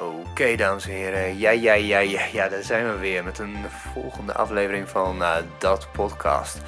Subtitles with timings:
[0.00, 1.38] Oké, dames en heren.
[1.38, 3.56] Ja, ja, ja, ja, ja, daar zijn we weer met een
[3.92, 6.58] volgende aflevering van uh, Dat Podcast.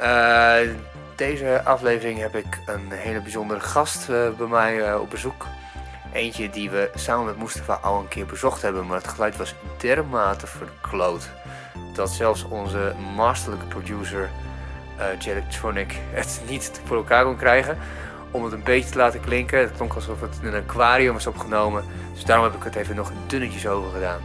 [0.00, 0.56] Uh,
[1.16, 5.46] deze aflevering heb ik een hele bijzondere gast uh, bij mij op bezoek.
[6.12, 9.54] Eentje die we samen met Mustafa al een keer bezocht hebben, maar het geluid was
[9.78, 11.30] dermate verkloot.
[11.94, 14.30] Dat zelfs onze masterlijke producer,
[14.98, 17.78] uh, Jelectronic, het niet voor elkaar kon krijgen
[18.30, 19.58] om het een beetje te laten klinken.
[19.58, 21.84] Het klonk alsof het in een aquarium was opgenomen.
[22.14, 24.20] Dus daarom heb ik het even nog dunnetjes over gedaan.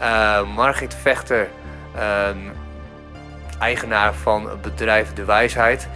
[0.00, 1.48] Uh, Margit Vechter,
[1.96, 2.28] uh,
[3.58, 5.88] eigenaar van het bedrijf De Wijsheid.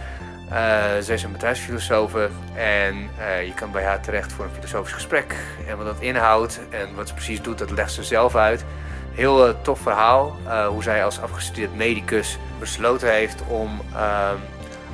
[0.49, 0.55] Uh,
[0.99, 2.13] zij is een bedrijfsfilosoof
[2.55, 5.35] en uh, je kan bij haar terecht voor een filosofisch gesprek.
[5.67, 8.65] En wat dat inhoudt en wat ze precies doet, dat legt ze zelf uit.
[9.11, 14.35] Heel tof verhaal, hoe zij als afgestudeerd medicus besloten heeft om ehm,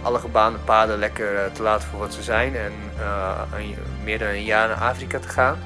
[0.02, 2.56] alle gebaande paden lekker uh, te laten voor wat ze zijn.
[2.56, 5.58] En uh, een, meer dan een jaar naar Afrika te gaan.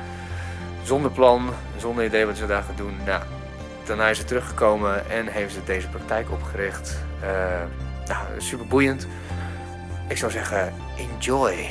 [0.84, 2.94] Zonder plan, zonder idee wat ze daar gaan doen.
[3.06, 3.22] Nou,
[3.86, 6.98] daarna is ze teruggekomen en heeft ze deze praktijk opgericht.
[7.23, 7.30] Uh,
[8.08, 9.08] nou, super boeiend.
[10.08, 11.70] Ik zou zeggen, enjoy.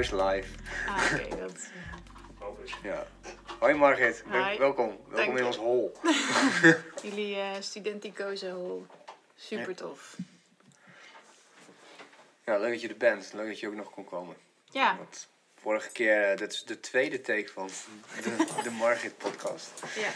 [0.00, 0.48] Ruis live.
[0.86, 1.70] Ah, oké, dat...
[2.82, 3.06] ja.
[3.58, 4.58] Hoi Margit, Hi.
[4.58, 5.00] welkom.
[5.08, 5.92] Welkom in ons hol.
[7.02, 8.86] Jullie uh, studenticoze hol.
[9.36, 10.16] Super tof.
[12.44, 13.32] Ja, leuk dat je er bent.
[13.32, 14.36] Leuk dat je ook nog kon komen.
[14.64, 14.96] Ja.
[14.96, 17.68] Want vorige keer, uh, dit is de tweede take van
[18.22, 19.82] de, de Margit podcast.
[19.96, 20.10] Ja.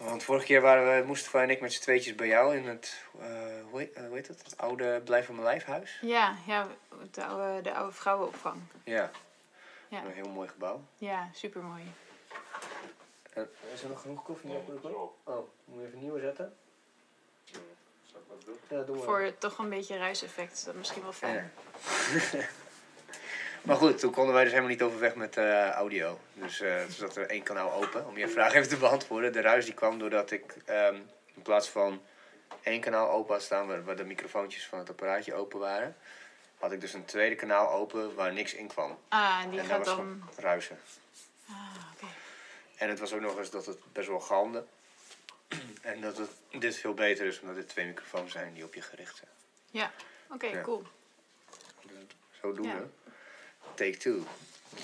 [0.00, 3.04] Want vorige keer waren we, Mustafa en ik met z'n tweetjes bij jou in het,
[3.18, 3.24] uh,
[3.70, 4.42] hoe, heet, uh, hoe heet het?
[4.42, 5.98] Het oude Blijf van mijn lijfhuis.
[6.02, 6.66] Ja, ja
[7.10, 8.60] de, oude, de oude vrouwenopvang.
[8.84, 9.10] Ja.
[9.88, 10.04] ja.
[10.04, 10.80] Een heel mooi gebouw.
[10.96, 11.82] Ja, super mooi.
[13.32, 14.88] En, is er nog genoeg koffie op de
[15.24, 16.56] Oh, moet je even nieuwe zetten?
[18.68, 19.02] Ja, doen we.
[19.02, 21.52] Voor toch een beetje ruiseffect is dat misschien wel fijn.
[22.32, 22.38] Ja.
[23.62, 26.18] Maar goed, toen konden wij dus helemaal niet overweg met uh, audio.
[26.32, 29.32] Dus uh, toen zat er één kanaal open om je vraag even te beantwoorden.
[29.32, 32.02] De ruis die kwam doordat ik um, in plaats van
[32.62, 35.96] één kanaal open had staan waar, waar, de microfoontjes van het apparaatje open waren,
[36.58, 38.98] had ik dus een tweede kanaal open waar niks in kwam.
[39.08, 40.22] Ah, die en gaat was dan...
[40.36, 40.78] ruisen.
[41.48, 41.54] Ah,
[41.92, 42.04] oké.
[42.04, 42.14] Okay.
[42.76, 44.64] En het was ook nog eens dat het best wel galmde.
[45.82, 48.82] en dat het dit veel beter is omdat dit twee microfoons zijn die op je
[48.82, 49.30] gericht zijn.
[49.70, 49.92] Ja,
[50.24, 50.62] oké, okay, ja.
[50.62, 50.82] cool.
[52.40, 52.88] Zo doen Ja.
[53.74, 54.22] Take two.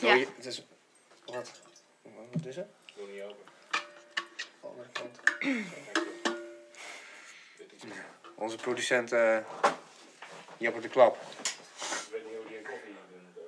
[0.00, 0.14] Ja.
[0.14, 0.66] Je- het is,
[1.24, 1.60] wat?
[2.32, 2.66] Wat is het?
[2.96, 3.44] Doe niet open.
[4.60, 5.20] Andere kant.
[8.34, 9.38] Onze producent uh,
[10.56, 11.16] Japper de Klap.
[11.16, 13.42] Ik weet niet hoe die een koffie doen.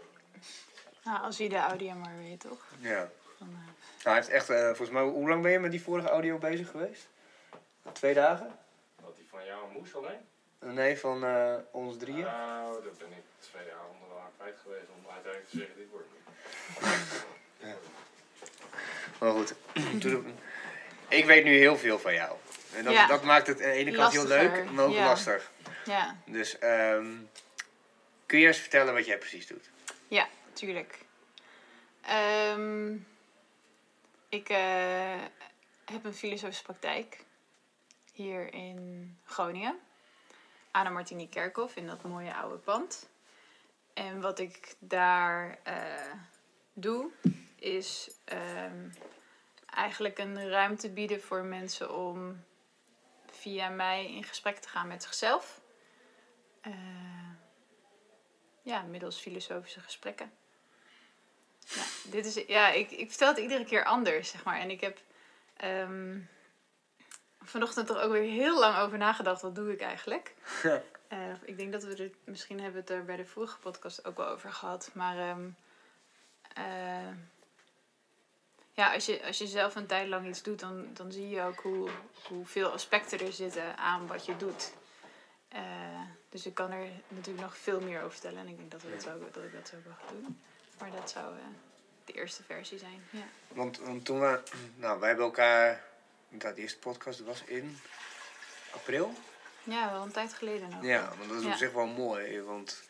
[1.05, 2.65] Nou, als je de audio maar weet, toch?
[2.79, 3.11] Ja.
[3.39, 3.69] Dan, eh, Nou,
[4.03, 6.71] hij heeft echt, eh, volgens mij, hoe lang ben je met die vorige audio bezig
[6.71, 7.09] geweest?
[7.93, 8.59] Twee dagen?
[9.01, 10.27] Wat die van jou moest alleen?
[10.75, 12.25] Nee, van eh, ons drieën.
[12.25, 14.08] Nou, dat ben ik twee avonden
[14.39, 17.75] geweest om uiteindelijk te zeggen, dit wordt niet.
[19.19, 19.55] Maar goed,
[21.19, 22.37] ik weet nu heel veel van jou.
[22.75, 23.07] En dat, Ja.
[23.07, 25.05] dat maakt het aan de ene kant heel leuk, maar ook ja.
[25.05, 25.51] lastig.
[25.85, 27.15] ja, Dus ehm,
[28.27, 29.71] kun je eens vertellen wat jij precies doet?
[30.09, 30.99] ja, tuurlijk.
[32.03, 32.95] Ehm,
[34.29, 35.21] ik eh,
[35.85, 37.25] heb een filosofische praktijk
[38.13, 39.79] hier in Groningen.
[40.71, 43.09] Aan de Martini Kerkhof in dat mooie oude pand.
[43.99, 46.13] En wat ik daar eh,
[46.73, 47.11] doe,
[47.57, 48.89] is ehm,
[49.67, 52.45] eigenlijk een ruimte bieden voor mensen om
[53.31, 55.61] via mij in gesprek te gaan met zichzelf.
[56.61, 56.73] Eh,
[58.63, 60.33] ja, middels filosofische gesprekken.
[61.59, 64.59] Ja, dit is, ja ik, ik vertel het iedere keer anders, zeg maar.
[64.59, 64.99] En ik heb
[65.57, 66.19] ehm,
[67.41, 69.43] vanochtend er ook weer heel lang over nagedacht.
[69.43, 70.35] Wat doe ik eigenlijk?
[71.09, 74.05] Eh, ik denk dat we er, misschien hebben we het er bij de vorige podcast
[74.05, 74.91] ook wel over gehad.
[74.93, 75.49] Maar ehm,
[76.55, 77.13] eh,
[78.73, 81.43] ja, als je, als je zelf een tijd lang iets doet, dan, dan zie je
[81.43, 81.91] ook hoe,
[82.29, 84.73] hoeveel aspecten er zitten aan wat je doet.
[85.49, 88.39] Eh, dus ik kan er natuurlijk nog veel meer over vertellen.
[88.39, 90.41] En ik denk dat, we dat, zo, dat ik dat zo wel ga doen.
[90.79, 91.35] Maar dat zou
[92.05, 93.03] de eerste versie zijn.
[93.11, 93.27] Ja.
[93.49, 94.43] Want, want toen we,
[94.77, 95.85] nou, wij hebben elkaar,
[96.29, 97.79] dat eerste podcast was in
[98.71, 99.15] april.
[99.69, 100.85] Ja, wel een tijd geleden nog.
[100.85, 101.51] Ja, want dat is Ja.
[101.51, 102.83] op zich wel mooi, want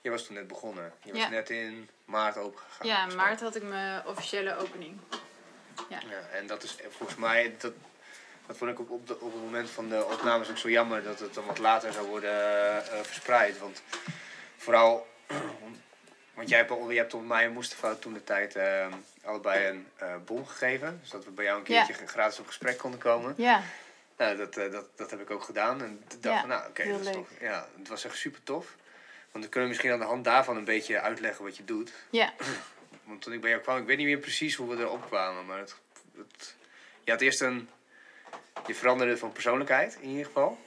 [0.00, 0.92] je was toen net begonnen.
[1.02, 1.28] Je was Ja.
[1.28, 2.86] net in maart opengegaan.
[2.86, 4.98] Ja, in maart had ik mijn officiële opening.
[5.88, 5.98] Ja,
[6.32, 7.72] en dat is eh, volgens mij, dat,
[8.46, 11.02] dat vond ik op, op, de, op het moment van de opnames ook zo jammer
[11.02, 12.30] dat het dan wat later zou worden
[12.92, 13.58] eh, verspreid.
[13.58, 13.82] Want
[14.56, 15.06] vooral,
[16.34, 18.86] want jij hebt, je hebt op mij en Mustafa toen de tijd eh,
[19.24, 20.98] allebei een eh bon gegeven.
[21.02, 21.84] Dus dat we bij jou een Ja.
[21.84, 23.34] keertje gratis op gesprek konden komen.
[23.36, 23.62] Ja,
[24.16, 25.82] Nou, dat, eh, dat, dat heb ik ook gedaan.
[25.82, 27.14] En dacht Ja, van, nou oké, dat is leuk.
[27.14, 28.74] toch, ja, het was echt super tof.
[29.30, 31.92] Want dan kunnen we misschien aan de hand daarvan een beetje uitleggen wat je doet.
[32.10, 32.32] ja,
[33.04, 35.46] Want toen ik bij jou kwam, ik weet niet meer precies hoe we erop kwamen,
[35.46, 35.74] maar het,
[36.16, 36.54] het,
[37.04, 37.68] je had eerst een,
[38.66, 40.58] je veranderde van persoonlijkheid in ieder geval.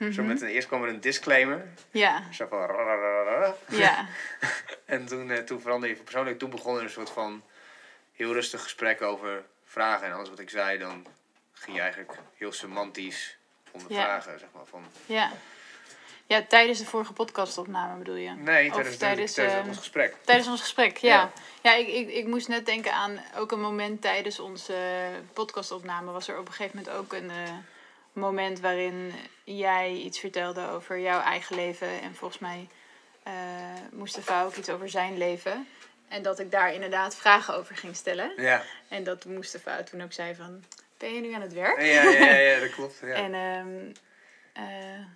[0.12, 2.58] Zo met een, eerst kwam er een disclaimer, ja, zo van
[3.68, 4.08] ja,
[4.84, 7.42] En toen, eh, toen veranderde je van persoonlijkheid, toen begon er een soort van
[8.12, 10.06] heel rustig gesprek over vragen.
[10.06, 11.06] En alles wat ik zei, dan
[11.62, 13.36] ging je eigenlijk heel semantisch
[13.70, 14.66] ondervragen, zeg maar.
[14.66, 15.32] Van, ja.
[16.26, 18.30] Ja, tijdens de vorige podcastopname bedoel je?
[18.30, 20.16] nee, Of tijdens, tijdens, tijdens ehm, ons gesprek.
[20.24, 21.14] Tijdens ons gesprek, ja.
[21.14, 21.32] Ja.
[21.62, 24.74] Ja, ik, ik, ik moest net denken aan ook een moment tijdens onze
[25.32, 26.12] podcastopname.
[26.12, 27.52] Was er op een gegeven moment ook een eh,
[28.12, 29.12] moment waarin
[29.44, 32.00] jij iets vertelde over jouw eigen leven.
[32.00, 32.68] En volgens mij
[33.22, 33.32] eh
[33.90, 35.66] Mustafa ook iets over zijn leven.
[36.08, 38.32] En dat ik daar inderdaad vragen over ging stellen.
[38.36, 38.62] Ja.
[38.88, 40.64] En dat Mustafa toen ook zei van,
[41.02, 41.80] ben je nu aan het werk?
[41.80, 42.98] Ja, ja, ja, ja, dat klopt.
[43.02, 43.14] Ja.
[43.14, 43.92] En, ehm,
[44.52, 45.06] eh,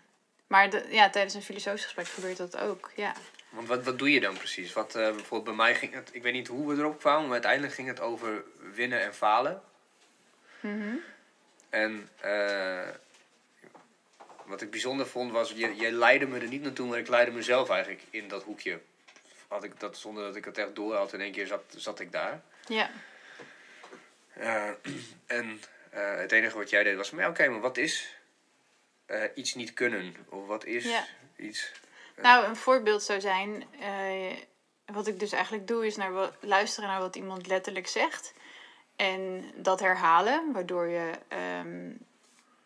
[0.47, 3.15] maar de, ja, tijdens een filosofisch gesprek gebeurt dat ook, ja.
[3.49, 4.73] Want wat, wat doe je dan precies?
[4.73, 7.33] Wat, eh, bijvoorbeeld bij mij ging het, ik weet niet hoe we erop kwamen, maar
[7.33, 8.44] uiteindelijk ging het over
[8.75, 9.62] winnen en falen.
[10.61, 10.97] Mhm.
[11.69, 12.89] En eh,
[14.44, 17.32] wat ik bijzonder vond was, je, je leidde me er niet naartoe, maar ik leidde
[17.32, 18.81] mezelf eigenlijk in dat hoekje.
[19.49, 22.00] Had ik dat zonder dat ik het echt door had, in één keer zat, zat
[22.00, 22.43] ik daar.
[22.67, 22.91] Ja,
[25.27, 25.61] en
[25.96, 28.16] eh, het enige wat jij deed was, maar oké, maar wat is
[29.06, 30.16] eh, iets niet kunnen?
[30.28, 31.04] Of wat is Ja.
[31.37, 31.72] iets...
[32.16, 34.37] Nou, een voorbeeld zou zijn, eh,
[34.87, 38.34] wat ik dus eigenlijk doe, is naar wat, luisteren naar wat iemand letterlijk zegt.
[38.96, 41.90] En dat herhalen, waardoor je ehm,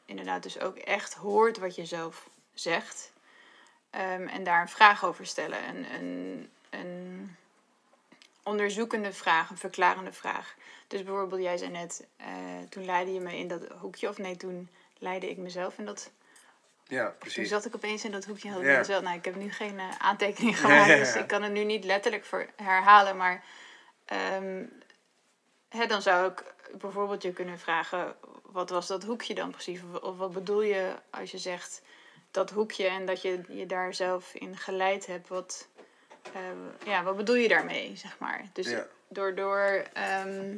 [0.04, 3.12] inderdaad dus ook echt hoort wat je zelf zegt.
[3.90, 5.68] Ehm, en daar een vraag over stellen.
[5.68, 7.36] Een, een, een
[8.42, 10.54] onderzoekende vraag, een verklarende vraag.
[10.87, 12.26] Dus bijvoorbeeld, jij zei net, eh,
[12.69, 16.10] toen leidde je me in dat hoekje, of nee, toen leidde ik mezelf in dat
[16.87, 17.48] Ja, toen precies.
[17.48, 18.50] zat ik opeens in dat hoekje.
[18.50, 18.78] Had ik Ja.
[18.78, 20.96] mezelf, nou, ik heb nu geen eh, aantekening gemaakt, Ja.
[20.96, 23.16] dus ik kan het nu niet letterlijk voor herhalen.
[23.16, 23.44] Maar
[24.04, 24.64] ehm,
[25.69, 29.81] hè, dan zou ik bijvoorbeeld je kunnen vragen: wat was dat hoekje dan precies?
[29.92, 31.82] Of, of wat bedoel je als je zegt
[32.31, 35.28] dat hoekje en dat je je daar zelf in geleid hebt?
[35.28, 35.69] Wat,
[36.32, 38.44] eh, ja, wat bedoel je daarmee, zeg maar?
[38.52, 38.87] Dus Ja.
[39.08, 40.56] door, door ehm,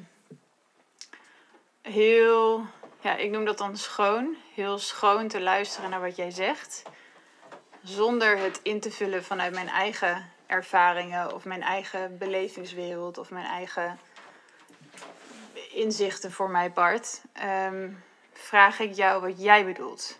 [1.83, 2.67] heel,
[3.01, 6.83] ja, ik noem dat dan schoon, heel schoon te luisteren naar wat jij zegt,
[7.83, 13.47] zonder het in te vullen vanuit mijn eigen ervaringen of mijn eigen belevingswereld of mijn
[13.47, 13.99] eigen
[15.71, 17.91] inzichten voor mijn part, ehm,
[18.33, 20.19] vraag ik jou wat jij bedoelt.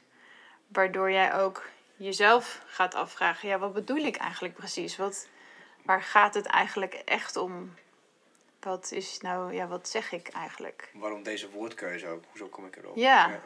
[0.69, 4.97] Waardoor jij ook jezelf gaat afvragen, ja, wat bedoel ik eigenlijk precies?
[4.97, 5.29] Wat,
[5.83, 7.75] waar gaat het eigenlijk echt om?
[8.61, 10.91] Wat is nou, ja, wat zeg ik eigenlijk?
[10.95, 12.25] Waarom deze woordkeuze ook?
[12.31, 12.97] Hoezo kom ik erop?
[12.97, 13.41] Ja.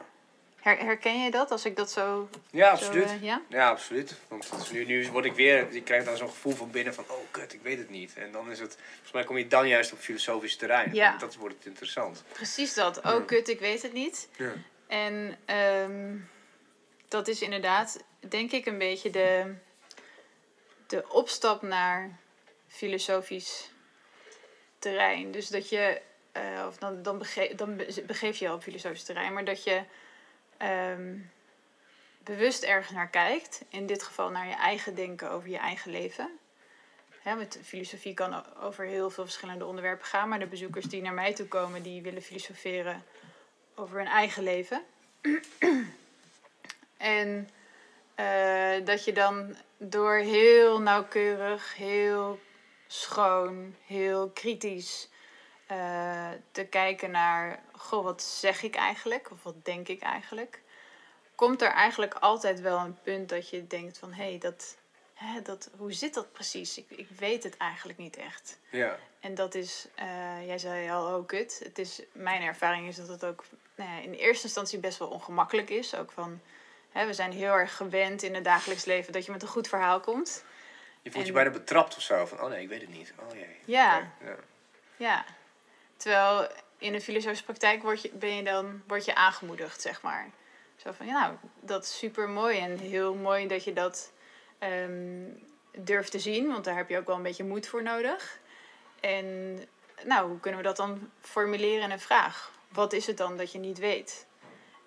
[0.60, 2.28] Her- herken je dat als ik dat zo.
[2.50, 3.04] Ja, zo, absoluut.
[3.08, 3.42] eh, ja?
[3.48, 4.14] Ja, absoluut.
[4.28, 7.16] Want nu, nu word ik weer, je krijgt dan zo'n gevoel van binnen van, oh
[7.30, 8.14] kut, ik weet het niet.
[8.14, 10.94] En dan is het, volgens mij kom je dan juist op filosofisch terrein.
[10.94, 11.08] Ja.
[11.08, 12.24] Want Dat wordt het interessant.
[12.32, 13.00] Precies dat.
[13.04, 14.28] Oh, kut, ik weet het niet.
[14.36, 14.52] Ja.
[14.86, 16.16] En ehm,
[17.08, 19.54] dat is inderdaad, denk ik, een beetje de,
[20.86, 22.18] de opstap naar
[22.66, 23.70] filosofisch
[24.78, 25.30] terrein.
[25.30, 26.00] Dus dat je,
[26.32, 29.82] eh, of dan, dan, bege dan begeef je al op filosofisch terrein, maar dat je
[30.56, 31.18] ehm,
[32.18, 33.64] bewust ergens naar kijkt.
[33.68, 36.38] In dit geval naar je eigen denken over je eigen leven.
[37.22, 41.14] Hè, met filosofie kan over heel veel verschillende onderwerpen gaan, maar de bezoekers die naar
[41.14, 43.04] mij toe komen, die willen filosoferen
[43.74, 44.82] over hun eigen leven.
[46.96, 47.48] en
[48.14, 52.38] eh, dat je dan door heel nauwkeurig, heel
[52.86, 55.08] schoon, heel kritisch
[55.66, 59.30] eh, te kijken naar, goh, wat zeg ik eigenlijk?
[59.30, 60.60] Of wat denk ik eigenlijk?
[61.34, 64.76] Komt er eigenlijk altijd wel een punt dat je denkt van, hé, hey, dat,
[65.14, 66.78] hè, dat, hoe zit dat precies?
[66.78, 68.58] Ik, ik weet het eigenlijk niet echt.
[68.70, 68.98] Ja.
[69.20, 71.60] En dat is, eh, jij zei al, oh kut.
[71.64, 75.08] Het is, mijn ervaring is dat het ook nou ja, in eerste instantie best wel
[75.08, 75.94] ongemakkelijk is.
[75.94, 76.40] Ook van,
[76.92, 79.68] hè, we zijn heel erg gewend in het dagelijks leven dat je met een goed
[79.68, 80.44] verhaal komt.
[81.06, 82.26] Je voelt je bijna betrapt of zo.
[82.26, 83.12] Van, oh nee, ik weet het niet.
[83.18, 83.56] Oh jee.
[83.64, 84.12] Ja.
[84.24, 84.36] Ja.
[84.96, 85.24] Ja.
[85.96, 86.48] Terwijl
[86.78, 90.30] in een filosofische praktijk word je, ben je dan, word je aangemoedigd, zeg maar.
[90.76, 94.12] Zo Zo van, ja, nou, dat is super mooi en heel mooi dat je dat
[94.58, 95.24] ehm,
[95.76, 98.38] durft te zien, want daar heb je ook wel een beetje moed voor nodig.
[99.00, 99.58] En
[100.04, 102.52] nou, hoe kunnen we dat dan formuleren in een vraag?
[102.68, 104.25] Wat is het dan dat je niet weet?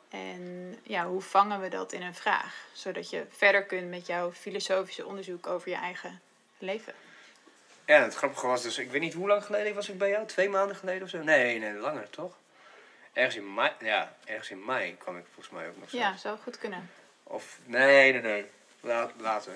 [0.10, 2.56] En ja, hoe vangen we dat in een vraag?
[2.74, 6.22] Zodat je verder kunt met jouw filosofische onderzoek over je eigen
[6.58, 6.94] leven.
[7.86, 10.26] Ja, het grappige was dus, ik weet niet hoe lang geleden was ik bij jou?
[10.28, 11.24] Twee maanden geleden of zo?
[11.24, 12.38] Nee, nee, langer toch?
[13.14, 15.98] Ergens in mei, ja, ergens in mei kwam ik volgens mij ook nog zo.
[15.98, 16.90] Ja, zou goed kunnen.
[17.24, 18.46] Of, nee, nee, nee,
[18.82, 19.54] La- later.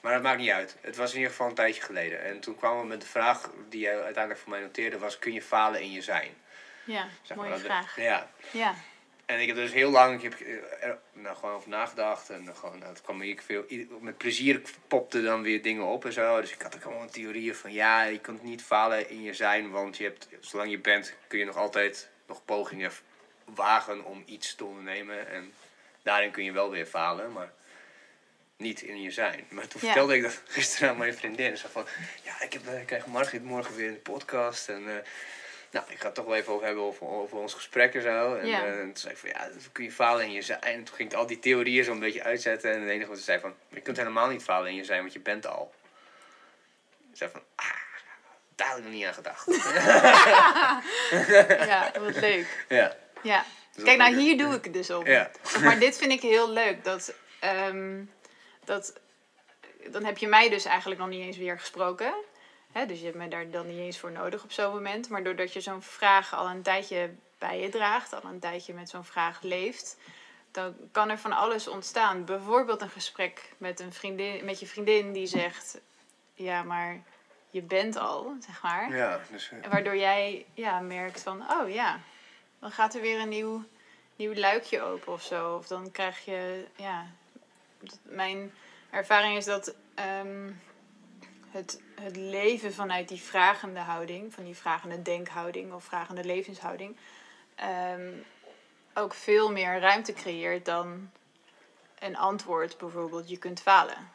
[0.00, 0.76] Maar dat maakt niet uit.
[0.80, 2.22] Het was in ieder geval een tijdje geleden.
[2.24, 5.32] En toen kwamen we met de vraag die je uiteindelijk voor mij noteerde, was kun
[5.32, 6.34] je falen in je zijn?
[6.84, 7.96] Ja, Zeg mooie dat- vraag.
[7.96, 8.74] Ja, Ja,
[9.28, 10.40] En ik heb dus heel lang ik heb
[10.80, 12.30] er nou, gewoon over nagedacht.
[12.30, 13.64] En gewoon, nou, het kwam hier veel,
[14.00, 16.40] met plezier popte dan weer dingen op en zo.
[16.40, 19.70] Dus ik had ook allemaal theorieën van ja, je kunt niet falen in je zijn.
[19.70, 22.90] Want je hebt, zolang je bent, kun je nog altijd nog pogingen
[23.44, 25.28] wagen om iets te ondernemen.
[25.28, 25.52] En
[26.02, 27.52] daarin kun je wel weer falen, maar
[28.56, 29.44] niet in je zijn.
[29.48, 29.86] Maar toen Ja.
[29.86, 31.56] vertelde ik dat gisteren aan mijn vriendin.
[31.56, 31.86] Zo van,
[32.24, 34.68] ja, ik, heb, eh, ik krijg Margriet morgen weer een podcast.
[34.68, 35.04] En eh,
[35.70, 38.34] nou, ik ga het toch wel even over hebben over, over ons gesprek en zo.
[38.34, 38.64] En Ja.
[38.66, 40.60] eh, toen zei ik van, ja, dan kun je falen in je zijn.
[40.60, 42.72] En toen ging ik al die theorieën zo een beetje uitzetten.
[42.72, 45.00] En het enige wat ze zei van, je kunt helemaal niet falen in je zijn,
[45.00, 45.74] want je bent al.
[47.10, 47.66] Ik zei van, ah,
[48.54, 49.46] daar had ik nog niet aan gedacht.
[51.68, 52.64] ja, wat leuk.
[52.68, 52.96] ja.
[53.22, 53.44] Ja.
[53.74, 55.06] Dus Kijk, dat nou hier doe ik het dus op.
[55.06, 55.30] Ja.
[55.62, 56.84] Maar dit vind ik heel leuk.
[56.84, 58.02] Dat, ehm,
[58.64, 58.92] dat,
[59.90, 62.14] dan heb je mij dus eigenlijk nog niet eens weer gesproken.
[62.72, 65.08] Hè, dus je hebt me daar dan niet eens voor nodig op zo'n moment.
[65.08, 68.88] Maar doordat je zo'n vraag al een tijdje bij je draagt, al een tijdje met
[68.88, 69.96] zo'n vraag leeft,
[70.50, 72.24] dan kan er van alles ontstaan.
[72.24, 75.80] Bijvoorbeeld een gesprek met, een vriendin, met je vriendin die zegt:
[76.34, 77.02] Ja, maar
[77.50, 78.96] je bent al, zeg maar.
[78.96, 82.00] Ja, dus, eh, Waardoor jij ja, merkt van, oh ja,
[82.58, 83.64] dan gaat er weer een nieuw,
[84.16, 85.56] nieuw luikje open of zo.
[85.56, 87.06] Of dan krijg je, ja,
[88.02, 88.52] mijn
[88.90, 90.50] ervaring is dat ehm,
[91.50, 96.96] het, het leven vanuit die vragende houding, van die vragende denkhouding of vragende levenshouding,
[97.54, 98.12] ehm,
[98.94, 101.10] ook veel meer ruimte creëert dan
[101.98, 104.10] een antwoord bijvoorbeeld, je kunt falen.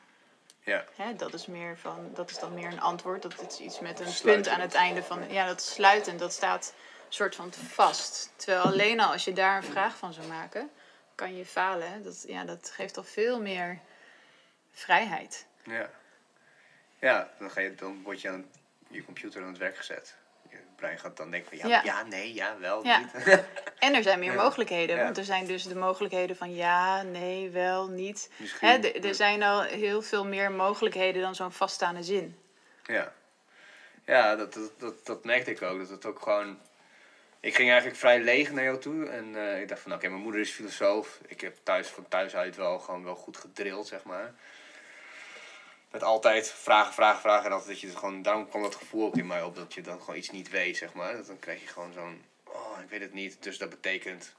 [0.63, 0.85] ja.
[0.95, 3.21] Hè, dat, is meer van, dat is dan meer een antwoord.
[3.21, 5.31] Dat is iets met een punt aan het einde van.
[5.31, 6.19] Ja, dat sluitend.
[6.19, 6.73] Dat staat
[7.09, 8.33] soort van vast.
[8.35, 10.69] Terwijl alleen al als je daar een vraag van zou maken,
[11.15, 12.03] kan je falen.
[12.03, 13.79] Dat, ja, dat geeft al veel meer
[14.71, 15.45] vrijheid.
[15.63, 15.89] Ja.
[17.03, 18.45] Ja, dan, ga je, dan word je aan
[18.88, 20.15] je computer aan het werk gezet.
[20.50, 21.81] Je brein gaat dan denken van ja, Ja.
[21.83, 23.00] ja, nee, ja, wel, Ja.
[23.00, 23.12] niet.
[23.79, 25.03] En er zijn meer mogelijkheden.
[25.03, 28.29] Want er zijn dus de mogelijkheden van ja, nee, wel, niet.
[28.60, 32.39] Hè, er zijn al heel veel meer mogelijkheden dan zo'n vaststaande zin.
[32.83, 33.13] Ja,
[34.05, 35.79] ja dat, dat, dat, dat merkte ik ook.
[35.79, 36.60] Dat het ook gewoon...
[37.39, 39.10] Ik ging eigenlijk vrij leeg naar jou toe.
[39.10, 41.19] En eh, ik dacht van, oké, mijn moeder is filosoof.
[41.27, 44.33] Ik heb thuis van thuis uit wel gewoon wel goed gedrild, zeg maar.
[45.93, 47.45] Met altijd vragen, vragen, vragen.
[47.45, 48.21] En altijd dat je het gewoon...
[48.21, 50.77] Daarom kwam dat gevoel ook in mij op dat je dan gewoon iets niet weet,
[50.77, 51.15] zeg maar.
[51.15, 52.21] Dat dan krijg je gewoon zo'n...
[52.43, 53.38] Oh, ik weet het niet.
[53.39, 54.33] Dus dat betekent...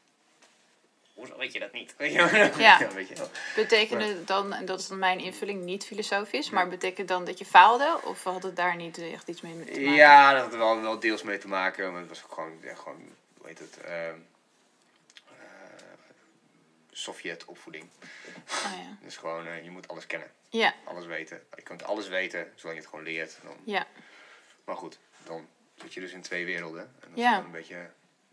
[1.14, 1.94] Hoezo weet je dat niet?
[1.99, 2.58] Weet je wel?
[2.66, 2.92] Ja.
[2.94, 3.30] weet je wel.
[3.54, 7.38] Betekende het dan, en dat is dan mijn invulling, niet filosofisch, maar betekent dan dat
[7.38, 7.99] je faalde?
[8.04, 9.92] Of had het daar niet echt iets mee te maken?
[9.92, 11.90] Ja, dat had er wel, wel deels mee te maken.
[11.92, 13.00] Maar het was ook gewoon, ja, gewoon
[13.38, 14.11] hoe heet het, ehm, eh,
[16.96, 17.88] Sovjet-opvoeding.
[18.48, 18.96] Oh, ja.
[19.04, 21.42] Dus gewoon, eh, je moet alles kennen, ja, alles weten.
[21.56, 23.36] Je kunt alles weten, zolang je het gewoon leert.
[23.42, 23.86] Dan, ja,
[24.64, 26.82] maar goed, dan zit je dus in twee werelden.
[26.82, 27.38] En dan Ja.
[27.38, 27.90] een beetje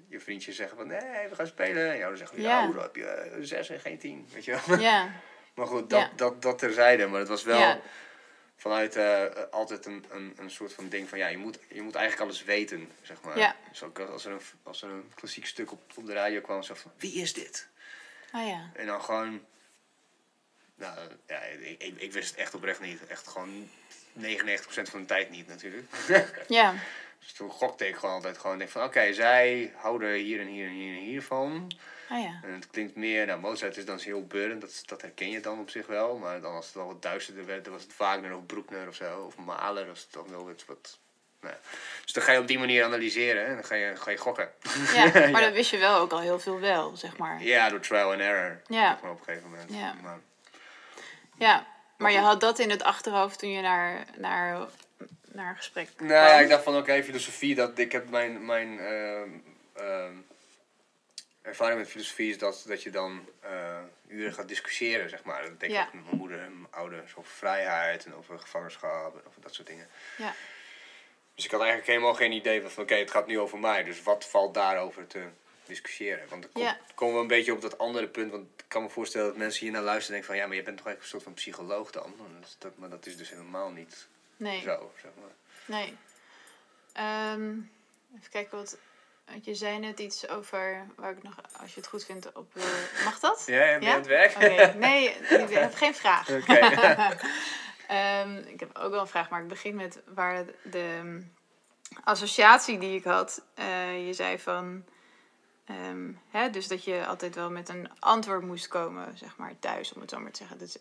[0.08, 1.92] je vriendjes zeggen van, nee, we gaan spelen.
[1.92, 2.66] En jou dan zeggen, Ja.
[2.66, 4.80] hoezo heb je eh, zes en geen tien, weet je wel.
[4.80, 5.12] ja,
[5.56, 7.08] Maar goed, dat, dat, dat terzijde.
[7.08, 7.82] Maar het was wel
[8.56, 11.18] vanuit eh, altijd een, een, een soort van ding van...
[11.18, 13.38] Ja, je moet, je moet eigenlijk alles weten, zeg maar.
[13.38, 13.56] Ja.
[13.70, 16.64] Dus ook als er een, als er een klassiek stuk op, op de radio kwam,
[16.64, 16.92] zo van...
[16.98, 17.68] Wie is dit?
[18.34, 19.46] Oh ja, En dan gewoon...
[20.76, 23.08] Nou, ja, ik, ik, ik wist het echt oprecht niet.
[23.08, 23.70] Echt gewoon
[24.20, 24.22] 99%
[24.66, 25.94] van de tijd niet, natuurlijk.
[26.48, 26.74] ja,
[27.20, 28.58] Dus toen gokte ik gewoon altijd gewoon...
[28.58, 31.72] Denk van, oké, zij houden hier en hier en hier en hier van...
[32.10, 35.30] oh ja, En het klinkt meer, nou Mozart is dan heel burden, dat, dat herken
[35.30, 36.18] je dan op zich wel.
[36.18, 38.96] Maar dan als het wel wat duisterder werd, dan was het Wagner of Bruckner of
[38.96, 39.22] zo.
[39.22, 41.00] Of Mahler, was het dan wel iets wat...
[42.04, 44.52] Dus dan ga je op die manier analyseren en dan ga je, ga je gokken.
[44.94, 45.06] ja.
[45.14, 45.40] Maar Ja.
[45.40, 47.44] dan wist je wel ook al heel veel wel, zeg maar.
[47.44, 48.62] Ja, door trial and error.
[48.68, 48.92] Ja.
[48.94, 49.70] zeg maar, op een gegeven moment.
[49.74, 49.94] Ja.
[50.02, 50.20] Maar,
[51.38, 51.68] Ja,
[51.98, 54.58] maar je had dat in het achterhoofd toen je naar, naar,
[55.32, 56.08] naar een gesprek kwam.
[56.08, 59.30] nou ja, ik dacht van oké, filosofie, dat, ik heb mijn, mijn ehm,
[59.76, 60.14] ehm,
[61.42, 65.42] ervaring met filosofie is dat, dat je dan eh, uren gaat discussiëren, zeg maar.
[65.42, 65.90] Dat denk ik Ja.
[65.94, 69.68] met mijn moeder en mijn ouders over vrijheid en over gevangenschap en over dat soort
[69.68, 69.88] dingen.
[70.18, 70.34] Ja,
[71.42, 73.84] Dus ik had eigenlijk helemaal geen idee van, oké, het gaat nu over mij.
[73.84, 75.24] Dus wat valt daarover te
[75.66, 76.26] discussiëren.
[76.30, 76.78] Want dan kom- Ja.
[76.96, 78.32] komen we een beetje op dat andere punt.
[78.32, 80.36] Want ik kan me voorstellen dat mensen hier naar luisteren en denken van...
[80.38, 82.14] ja, maar je bent toch echt een soort van psycholoog dan?
[82.58, 84.08] Dat maar dat is dus helemaal niet
[84.38, 84.62] Nee.
[84.62, 85.32] zo, zeg maar.
[85.78, 85.98] Nee.
[86.94, 87.50] Ehm,
[88.18, 88.78] even kijken wat.
[89.26, 92.54] Want je zei net iets over waar ik nog, als je het goed vindt, op.
[93.04, 93.44] Mag dat?
[93.46, 93.96] Ja, je Ja?
[93.96, 94.36] het werk?
[94.36, 96.30] Oké, nee, ik heb geen vraag.
[96.40, 96.60] Oké.
[97.92, 101.22] Ehm, ik heb ook wel een vraag, maar ik begin met waar de ehm,
[102.04, 103.46] associatie die ik had.
[103.54, 104.86] eh, je zei van.
[105.66, 109.94] ehm, hè, dus dat je altijd wel met een antwoord moest komen, zeg maar, thuis,
[109.94, 110.58] om het zo maar te zeggen.
[110.58, 110.78] Dus,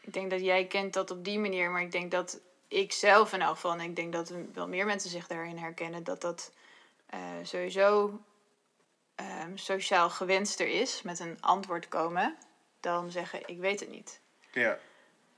[0.00, 3.32] ik denk dat jij kent dat op die manier, maar ik denk dat ik zelf
[3.32, 6.52] in elk geval, en ik denk dat wel meer mensen zich daarin herkennen, dat dat
[7.06, 8.20] eh, sowieso
[9.14, 12.36] ehm, sociaal gewenster is met een antwoord komen,
[12.80, 14.20] dan zeggen ik weet het niet.
[14.52, 14.78] ja.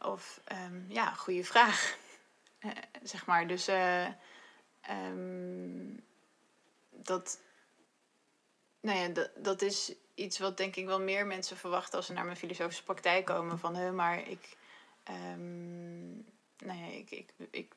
[0.00, 1.96] Of ehm, ja, goede vraag.
[2.58, 2.70] Eh,
[3.02, 3.46] zeg maar.
[3.46, 4.06] Dus eh,
[4.80, 5.94] ehm,
[6.90, 7.40] dat,
[8.80, 12.12] nou ja, dat, dat is iets wat denk ik wel meer mensen verwachten als ze
[12.12, 13.58] naar mijn filosofische praktijk komen.
[13.58, 14.56] Van, hè, maar ik,
[15.04, 16.10] ehm,
[16.58, 17.72] nou ja, ik, ik, ik,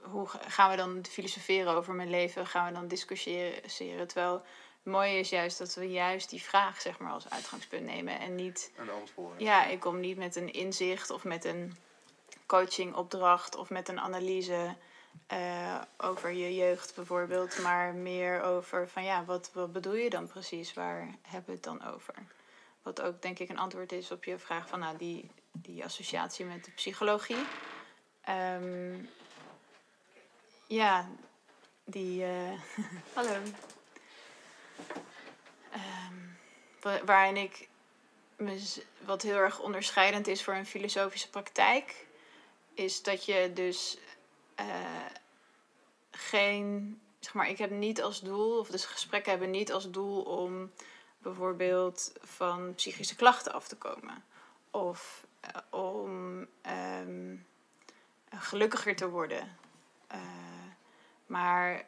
[0.00, 2.46] hoe ga- gaan we dan filosoferen over mijn leven?
[2.46, 4.06] Gaan we dan discussiëren?
[4.08, 4.44] Terwijl
[4.82, 8.34] het mooie is juist dat we juist die vraag zeg maar als uitgangspunt nemen en
[8.34, 9.40] niet Een antwoord.
[9.40, 11.76] ja, ik kom niet met een inzicht of met een
[12.46, 14.76] coachingopdracht of met een analyse
[15.26, 20.26] eh, over je jeugd bijvoorbeeld, maar meer over van ja, wat, wat bedoel je dan
[20.26, 20.74] precies?
[20.74, 22.14] Waar hebben we het dan over?
[22.82, 26.44] Wat ook denk ik een antwoord is op je vraag van nou, die, die associatie
[26.44, 27.44] met de psychologie.
[28.20, 29.04] Ehm,
[30.66, 31.08] ja,
[31.84, 32.24] die.
[32.24, 32.60] eh,
[33.14, 33.36] hallo.
[35.72, 36.14] Ehm,
[36.80, 37.68] wa- waarin ik
[39.04, 42.06] wat heel erg onderscheidend is voor een filosofische praktijk,
[42.74, 43.98] is dat je dus
[44.54, 44.66] eh,
[46.10, 50.22] geen, zeg maar, ik heb niet als doel, of dus gesprekken hebben niet als doel
[50.22, 50.72] om
[51.18, 54.24] bijvoorbeeld van psychische klachten af te komen.
[54.70, 57.36] Of eh, om ehm,
[58.30, 59.56] gelukkiger te worden.
[60.06, 60.20] Eh,
[61.26, 61.84] maar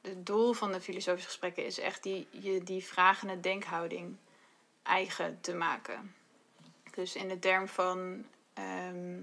[0.00, 4.16] het doel van de filosofische gesprekken is echt die, je, die vragende denkhouding
[4.82, 6.14] eigen te maken.
[6.94, 8.24] Dus in de term van.
[8.54, 9.20] ehm,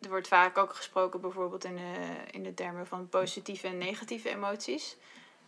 [0.00, 4.28] er wordt vaak ook gesproken bijvoorbeeld in de, in de termen van positieve en negatieve
[4.28, 4.96] emoties.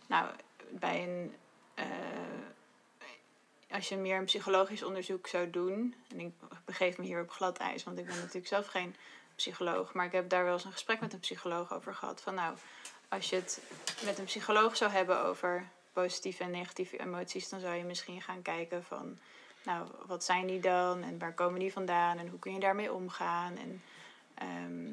[0.07, 0.29] Nou,
[0.69, 1.35] bij een.
[1.75, 1.85] eh,
[3.71, 5.95] als je meer een psychologisch onderzoek zou doen.
[6.11, 6.33] En ik
[6.65, 8.95] begeef me hier op glad ijs, want ik ben natuurlijk zelf geen
[9.35, 9.93] psycholoog.
[9.93, 12.21] Maar ik heb daar wel eens een gesprek met een psycholoog over gehad.
[12.21, 12.57] Van nou,
[13.09, 13.61] als je het
[14.03, 18.41] met een psycholoog zou hebben over positieve en negatieve emoties, dan zou je misschien gaan
[18.41, 19.17] kijken van,
[19.63, 22.93] nou, wat zijn die dan en waar komen die vandaan en hoe kun je daarmee
[22.93, 23.57] omgaan?
[23.57, 23.83] En
[24.33, 24.91] ehm,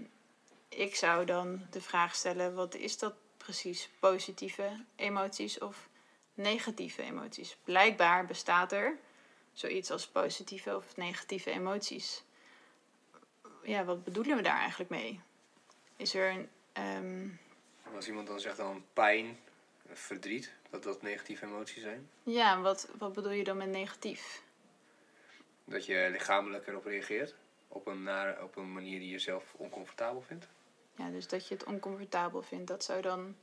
[0.69, 3.91] ik zou dan de vraag stellen, wat is dat precies?
[3.99, 5.89] Positieve emoties of
[6.35, 7.57] negatieve emoties?
[7.65, 8.99] Blijkbaar bestaat er
[9.53, 12.23] zoiets als positieve of negatieve emoties.
[13.63, 15.21] Ja, wat bedoelen we daar eigenlijk mee?
[15.97, 16.49] Is er een.
[16.73, 17.29] ehm,
[17.95, 19.39] Als iemand dan zegt dan pijn,
[19.93, 22.11] verdriet, dat dat negatieve emoties zijn.
[22.23, 24.43] Ja, wat, wat bedoel je dan met negatief?
[25.65, 27.35] Dat je lichamelijk erop reageert.
[27.69, 30.49] Op een, nare, op een manier die je zelf oncomfortabel vindt.
[30.95, 33.37] Ja, dus dat je het oncomfortabel vindt, dat zou dan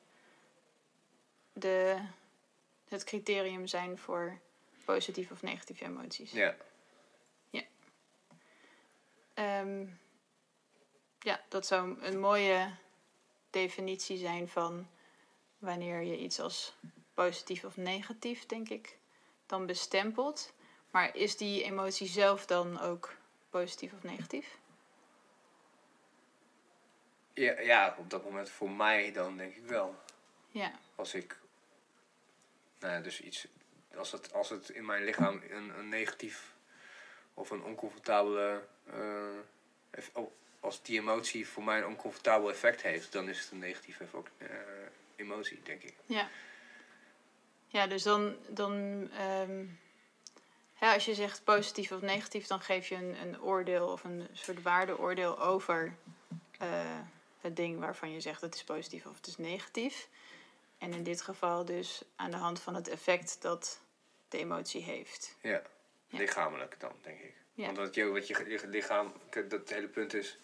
[1.54, 1.98] de,
[2.88, 4.40] het criterium zijn voor
[4.86, 6.32] positieve of negatieve emoties.
[6.32, 6.56] Ja.
[9.34, 9.86] Ehm,
[11.20, 12.72] ja, dat zou een mooie
[13.54, 14.88] definitie zijn van
[15.58, 16.76] wanneer je iets als
[17.14, 18.98] positief of negatief, denk ik,
[19.46, 20.54] dan bestempelt.
[20.92, 23.16] Maar is die emotie zelf dan ook
[23.50, 24.58] positief of negatief?
[27.34, 29.96] Ja, ja, op dat moment voor mij dan denk ik wel.
[30.50, 31.40] Ja, Als ik,
[32.80, 33.48] nou ja, dus iets,
[33.96, 36.56] als het, als het in mijn lichaam een, een negatief
[37.34, 40.32] of een oncomfortabele, eh, oh,
[40.64, 44.06] als die emotie voor mij een oncomfortabel effect heeft, dan is het een negatieve
[44.38, 44.48] eh,
[45.16, 45.94] emotie, denk ik.
[46.06, 46.30] ja.
[47.68, 48.74] Ja, dus dan, dan
[49.18, 49.66] ehm,
[50.80, 54.28] ja, als je zegt positief of negatief, dan geef je een, een oordeel of een
[54.34, 55.96] soort waardeoordeel over
[56.60, 57.00] eh,
[57.42, 60.08] het ding waarvan je zegt het is positief of het is negatief.
[60.78, 63.80] En in dit geval dus aan de hand van het effect dat
[64.30, 65.36] de emotie heeft.
[65.42, 65.62] Ja,
[66.08, 66.18] Ja.
[66.18, 67.34] lichamelijk dan, denk ik.
[67.54, 67.66] Ja.
[67.66, 69.14] Want wat je, wat je, lichaam,
[69.50, 70.38] dat hele punt is,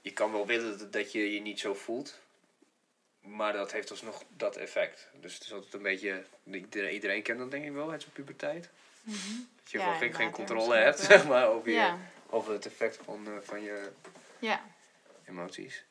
[0.00, 2.18] je kan wel willen dat, dat je je niet zo voelt,
[3.20, 5.08] maar dat heeft alsnog dat effect.
[5.20, 8.08] Dus het is altijd een beetje, iedereen, iedereen kent dat denk ik wel, het is
[8.08, 8.70] puberteit.
[9.04, 11.98] Dat je Ja, gewoon geen, controle ja, hebt, zeg maar, over, je, Ja,
[12.30, 13.90] over het effect van, eh, van je
[14.38, 14.64] ja.
[15.24, 15.84] emoties.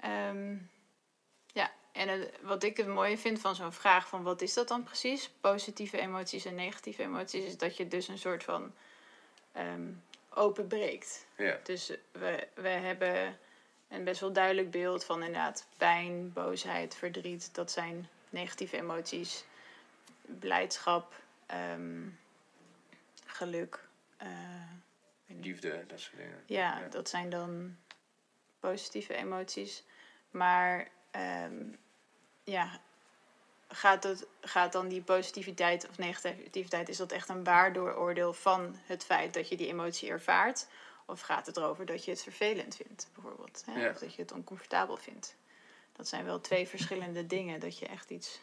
[0.00, 0.56] Ehm,
[1.52, 4.68] ja, en het- wat ik het mooie vind van zo'n vraag van wat is dat
[4.68, 5.30] dan precies?
[5.40, 8.74] Positieve emoties en negatieve emoties, is dat je dus een soort van
[9.52, 9.90] ehm
[10.36, 11.26] openbreekt.
[11.36, 11.58] Ja.
[11.62, 13.38] Dus we, we hebben
[13.88, 17.54] een best wel duidelijk beeld van inderdaad pijn, boosheid, verdriet.
[17.54, 19.44] Dat zijn negatieve emoties.
[20.22, 21.14] Blijdschap,
[21.46, 22.08] ehm,
[23.26, 23.84] geluk.
[24.16, 24.28] eh,
[25.26, 26.42] Liefde, dat soort dingen.
[26.46, 26.88] ja, Ja.
[26.88, 27.76] dat zijn dan
[28.60, 29.84] positieve emoties.
[30.30, 31.64] Maar ehm,
[32.44, 32.80] ja,
[33.76, 39.04] gaat, het, gaat dan die positiviteit of negativiteit, is dat echt een waardooroordeel van het
[39.04, 40.66] feit dat je die emotie ervaart?
[41.06, 43.62] Of gaat het erover dat je het vervelend vindt, bijvoorbeeld?
[43.66, 43.80] Hè?
[43.80, 43.90] Ja.
[43.90, 45.36] Of dat je het oncomfortabel vindt?
[45.92, 47.60] Dat zijn wel twee verschillende dingen.
[47.60, 48.40] Dat je echt iets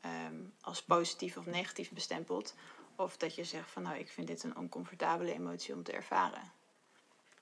[0.00, 2.54] ehm, als positief of negatief bestempelt.
[2.96, 6.52] Of dat je zegt van nou, ik vind dit een oncomfortabele emotie om te ervaren.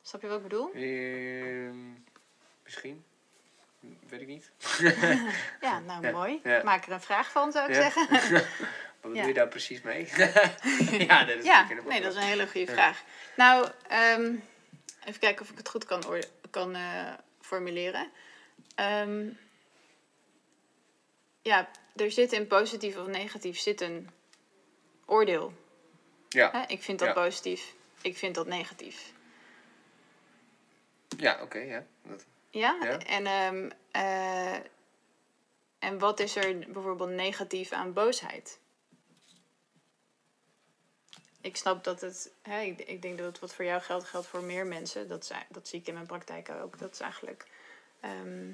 [0.03, 0.73] Snap je wat ik bedoel?
[0.73, 1.93] Ehm,
[2.63, 3.05] misschien.
[4.09, 4.51] Weet ik niet.
[5.61, 6.41] Ja, nou Ja, mooi.
[6.45, 6.63] ja.
[6.63, 7.91] Maak er een vraag van, zou ik Ja.
[7.91, 8.09] zeggen.
[9.01, 9.19] Wat Ja.
[9.19, 10.09] doe je daar precies mee?
[11.09, 12.73] ja, dat is Ja, natuurlijk nee, dat is een hele goede Ja.
[12.73, 13.03] vraag.
[13.37, 14.35] Nou, ehm,
[15.05, 16.05] even kijken of ik het goed kan,
[16.51, 18.11] kan eh, formuleren.
[18.75, 19.29] Ehm,
[21.43, 24.11] ja, er zit in positief of negatief zit een
[25.07, 25.53] oordeel.
[26.29, 26.63] Ja, Hè?
[26.67, 27.15] Ik vind dat Ja.
[27.15, 29.13] positief, ik vind dat negatief.
[31.17, 31.85] ja oké, ja.
[32.03, 32.77] Dat, Ja?
[32.81, 32.99] Ja.
[32.99, 34.55] En, ehm, eh,
[35.79, 38.59] en wat is er bijvoorbeeld negatief aan boosheid?
[41.41, 44.27] Ik snap dat het, hè, ik, ik denk dat het wat voor jou geldt, geldt
[44.27, 45.09] voor meer mensen.
[45.09, 46.79] Dat, dat zie ik in mijn praktijk ook.
[46.79, 47.47] Dat is eigenlijk
[48.01, 48.51] ehm,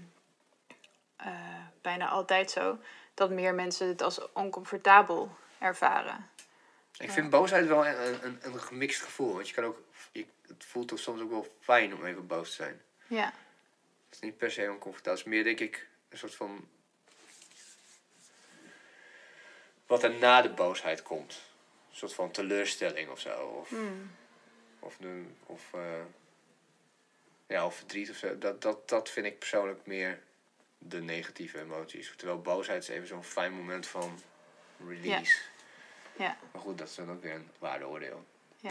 [1.16, 2.78] eh, bijna altijd zo.
[3.14, 6.30] Dat meer mensen het als oncomfortabel ervaren.
[6.98, 9.34] ik vind boosheid wel een, een, een gemixt gevoel.
[9.34, 9.78] Want je kan ook,
[10.12, 12.82] je, het voelt toch soms ook wel fijn om even boos te zijn.
[13.06, 13.32] Ja,
[14.11, 15.11] Het is niet per se oncomfortabel.
[15.18, 16.68] Het is meer, denk ik, een soort van...
[19.87, 21.33] Wat er na de boosheid komt.
[21.90, 23.46] Een soort van teleurstelling of zo.
[23.46, 24.11] Of, Hmm.
[24.79, 26.03] of, een, of, eh,
[27.46, 28.38] ja, of verdriet of zo.
[28.38, 30.20] Dat, dat, dat vind ik persoonlijk meer
[30.79, 32.12] de negatieve emoties.
[32.16, 34.23] Terwijl boosheid is even zo'n fijn moment van
[34.88, 35.40] release.
[36.16, 36.37] ja.
[36.53, 38.25] Maar goed, dat is dan ook weer een waardeoordeel.
[38.57, 38.70] Ja.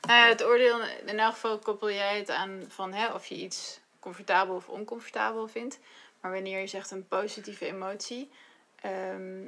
[0.00, 3.34] Nou ja, het oordeel, in elk geval koppel jij het aan van hè, of je
[3.34, 5.78] iets comfortabel of oncomfortabel vindt.
[6.20, 8.30] Maar wanneer je zegt een positieve emotie,
[8.80, 9.44] ehm,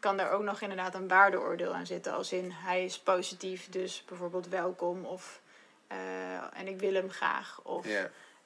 [0.00, 2.12] kan daar ook nog inderdaad een waardeoordeel aan zitten.
[2.12, 5.40] Als in hij is positief, dus bijvoorbeeld welkom of
[5.86, 7.60] eh, en ik wil hem graag.
[7.62, 7.86] Of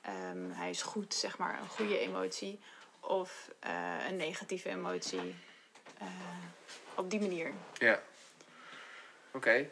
[0.00, 2.60] ehm, hij is goed, zeg maar, een goede emotie.
[3.00, 5.34] Of eh, een negatieve emotie.
[5.98, 6.06] eh,
[6.94, 7.52] op die manier.
[7.78, 8.00] ja.
[9.32, 9.68] Oké.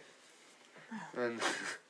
[1.14, 1.40] En-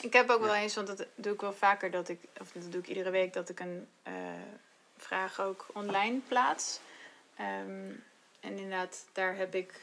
[0.00, 2.72] Ik heb ook wel eens, want dat doe ik wel vaker, dat ik, of dat
[2.72, 4.12] doe ik iedere week, dat ik een eh,
[4.96, 6.80] vraag ook online plaats.
[7.36, 7.90] Ehm,
[8.40, 9.80] en inderdaad, daar heb ik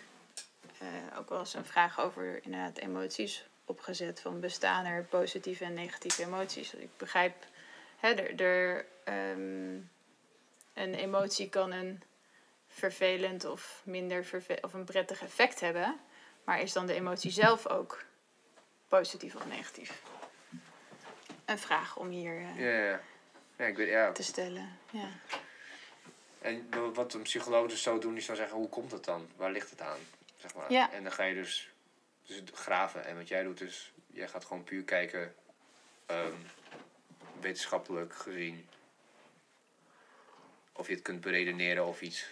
[0.79, 4.21] eh, ook wel eens een vraag over inderdaad emoties opgezet.
[4.21, 6.73] Van bestaan er positieve en negatieve emoties?
[6.73, 7.35] Ik begrijp,
[7.97, 9.75] hè, er, er, ehm,
[10.73, 12.03] een emotie kan een
[12.67, 15.99] vervelend of minder verve of een prettig effect hebben.
[16.43, 18.03] Maar is dan de emotie zelf ook
[18.87, 20.01] positief of negatief?
[21.45, 23.01] Een vraag om hier eh, ja, ja.
[23.57, 24.11] Ja, ik weet, ja.
[24.11, 24.77] te stellen.
[24.91, 25.09] Ja.
[26.41, 29.29] En wat een psycholoog dus zou doen, is dan zeggen, hoe komt het dan?
[29.35, 29.99] Waar ligt het aan?
[30.35, 30.71] Zeg maar.
[30.71, 30.91] Ja.
[30.91, 31.73] En dan ga je dus,
[32.25, 33.05] dus graven.
[33.05, 35.35] En wat jij doet is, jij gaat gewoon puur kijken,
[36.05, 36.35] ehm,
[37.39, 38.69] wetenschappelijk gezien,
[40.71, 42.25] of je het kunt beredeneren of iets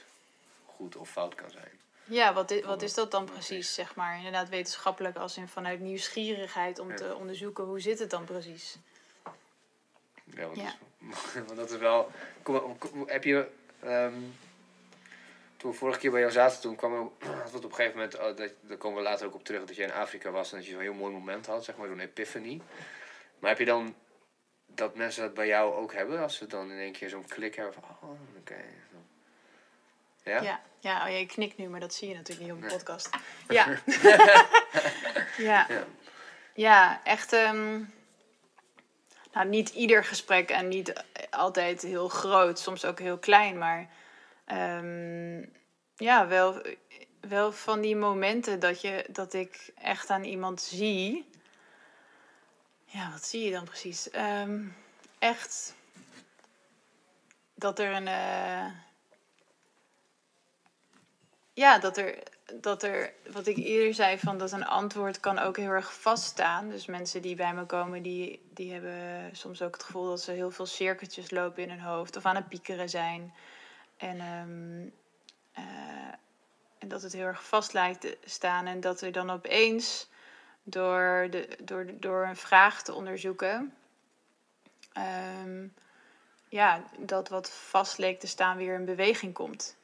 [0.65, 1.79] goed of fout kan zijn.
[2.05, 4.17] Ja, wat is, wat is dat dan precies, zeg maar?
[4.17, 8.77] Inderdaad wetenschappelijk als in vanuit nieuwsgierigheid om te onderzoeken hoe zit het dan precies.
[10.23, 10.73] Ja, want, Ja.
[10.99, 12.11] Dat, is, want dat is wel...
[12.41, 13.47] Kom, kom- heb je...
[13.79, 14.13] ehm,
[15.57, 16.99] toen we vorige keer bij jou zaten, toen kwam er
[17.55, 18.19] op een gegeven moment...
[18.19, 20.51] oh, dat, daar komen we later ook op terug, dat je in Afrika was...
[20.51, 22.61] en dat je zo'n heel mooi moment had, zeg maar, zo'n epiphany.
[23.39, 23.95] Maar heb je dan
[24.65, 26.19] dat mensen dat bij jou ook hebben?
[26.19, 27.83] Als ze dan in één keer zo'n klik hebben van...
[28.01, 28.63] Oh, oké.
[30.23, 30.41] Ja?
[30.41, 33.09] Ja, ja oh, je knikt nu, maar dat zie je natuurlijk niet op de podcast.
[33.47, 33.67] Ja.
[35.37, 35.65] ja.
[35.69, 35.85] Ja.
[36.53, 37.33] Ja, echt.
[37.33, 37.81] ehm,
[39.33, 40.93] nou, niet ieder gesprek en niet
[41.29, 43.89] altijd heel groot, soms ook heel klein, maar
[44.45, 45.39] ehm,
[45.95, 46.61] ja, wel,
[47.19, 51.29] wel van die momenten dat, je, dat ik echt aan iemand zie.
[52.85, 54.09] Ja, wat zie je dan precies?
[54.09, 54.65] Ehm,
[55.19, 55.75] echt
[57.55, 58.07] dat er een.
[58.07, 58.65] eh,
[61.53, 65.57] ja, dat er, dat er, wat ik eerder zei, van dat een antwoord kan ook
[65.57, 66.69] heel erg vaststaan.
[66.69, 70.31] Dus mensen die bij me komen, die, die hebben soms ook het gevoel dat ze
[70.31, 73.33] heel veel cirkeltjes lopen in hun hoofd of aan het piekeren zijn.
[73.97, 74.87] En ehm,
[75.53, 76.13] eh,
[76.83, 78.65] en dat het heel erg vast lijkt te staan.
[78.65, 80.09] En dat er dan opeens
[80.63, 83.73] door, de, door, door een vraag te onderzoeken.
[84.93, 85.67] ehm,
[86.49, 89.77] ja, dat wat vast leek te staan weer in beweging komt.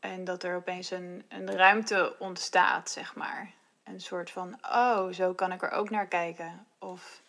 [0.00, 3.52] En dat er opeens een, een ruimte ontstaat, zeg maar.
[3.84, 6.66] Een soort van, oh, zo kan ik er ook naar kijken.
[6.78, 7.22] Of,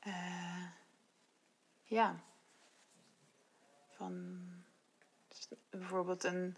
[0.00, 0.64] eh,
[1.84, 2.14] ja.
[3.96, 4.38] Van,
[5.70, 6.56] bijvoorbeeld een,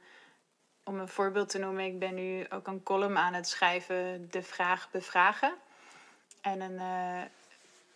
[0.84, 4.42] om een voorbeeld te noemen, ik ben nu ook een column aan het schrijven, de
[4.42, 5.54] vraag bevragen.
[6.40, 7.30] En een, eh,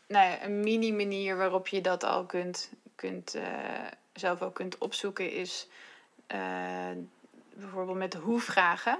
[0.06, 5.68] nou een mini-manier waarop je dat al kunt, kunt, eh, zelf ook kunt opzoeken is
[7.54, 8.98] bijvoorbeeld met de hoe-vragen.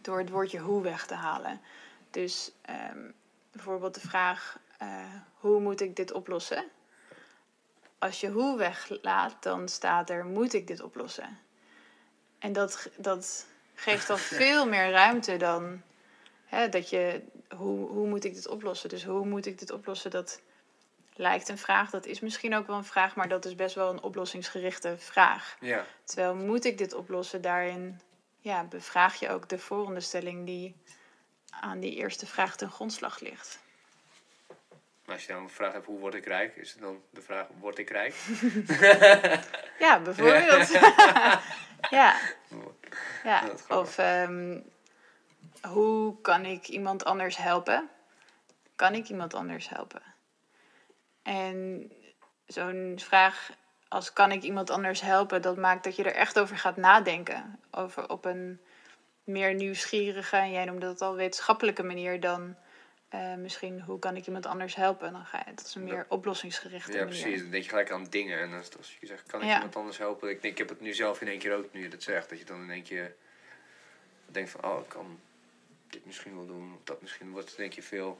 [0.00, 1.60] Door het woordje hoe weg te halen.
[2.10, 3.10] Dus ehm,
[3.52, 6.64] bijvoorbeeld de vraag, eh, hoe moet ik dit oplossen?
[7.98, 11.38] Als je hoe weglaat, dan staat er, moet ik dit oplossen?
[12.38, 15.82] En dat, dat geeft dan veel meer ruimte dan
[16.44, 17.22] hè, dat je,
[17.56, 18.88] hoe, hoe moet ik dit oplossen?
[18.88, 20.10] Dus hoe moet ik dit oplossen?
[20.10, 20.40] Dat
[21.14, 23.90] lijkt een vraag, dat is misschien ook wel een vraag, maar dat is best wel
[23.90, 25.56] een oplossingsgerichte vraag.
[25.60, 25.84] Ja.
[26.04, 28.00] Terwijl moet ik dit oplossen, daarin
[28.38, 30.76] ja, bevraag je ook de vooronderstelling die
[31.60, 33.62] aan die eerste vraag ten grondslag ligt.
[35.04, 36.56] Maar als je dan een vraag hebt, hoe word ik rijk?
[36.56, 38.14] Is het dan de vraag, word ik rijk?
[39.78, 40.68] Ja, bijvoorbeeld.
[41.90, 42.16] ja.
[43.24, 43.42] ja.
[43.80, 44.60] Of ehm,
[45.62, 47.88] hoe kan ik iemand anders helpen?
[48.76, 50.13] Kan ik iemand anders helpen?
[51.24, 51.90] En
[52.46, 53.50] zo'n vraag
[53.88, 57.60] als kan ik iemand anders helpen, dat maakt dat je er echt over gaat nadenken.
[57.70, 58.60] Over op een
[59.24, 62.56] meer nieuwsgierige, en jij noemde dat al, wetenschappelijke manier dan
[63.08, 65.12] eh, misschien hoe kan ik iemand anders helpen.
[65.12, 67.20] Dan ga je, dat is een meer oplossingsgerichte Ja, manier.
[67.20, 67.40] precies.
[67.40, 68.40] Dan denk je gelijk aan dingen.
[68.40, 69.54] En als, als je zegt, kan ik Ja.
[69.54, 70.30] iemand anders helpen?
[70.30, 72.28] Ik denk, ik heb het nu zelf in één keer ook, nu je dat zegt.
[72.28, 73.14] Dat je dan in één keer
[74.26, 75.20] denkt van, oh, ik kan
[75.90, 76.72] dit misschien wel doen.
[76.74, 78.18] Of dat misschien wordt één keer veel...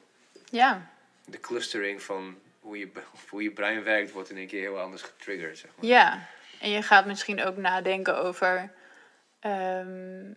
[0.50, 0.90] Ja,
[1.24, 2.90] De clustering van hoe je,
[3.30, 5.86] hoe je brein werkt, wordt in één keer heel anders getriggerd, zeg maar.
[5.86, 6.26] Ja,
[6.60, 8.72] en je gaat misschien ook nadenken over
[9.40, 10.32] ehm,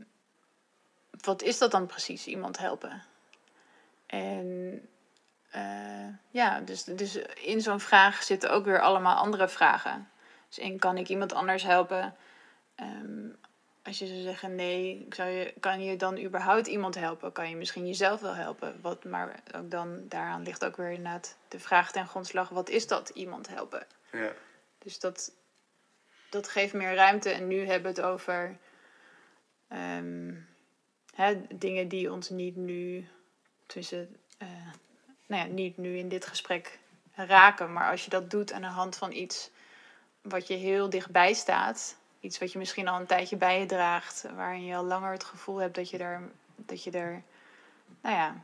[1.22, 3.04] wat is dat dan precies, iemand helpen?
[4.06, 4.82] En
[5.50, 10.10] eh, ja, dus, dus in zo'n vraag zitten ook weer allemaal andere vragen.
[10.48, 12.16] Dus in kan ik iemand anders helpen?
[12.76, 13.30] Ehm,
[13.88, 17.32] als je zou zeggen nee, ik zou je, kan je dan überhaupt iemand helpen?
[17.32, 18.80] Kan je misschien jezelf wel helpen?
[18.82, 22.88] Wat, maar ook dan, daaraan ligt ook weer inderdaad de vraag ten grondslag, wat is
[22.88, 23.88] dat iemand helpen?
[24.12, 24.32] Ja.
[24.78, 25.32] Dus dat,
[26.30, 27.30] dat geeft meer ruimte.
[27.30, 28.58] En nu hebben we het over
[29.68, 30.34] ehm,
[31.16, 33.08] hè, dingen die ons niet nu,
[33.66, 34.48] tussen, eh,
[35.28, 36.80] nou ja, niet nu in dit gesprek
[37.14, 37.74] raken.
[37.74, 39.50] Maar als je dat doet aan de hand van iets
[40.22, 44.26] wat je heel dichtbij staat, iets wat je misschien al een tijdje bij je draagt,
[44.36, 46.22] waarin je al langer het gevoel hebt dat je daar,
[46.56, 47.24] dat je daar
[48.02, 48.44] nou ja,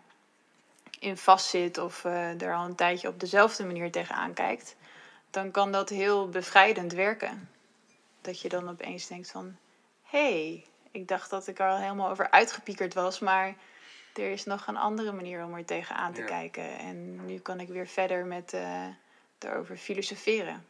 [0.99, 4.75] in vastzit of eh, er al een tijdje op dezelfde manier tegenaan kijkt
[5.33, 7.49] dan kan dat heel bevrijdend werken.
[8.21, 9.57] Dat je dan opeens denkt van...
[10.03, 13.19] hé, hey, ik dacht dat ik er al helemaal over uitgepiekerd was...
[13.19, 13.55] maar
[14.13, 16.27] er is nog een andere manier om er tegenaan te Ja.
[16.27, 16.77] kijken.
[16.77, 18.87] En nu kan ik weer verder met eh
[19.39, 20.67] erover filosoferen.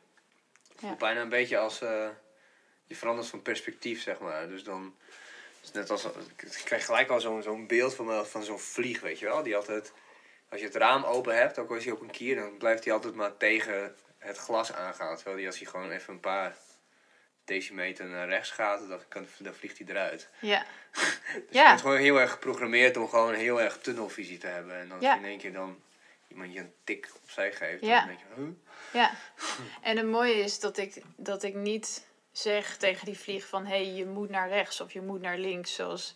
[0.67, 2.07] Het voelt bijna een beetje als eh,
[2.93, 4.47] je verandert van perspectief, zeg maar.
[4.47, 4.95] Dus dan
[5.63, 9.01] is net als ik krijg gelijk al zo'n zo'n beeld van, me- van zo'n vlieg,
[9.01, 9.93] weet je wel, die altijd
[10.49, 12.83] als je het raam open hebt, ook al is hij op een kier, dan blijft
[12.83, 15.15] hij altijd maar tegen het glas aangaan.
[15.15, 16.55] Terwijl die als hij gewoon even een paar
[17.45, 20.29] decimeter naar rechts gaat, dan, kan, dan vliegt hij eruit.
[20.41, 20.65] Ja,
[21.33, 21.67] Dus je Ja.
[21.69, 24.73] bent gewoon heel erg geprogrammeerd om gewoon heel erg tunnelvisie te hebben.
[24.79, 25.13] En dan als Ja.
[25.13, 25.81] je in één keer dan
[26.27, 27.97] iemand je een tik opzij geeft, Ja.
[27.99, 28.49] dan denk je, huh?
[28.93, 29.11] ja.
[29.89, 33.65] En het mooie is dat ik, dat ik niet zeg tegen die vlieg van...
[33.65, 35.75] hé, hey, je moet naar rechts of je moet naar links.
[35.75, 36.15] Zoals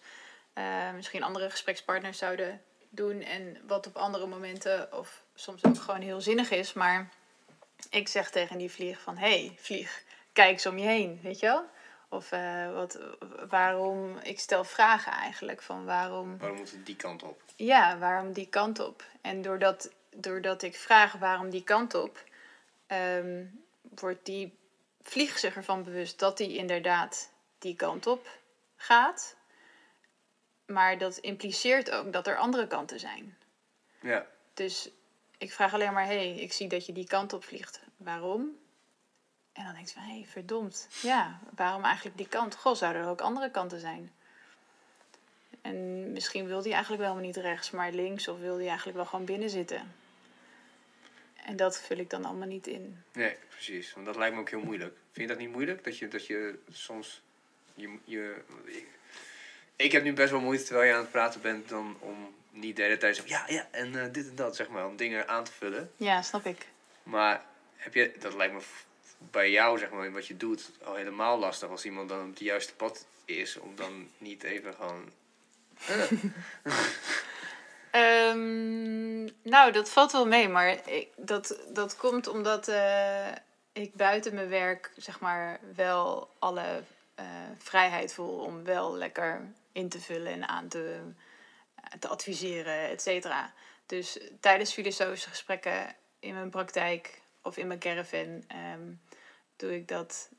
[0.54, 3.22] eh, misschien andere gesprekspartners zouden doen.
[3.22, 6.74] En wat op andere momenten of soms ook gewoon heel zinnig is.
[6.74, 7.10] Maar
[7.90, 9.18] ik zeg tegen die vlieg van...
[9.18, 10.04] hé, hey, vlieg,
[10.34, 11.66] kijk eens om je heen, weet je wel?
[12.10, 13.00] Of eh, wat,
[13.50, 14.18] waarom...
[14.24, 16.38] Ik stel vragen eigenlijk van waarom...
[16.38, 17.42] waarom moet het die kant op?
[17.56, 19.04] Ja, waarom die kant op?
[19.22, 22.24] En doordat, doordat ik vraag waarom die kant op,
[22.88, 23.46] ehm,
[23.82, 24.57] wordt die
[25.10, 28.38] vlieg zich ervan bewust dat hij inderdaad die kant op
[28.76, 29.36] gaat.
[30.66, 33.38] Maar dat impliceert ook dat er andere kanten zijn.
[34.02, 34.90] Ja, Dus
[35.38, 37.82] ik vraag alleen maar, hé, hey, ik zie dat je die kant op vliegt.
[37.98, 38.58] Waarom?
[39.54, 40.88] En dan denk je van, hé, hey, verdomd.
[41.02, 42.56] Ja, waarom eigenlijk die kant?
[42.56, 44.14] Goh, zouden er ook andere kanten zijn?
[45.62, 48.28] En misschien wil hij eigenlijk wel niet rechts, maar links.
[48.28, 49.94] Of wil hij eigenlijk wel gewoon binnen zitten.
[51.48, 53.04] En dat vul ik dan allemaal niet in.
[53.14, 53.94] nee, precies.
[53.94, 54.98] Want dat lijkt me ook heel moeilijk.
[55.12, 55.84] Vind je dat niet moeilijk?
[55.84, 57.22] Dat je, dat je soms
[57.74, 58.88] je, je, ik,
[59.76, 62.76] ik heb nu best wel moeite terwijl je aan het praten bent dan om niet
[62.76, 65.28] de hele tijd zo ja, ja, en eh, dit en dat, zeg maar, om dingen
[65.28, 65.92] aan te vullen.
[65.98, 66.68] Ja, snap ik.
[67.04, 68.62] Maar heb je, dat lijkt me
[69.32, 72.30] bij jou, zeg maar, in wat je doet, al helemaal lastig als iemand dan op
[72.30, 75.12] het juiste pad is, om dan niet even gewoon.
[77.98, 83.32] Ehm, nou, dat valt wel mee, maar ik, dat, dat komt omdat eh,
[83.72, 86.84] ik buiten mijn werk, zeg maar, wel alle
[87.16, 87.26] eh,
[87.58, 91.00] vrijheid voel om wel lekker in te vullen en aan te,
[92.00, 93.54] te adviseren, et cetera.
[93.86, 98.92] Dus tijdens filosofische gesprekken in mijn praktijk of in mijn caravan ehm,
[99.56, 100.30] doe ik dat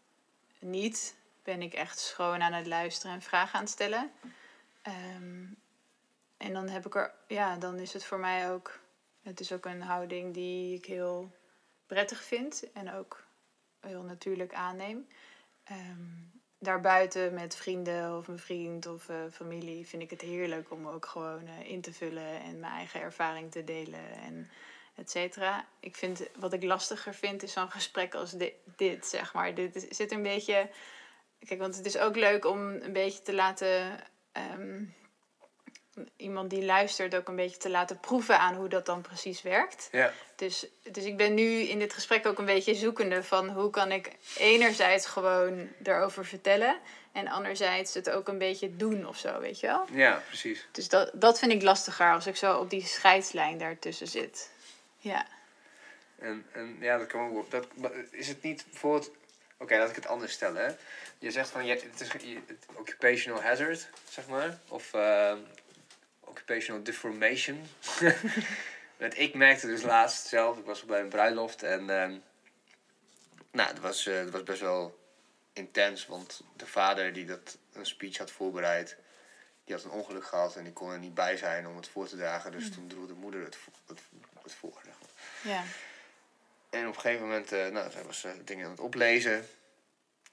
[0.59, 1.15] niet.
[1.43, 4.13] Ben ik echt schoon aan het luisteren en vragen aan het stellen.
[4.83, 5.45] Ehm,
[6.39, 8.81] en dan heb ik er, ja, dan is het voor mij ook,
[9.23, 11.33] het is ook een houding die ik heel
[11.87, 13.25] prettig vind en ook
[13.81, 15.09] heel natuurlijk aanneem.
[15.65, 16.07] Ehm,
[16.59, 21.07] daarbuiten met vrienden of mijn vriend of eh, familie vind ik het heerlijk om ook
[21.07, 24.51] gewoon eh, in te vullen en mijn eigen ervaring te delen en
[24.95, 25.67] et cetera.
[25.81, 29.55] Ik vind, wat ik lastiger vind is zo'n gesprek als di- dit, zeg maar.
[29.55, 30.71] Dit zit een beetje,
[31.39, 34.01] kijk, want het is ook leuk om een beetje te laten...
[34.33, 34.85] ehm,
[36.17, 39.89] iemand die luistert ook een beetje te laten proeven aan hoe dat dan precies werkt.
[39.93, 43.71] Ja, Dus, dus ik ben nu in dit gesprek ook een beetje zoekende van hoe
[43.71, 46.79] kan ik enerzijds gewoon erover vertellen
[47.13, 49.87] en anderzijds het ook een beetje doen of zo, weet je wel?
[49.93, 50.67] ja, precies.
[50.73, 54.51] Dus dat, dat vind ik lastiger als ik zo op die scheidslijn daartussen zit.
[54.99, 55.27] Ja.
[56.19, 57.51] En, en ja, dat kan ook.
[57.51, 57.67] Dat,
[58.11, 59.11] is het niet bijvoorbeeld.
[59.59, 60.65] Oké, laat ik het anders stellen.
[60.67, 60.73] Hè?
[61.19, 64.59] Je zegt van je, het is je- het occupational hazard, zeg maar.
[64.69, 65.33] Of eh,
[66.39, 67.61] occupational deformation.
[68.99, 71.91] Want ik merkte dus laatst zelf, ik was bij een bruiloft en.
[71.91, 72.17] ehm,
[73.51, 74.99] nou, het was, eh, het was best wel
[75.53, 78.97] intens, want de vader die dat een speech had voorbereid,
[79.65, 82.09] die had een ongeluk gehad en die kon er niet bij zijn om het voor
[82.09, 82.53] te dragen.
[82.53, 84.01] Dus toen droeg de moeder het, het,
[84.43, 84.81] het voor.
[84.85, 85.53] Zeg maar.
[85.53, 85.63] Ja.
[86.71, 89.49] En op een gegeven moment, eh, nou, zij was eh, dingen aan het oplezen.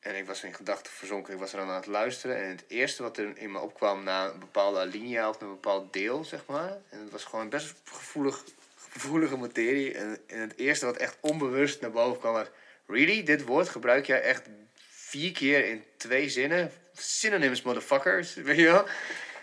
[0.05, 2.43] En ik was in gedachten verzonken, ik was er aan het luisteren.
[2.43, 5.93] En het eerste wat er in me opkwam na een bepaalde alinea of een bepaald
[5.93, 6.77] deel, zeg maar.
[6.89, 8.43] En het was gewoon best gevoelig,
[8.89, 9.93] gevoelige materie.
[9.93, 12.47] En, en het eerste wat echt onbewust naar boven kwam was...
[12.85, 13.23] Really?
[13.23, 14.43] Dit woord gebruik jij echt
[14.89, 16.71] vier keer in twee zinnen?
[16.93, 18.33] Synonyms, motherfuckers.
[18.49, 18.85] Weet je wel?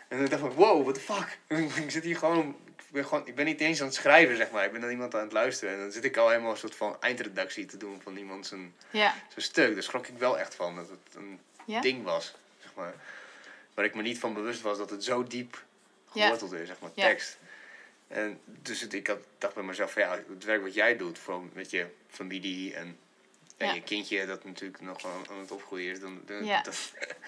[0.09, 1.39] En toen dacht ik, wow, what the fuck?
[1.85, 2.57] ik zit hier gewoon...
[2.93, 4.65] Ik ben, gewoon, ik ben niet eens aan het schrijven, zeg maar.
[4.65, 5.75] Ik ben dan iemand aan het luisteren.
[5.75, 8.75] En dan zit ik al helemaal een soort van eindredactie te doen van iemand zijn,
[8.91, 9.15] Ja.
[9.29, 9.75] zijn stuk.
[9.75, 11.81] Dus schrok ik wel echt van dat het een Ja?
[11.81, 12.95] ding was, zeg maar.
[13.75, 15.65] Waar ik me niet van bewust was dat het zo diep
[16.13, 16.23] Ja.
[16.25, 17.39] geworteld is, zeg maar, tekst.
[18.09, 21.19] En dus het, ik had, dacht bij mezelf van ja, het werk wat jij doet,
[21.19, 22.99] vooral met je familie en,
[23.57, 23.73] en Ja.
[23.75, 26.63] je kindje dat natuurlijk nog aan, aan het opgroeien is, dan, dan, Ja.
[26.63, 26.75] dan-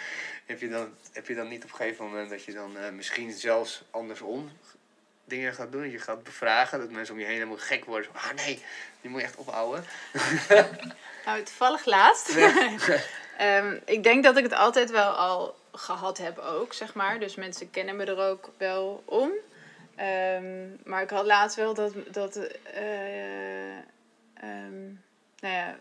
[0.46, 2.90] heb, je dan, heb je dan niet op een gegeven moment dat je dan eh,
[2.90, 4.50] misschien zelfs andersom
[5.24, 8.10] dingen gaat doen, je gaat bevragen, dat mensen om je heen helemaal gek worden.
[8.14, 8.62] Ah nee,
[9.00, 9.84] die moet je echt ophouden.
[11.24, 12.36] Nou, toevallig laatst.
[13.38, 17.18] Ehm, ik denk dat ik het altijd wel al gehad heb ook, zeg maar.
[17.18, 19.30] Dus mensen kennen me er ook wel om.
[19.96, 23.76] Ehm, maar ik had laatst wel dat, dat eh,
[24.34, 24.84] ehm,
[25.38, 25.78] nou ja,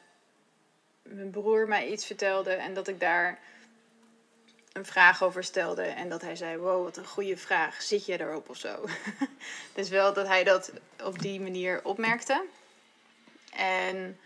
[1.03, 3.39] mijn broer mij iets vertelde en dat ik daar
[4.73, 5.81] een vraag over stelde.
[5.81, 7.81] En dat hij zei, wow, wat een goede vraag.
[7.81, 8.85] Zit je erop of zo?
[9.75, 10.71] dus wel dat hij dat
[11.03, 12.45] op die manier opmerkte.
[13.55, 14.17] En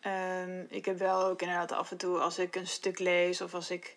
[0.00, 3.54] Ehm, ik heb wel ook inderdaad af en toe als ik een stuk lees of
[3.54, 3.96] als ik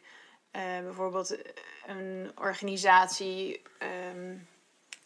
[0.52, 1.38] eh, bijvoorbeeld
[1.86, 4.38] een organisatie ehm,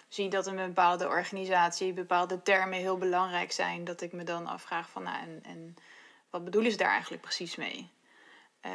[0.08, 4.90] zie dat een bepaalde organisatie bepaalde termen heel belangrijk zijn, dat ik me dan afvraag
[4.90, 5.76] van nou en, en
[6.30, 7.92] wat bedoelen ze daar eigenlijk precies mee?
[8.62, 8.72] Eh,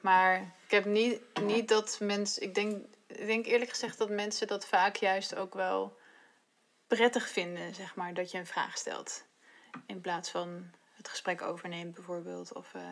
[0.00, 4.46] maar ik heb niet, niet dat mensen, ik denk, ik denk eerlijk gezegd dat mensen
[4.46, 5.98] dat vaak juist ook wel
[6.86, 9.24] prettig vinden, zeg maar, dat je een vraag stelt.
[9.86, 12.52] In plaats van het gesprek overneemt bijvoorbeeld.
[12.52, 12.82] Of, eh,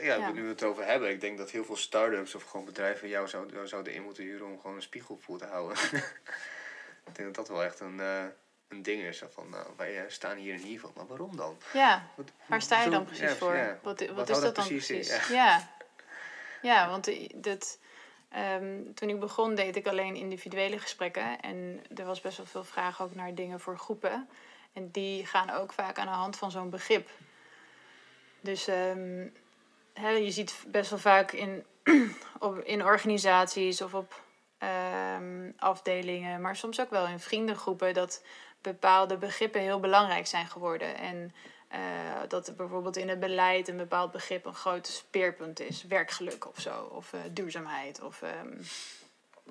[0.00, 0.30] Ja, Ja.
[0.30, 3.28] nu we het over hebben, ik denk dat heel veel start-ups of gewoon bedrijven jou,
[3.28, 5.78] zou, jou zouden in moeten huren om gewoon een spiegel voor te houden.
[7.06, 8.24] ik denk dat dat wel echt een, eh,
[8.68, 9.22] een ding is.
[9.30, 11.56] Van, nou, wij eh, staan hier in ieder geval, maar waarom dan?
[11.72, 13.56] ja, Wat, waar sta je dan precies ja, voor?
[13.56, 13.78] ja.
[13.82, 15.08] Wat, wat, Wat is dat dan precies?
[15.08, 15.20] Ja.
[15.30, 15.68] Ja,
[16.62, 16.88] ja.
[16.88, 17.78] want dat,
[18.28, 21.40] ehm, toen ik begon deed ik alleen individuele gesprekken.
[21.40, 24.28] En er was best wel veel vraag ook naar dingen voor groepen.
[24.72, 27.10] En die gaan ook vaak aan de hand van zo'n begrip.
[28.40, 29.26] Dus ehm,
[29.94, 31.64] je ziet best wel vaak in,
[32.38, 34.22] op, in organisaties of op
[34.58, 38.22] ehm, afdelingen, maar soms ook wel in vriendengroepen, dat
[38.64, 40.96] bepaalde begrippen heel belangrijk zijn geworden.
[40.96, 41.34] En
[41.68, 41.80] eh,
[42.28, 45.82] dat er bijvoorbeeld in het beleid een bepaald begrip een groot speerpunt is.
[45.82, 48.00] Werkgeluk of zo, of eh, duurzaamheid.
[48.00, 48.50] Of ehm,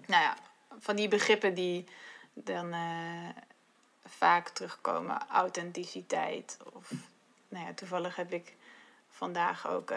[0.06, 0.38] nou ja,
[0.80, 1.86] van die begrippen die
[2.34, 3.44] dan eh,
[4.06, 5.28] vaak terugkomen.
[5.30, 6.58] Authenticiteit.
[6.74, 6.92] Of
[7.48, 8.56] nou ja, toevallig heb ik
[9.10, 9.94] vandaag ook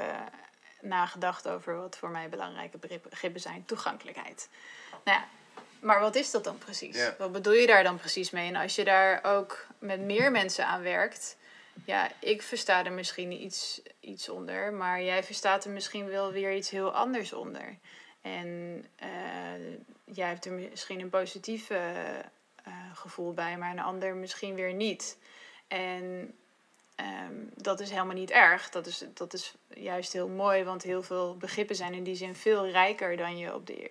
[0.80, 3.64] nagedacht over wat voor mij belangrijke begrip- begrippen zijn.
[3.64, 4.48] Toegankelijkheid.
[5.04, 5.26] Nou ja,
[5.80, 6.96] maar wat is dat dan precies?
[6.96, 7.14] Ja.
[7.18, 8.48] Wat bedoel je daar dan precies mee?
[8.48, 11.36] En als je daar ook met meer mensen aan werkt,
[11.84, 16.54] ja, ik versta er misschien iets, iets onder, maar jij verstaat er misschien wel weer
[16.54, 17.76] iets heel anders onder.
[18.22, 19.08] En eh,
[20.04, 21.80] jij hebt er misschien een positief eh,
[22.94, 25.18] gevoel bij, maar een ander misschien weer niet.
[25.68, 26.34] En
[26.94, 28.70] ehm, dat is helemaal niet erg.
[28.70, 32.34] Dat is, dat is juist heel mooi, want heel veel begrippen zijn in die zin
[32.34, 33.90] veel rijker dan je op, de,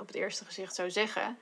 [0.00, 1.38] op het eerste gezicht zou zeggen.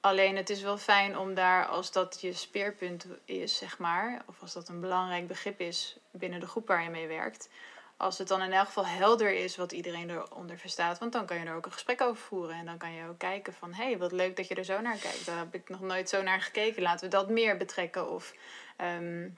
[0.00, 4.40] Alleen het is wel fijn om daar, als dat je speerpunt is, zeg maar, of
[4.40, 7.48] als dat een belangrijk begrip is binnen de groep waar je mee werkt,
[7.96, 11.38] als het dan in elk geval helder is wat iedereen eronder verstaat, want dan kan
[11.38, 12.56] je er ook een gesprek over voeren.
[12.56, 14.80] En dan kan je ook kijken van, hé, hey, wat leuk dat je er zo
[14.80, 15.26] naar kijkt.
[15.26, 16.82] Daar heb ik nog nooit zo naar gekeken.
[16.82, 18.10] Laten we dat meer betrekken.
[18.10, 18.34] Of
[18.76, 19.28] ehm,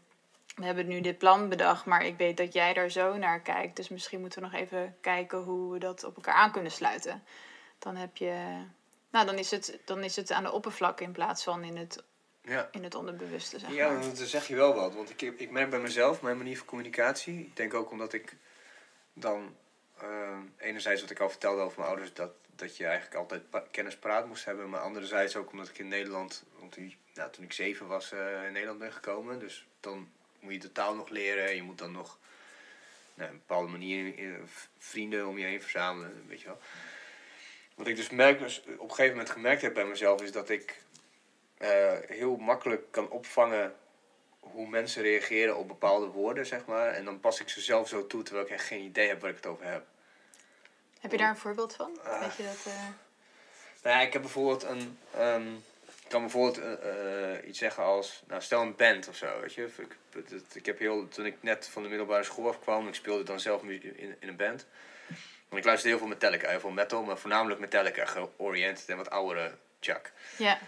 [0.57, 3.77] we hebben nu dit plan bedacht, maar ik weet dat jij daar zo naar kijkt.
[3.77, 7.23] Dus misschien moeten we nog even kijken hoe we dat op elkaar aan kunnen sluiten.
[7.87, 8.62] Dan heb je...
[9.11, 12.03] Nou, dan is het, dan is het aan de oppervlak in plaats van in het,
[12.43, 12.68] Ja.
[12.72, 14.01] in het onderbewuste, zeg Ja, maar.
[14.03, 14.95] dan zeg je wel wat.
[14.95, 17.39] Want ik, ik merk bij mezelf, mijn manier van communicatie.
[17.41, 18.37] Ik denk ook omdat ik
[19.12, 19.57] dan
[19.99, 23.64] eh, enerzijds wat ik al vertelde over mijn ouders, dat, dat je eigenlijk altijd pa-
[23.70, 24.68] kennis paraat moest hebben.
[24.70, 28.45] Maar anderzijds ook omdat ik in Nederland, want die, nou, toen ik zeven was, eh,
[28.47, 29.39] in Nederland ben gekomen.
[29.39, 30.09] Dus dan
[30.41, 31.55] moet je de taal nog leren.
[31.55, 32.18] Je moet dan nog
[33.14, 34.34] nou, een bepaalde manier eh,
[34.78, 36.59] vrienden om je heen verzamelen, weet je wel.
[37.77, 40.49] Wat ik dus merk, dus op een gegeven moment gemerkt heb bij mezelf, is dat
[40.49, 40.83] ik
[41.59, 43.74] eh, heel makkelijk kan opvangen
[44.41, 46.89] hoe mensen reageren op bepaalde woorden, zeg maar.
[46.89, 49.31] En dan pas ik ze zelf zo toe, terwijl ik echt geen idee heb waar
[49.31, 49.85] ik het over heb.
[51.01, 51.91] Heb je daar een voorbeeld van?
[52.20, 52.64] Weet je dat...
[52.66, 52.72] eh,
[53.83, 54.99] Nou ja, ik heb bijvoorbeeld een...
[55.14, 55.55] ehm,
[56.03, 58.22] ik kan bijvoorbeeld eh, eh, iets zeggen als...
[58.27, 59.68] Nou, stel een band of zo, weet je.
[59.77, 61.09] Ik, ik heb heel...
[61.09, 62.89] Toen ik net van de middelbare school afkwam...
[62.89, 64.66] Ik speelde dan zelf in, in een band.
[65.49, 66.49] Want ik luisterde heel veel Metallica.
[66.49, 68.05] Heel veel metal, maar voornamelijk Metallica.
[68.07, 70.13] Georiënteerd en wat oudere Chuck.
[70.39, 70.59] ja,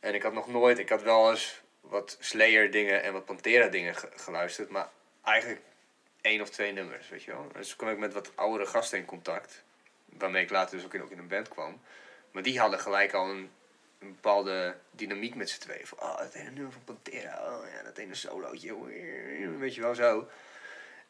[0.00, 3.66] En ik had nog nooit, ik had wel eens wat Slayer dingen en wat Pantera
[3.68, 4.88] dingen ge- geluisterd, maar
[5.24, 5.60] eigenlijk
[6.20, 7.48] één of twee nummers, weet je wel.
[7.52, 9.62] Dus toen kwam ik met wat oudere gasten in contact,
[10.04, 11.80] waarmee ik later dus ook in, ook in een band kwam.
[12.30, 13.50] Maar die hadden gelijk al een,
[13.98, 15.86] een bepaalde dynamiek met z'n tweeën.
[15.86, 18.74] Van, oh, dat ene nummer van Pantera, oh ja, dat ene solootje,
[19.58, 20.28] weet je wel, zo.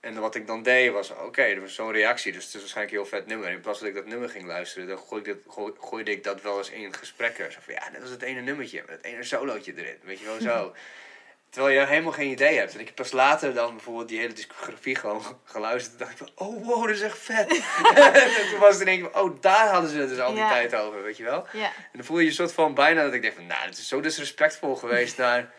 [0.03, 2.97] En wat ik dan deed was, oké, er was zo'n reactie, dus het is waarschijnlijk
[2.97, 3.51] een heel vet nummer.
[3.51, 6.25] In plaats dat ik dat nummer ging luisteren, dan gooide ik dat, gooi- gooide ik
[6.25, 7.53] dat wel eens in gesprekken.
[7.53, 10.25] Zo van, ja, net als het ene nummertje, met het ene solootje erin, weet je
[10.25, 10.75] wel, zo.
[11.51, 12.75] Terwijl je helemaal geen idee hebt.
[12.75, 15.93] En ik heb pas later dan bijvoorbeeld die hele discografie gewoon geluisterd.
[15.93, 17.49] En dacht ik van, oh wow, dat is echt vet.
[17.95, 20.39] en toen was het in één keer, oh daar hadden ze het dus al die
[20.43, 20.49] Ja.
[20.49, 21.47] tijd over, weet je wel.
[21.53, 23.79] ja, En dan voel je je soort van bijna dat ik denk van, nou, het
[23.79, 25.53] is zo disrespectvol geweest naar...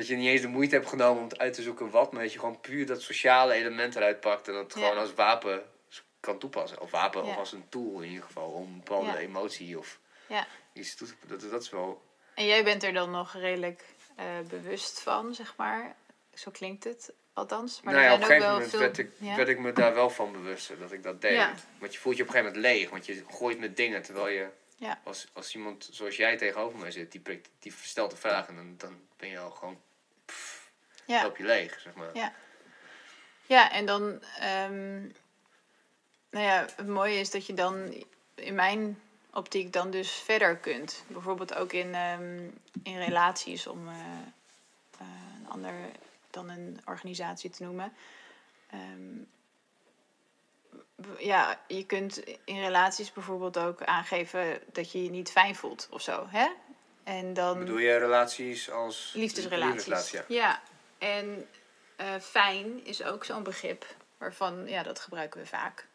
[0.00, 2.32] Dat je niet eens de moeite hebt genomen om uit te zoeken wat, maar dat
[2.32, 5.62] je gewoon puur dat sociale element eruit pakt en dat gewoon als wapen
[6.20, 6.80] kan toepassen.
[6.80, 10.46] Of wapen, of als een tool in ieder geval, om een bepaalde emotie of ja.
[10.72, 12.02] iets toe te dat, dat is wel...
[12.34, 13.84] En jij bent er dan nog redelijk
[14.16, 15.96] eh, bewust van, zeg maar.
[16.34, 17.80] Zo klinkt het althans.
[17.82, 18.78] Maar nou ja, op een gegeven moment veel...
[18.78, 19.36] werd, ik, ja?
[19.36, 21.32] werd ik me daar wel van bewust dat ik dat deed.
[21.32, 21.54] Ja.
[21.78, 24.28] Want je voelt je op een gegeven moment leeg, want je gooit met dingen terwijl
[24.28, 24.48] je...
[25.04, 28.56] Als, als iemand zoals jij tegenover mij zit, die, prikt, die stelt de vraag en
[28.56, 29.80] dan, dan ben je al gewoon...
[31.10, 31.22] ja.
[31.22, 32.10] loop je leeg, zeg maar.
[32.14, 32.32] Ja.
[33.46, 34.22] Ja, en dan...
[34.38, 35.00] ehm,
[36.30, 38.04] nou ja, het mooie is dat je dan
[38.34, 39.00] in mijn
[39.32, 41.04] optiek dan dus verder kunt.
[41.06, 42.48] Bijvoorbeeld ook in, ehm,
[42.82, 43.94] in relaties, om eh,
[44.98, 45.06] eh,
[45.38, 45.72] een ander
[46.30, 47.92] dan een organisatie te noemen.
[48.70, 49.18] Ehm,
[51.18, 56.02] ja, je kunt in relaties bijvoorbeeld ook aangeven dat je je niet fijn voelt of
[56.02, 56.26] zo.
[56.28, 56.48] Hè?
[57.04, 57.58] En dan...
[57.58, 59.12] Bedoel je relaties als...
[59.14, 59.86] Liefdesrelaties.
[59.86, 60.42] Liefdesrelatie, ja.
[60.48, 60.62] ja.
[61.00, 61.48] En
[61.96, 63.86] eh, fijn is ook zo'n begrip
[64.18, 65.88] waarvan, ja, dat gebruiken we vaak.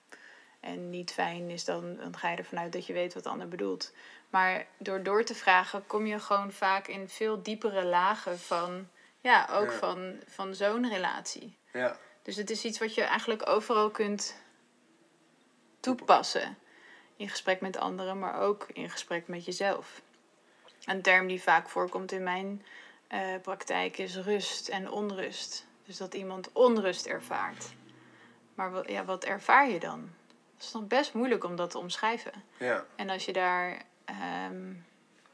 [0.60, 3.30] En niet fijn is dan, dan ga je ervan uit dat je weet wat de
[3.30, 3.94] ander bedoelt.
[4.30, 8.90] Maar door door te vragen kom je gewoon vaak in veel diepere lagen van,
[9.22, 9.78] ja, ook Ja.
[9.78, 11.58] van, van zo'n relatie.
[11.74, 11.98] Ja.
[12.22, 14.42] Dus het is iets wat je eigenlijk overal kunt
[15.80, 16.58] toepassen.
[17.18, 20.02] In gesprek met anderen, maar ook in gesprek met jezelf.
[20.86, 22.66] Een term die vaak voorkomt in mijn
[23.08, 25.66] eh, praktijk is rust en onrust.
[25.86, 27.74] Dus dat iemand onrust ervaart.
[28.54, 30.10] Maar wat, ja, wat ervaar je dan?
[30.54, 32.44] Het is nog best moeilijk om dat te omschrijven.
[32.58, 32.86] Ja.
[32.96, 34.74] En als je daar ehm,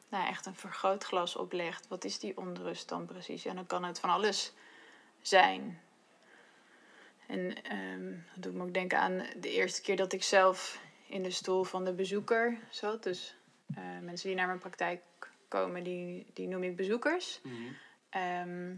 [0.09, 3.45] nou, echt een vergrootglas op legt, wat is die onrust dan precies?
[3.45, 4.53] En dan kan het van alles
[5.21, 5.81] zijn.
[7.27, 11.23] En ehm, dat doet me ook denken aan de eerste keer dat ik zelf in
[11.23, 13.03] de stoel van de bezoeker zat.
[13.03, 13.35] Dus
[13.75, 15.01] eh, mensen die naar mijn praktijk
[15.51, 17.41] komen, die, die noem ik bezoekers.
[18.09, 18.73] Ehm,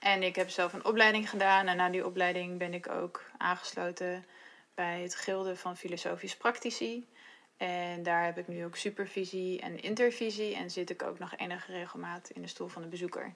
[0.00, 1.66] en ik heb zelf een opleiding gedaan.
[1.66, 4.24] En na die opleiding ben ik ook aangesloten
[4.74, 7.06] bij het Gilde van Filosofisch Praktici.
[7.56, 10.54] En daar heb ik nu ook supervisie en intervisie.
[10.54, 13.32] En zit ik ook nog enige regelmaat in de stoel van de bezoeker.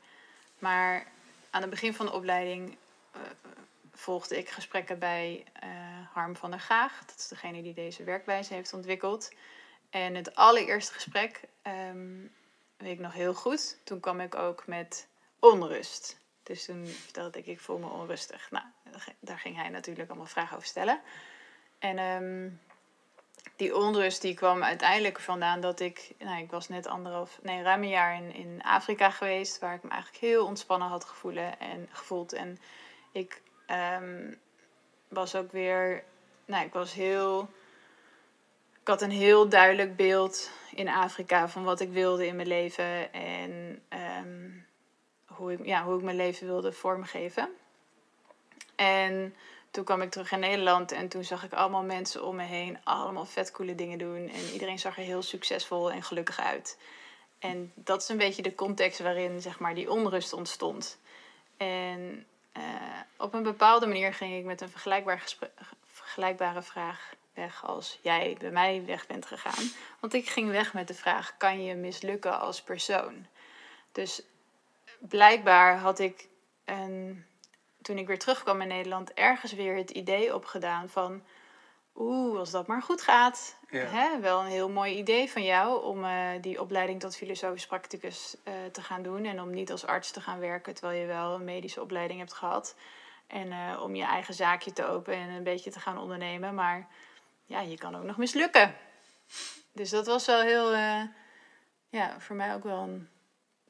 [0.59, 1.07] Maar
[1.51, 2.77] aan het begin van de opleiding
[3.13, 3.21] eh,
[3.93, 5.69] volgde ik gesprekken bij eh,
[6.13, 7.05] Harm van der Gaag.
[7.07, 9.31] Dat is degene die deze werkwijze heeft ontwikkeld.
[9.91, 12.27] En het allereerste gesprek ehm,
[12.77, 13.79] weet ik nog heel goed.
[13.85, 15.09] Toen kwam ik ook met
[15.39, 16.21] onrust.
[16.43, 18.51] Dus toen vertelde ik, ik voel me onrustig.
[18.51, 18.65] Nou,
[19.21, 21.01] daar ging hij natuurlijk allemaal vragen over stellen.
[21.79, 22.51] En ehm,
[23.57, 27.83] die onrust die kwam uiteindelijk vandaan dat ik, nou, ik was net anderhalf, nee, ruim
[27.83, 31.89] een jaar in, in Afrika geweest, waar ik me eigenlijk heel ontspannen had gevoelen en
[31.93, 32.33] gevoeld.
[32.33, 32.59] En
[33.13, 34.35] ik ehm,
[35.09, 36.05] was ook weer,
[36.45, 37.51] nou, ik was heel,
[38.89, 43.13] ik had een heel duidelijk beeld in Afrika van wat ik wilde in mijn leven
[43.13, 44.51] en ehm,
[45.27, 47.49] hoe, ik, ja, hoe ik mijn leven wilde vormgeven.
[48.77, 49.35] En
[49.71, 52.79] toen kwam ik terug in Nederland en toen zag ik allemaal mensen om me heen
[52.85, 54.29] allemaal vet coole dingen doen.
[54.29, 56.79] En iedereen zag er heel succesvol en gelukkig uit.
[57.39, 60.99] En dat is een beetje de context waarin zeg maar, die onrust ontstond.
[61.57, 62.27] En
[62.57, 62.63] uh,
[63.17, 64.71] op een bepaalde manier ging ik met een
[65.87, 69.71] vergelijkbare vraag weg als jij bij mij weg bent gegaan.
[70.01, 73.27] Want ik ging weg met de vraag: kan je mislukken als persoon?
[73.93, 74.23] Dus
[74.99, 76.29] blijkbaar had ik
[76.65, 77.25] een
[77.83, 81.23] toen ik weer terugkwam in Nederland, ergens weer het idee opgedaan van.
[81.95, 83.57] Oeh, als dat maar goed gaat.
[83.67, 88.37] Hè, wel een heel mooi idee van jou om uh, die opleiding tot filosofisch practicus
[88.45, 89.25] uh, te gaan doen.
[89.25, 92.33] En om niet als arts te gaan werken terwijl je wel een medische opleiding hebt
[92.33, 92.77] gehad.
[93.27, 96.55] En uh, om je eigen zaakje te openen en een beetje te gaan ondernemen.
[96.55, 96.89] Maar
[97.49, 98.75] ja, je kan ook nog mislukken.
[99.73, 100.73] Dus dat was wel heel,
[101.89, 103.09] ja, voor mij ook wel een.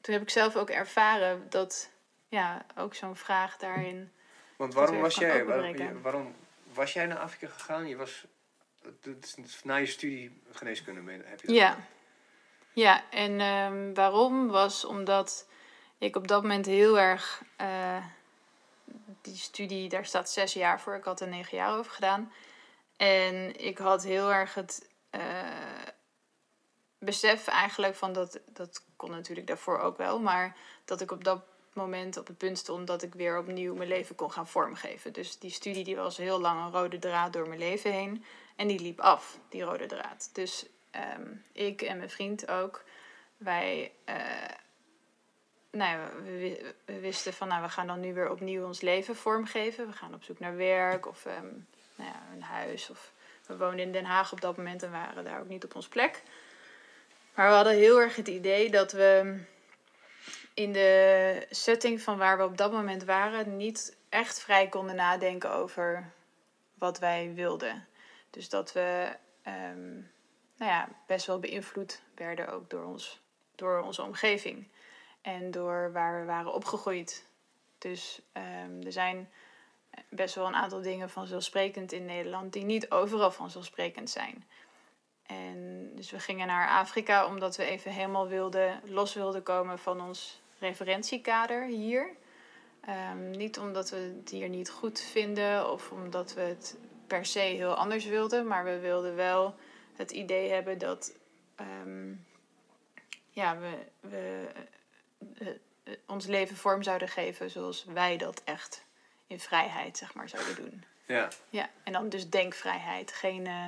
[0.01, 1.89] Toen heb ik zelf ook ervaren dat
[2.27, 4.11] ja, ook zo'n vraag daarin.
[4.55, 6.35] Want waarom was jij, waarom, waarom,
[6.73, 7.87] was jij naar Afrika gegaan?
[7.87, 8.25] Je was,
[9.63, 11.77] na je studie geneeskunde heb je dat Ja.
[12.73, 15.47] Ja, en um, waarom was omdat
[15.97, 18.05] ik op dat moment heel erg, uh,
[19.21, 22.31] die studie, daar staat zes jaar voor, ik had er negen jaar over gedaan.
[22.99, 25.21] En ik had heel erg het uh,
[26.97, 31.43] besef eigenlijk van dat, dat kon natuurlijk daarvoor ook wel, maar dat ik op dat
[31.73, 35.13] moment op het punt stond dat ik weer opnieuw mijn leven kon gaan vormgeven.
[35.13, 38.23] Dus die studie die was heel lang een rode draad door mijn leven heen.
[38.55, 40.29] En die liep af, die rode draad.
[40.33, 42.83] Dus ehm, ik en mijn vriend ook,
[43.37, 44.15] wij uh,
[45.71, 49.87] nou ja, we, wisten van nou, we gaan dan nu weer opnieuw ons leven vormgeven.
[49.87, 51.67] We gaan op zoek naar werk of um,
[51.99, 52.89] nou ja, een huis.
[52.89, 53.11] Of
[53.45, 55.87] we woonden in Den Haag op dat moment en waren daar ook niet op ons
[55.87, 56.23] plek.
[57.33, 59.39] Maar we hadden heel erg het idee dat we
[60.53, 65.53] in de setting van waar we op dat moment waren niet echt vrij konden nadenken
[65.53, 66.11] over
[66.73, 67.87] wat wij wilden.
[68.29, 69.15] Dus dat we
[69.47, 70.11] um,
[70.55, 73.21] nou ja, best wel beïnvloed werden ook door, ons,
[73.55, 74.67] door onze omgeving
[75.21, 77.25] en door waar we waren opgegroeid.
[77.77, 79.29] Dus um, er zijn
[80.09, 84.45] best wel een aantal dingen vanzelfsprekend in Nederland die niet overal vanzelfsprekend zijn.
[85.25, 90.01] En dus we gingen naar Afrika omdat we even helemaal wilden, los wilden komen van
[90.01, 92.15] ons referentiekader hier.
[93.11, 96.77] Um, niet omdat we het hier niet goed vinden of omdat we het
[97.07, 99.55] per se heel anders wilden, maar we wilden wel
[99.95, 101.15] het idee hebben dat
[101.83, 102.25] um,
[103.29, 104.47] ja, we, we
[105.39, 105.47] uh,
[105.83, 108.85] uh, ons leven vorm zouden geven zoals wij dat echt
[109.29, 110.83] in vrijheid zeg maar, zouden doen.
[111.05, 111.29] Ja.
[111.49, 111.69] ja.
[111.83, 113.45] En dan dus denkvrijheid, geen...
[113.45, 113.67] Uh...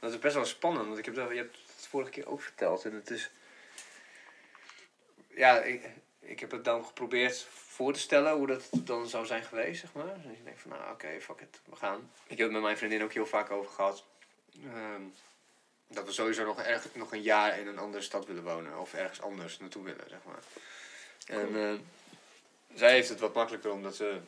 [0.00, 2.42] Dat is best wel spannend, want ik heb dat, je hebt het vorige keer ook
[2.42, 3.30] verteld en het is...
[5.28, 5.88] Ja, ik,
[6.20, 9.92] ik heb het dan geprobeerd voor te stellen hoe dat dan zou zijn geweest, zeg
[9.92, 10.22] maar.
[10.22, 12.10] Dus ik denk van, nou oké, okay, fuck it, we gaan.
[12.26, 14.04] Ik heb het met mijn vriendin ook heel vaak over gehad.
[14.64, 15.14] Um,
[15.88, 18.78] dat we sowieso nog, erg, nog een jaar in een andere stad willen wonen.
[18.78, 20.42] Of ergens anders naartoe willen, zeg maar.
[21.26, 21.40] Cool.
[21.40, 21.80] En uh,
[22.74, 24.20] zij heeft het wat makkelijker omdat ze...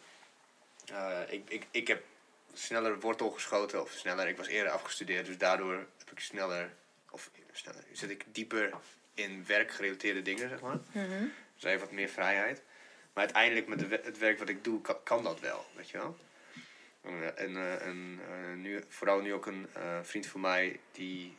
[0.91, 2.05] Uh, ik, ik, ik heb
[2.53, 5.27] sneller wortel geschoten, of sneller, ik was eerder afgestudeerd.
[5.27, 6.75] Dus daardoor heb ik sneller,
[7.11, 8.73] of sneller, zit ik dieper
[9.15, 10.79] in werkgerelateerde dingen, zeg maar.
[10.93, 11.33] Mm -hmm.
[11.55, 12.63] Dus even wat meer vrijheid.
[13.13, 15.99] Maar uiteindelijk met de, het werk wat ik doe, kan, kan dat wel, weet je
[15.99, 16.17] wel.
[17.03, 21.37] En, en, en uh, nu, vooral nu ook een uh, vriend van mij die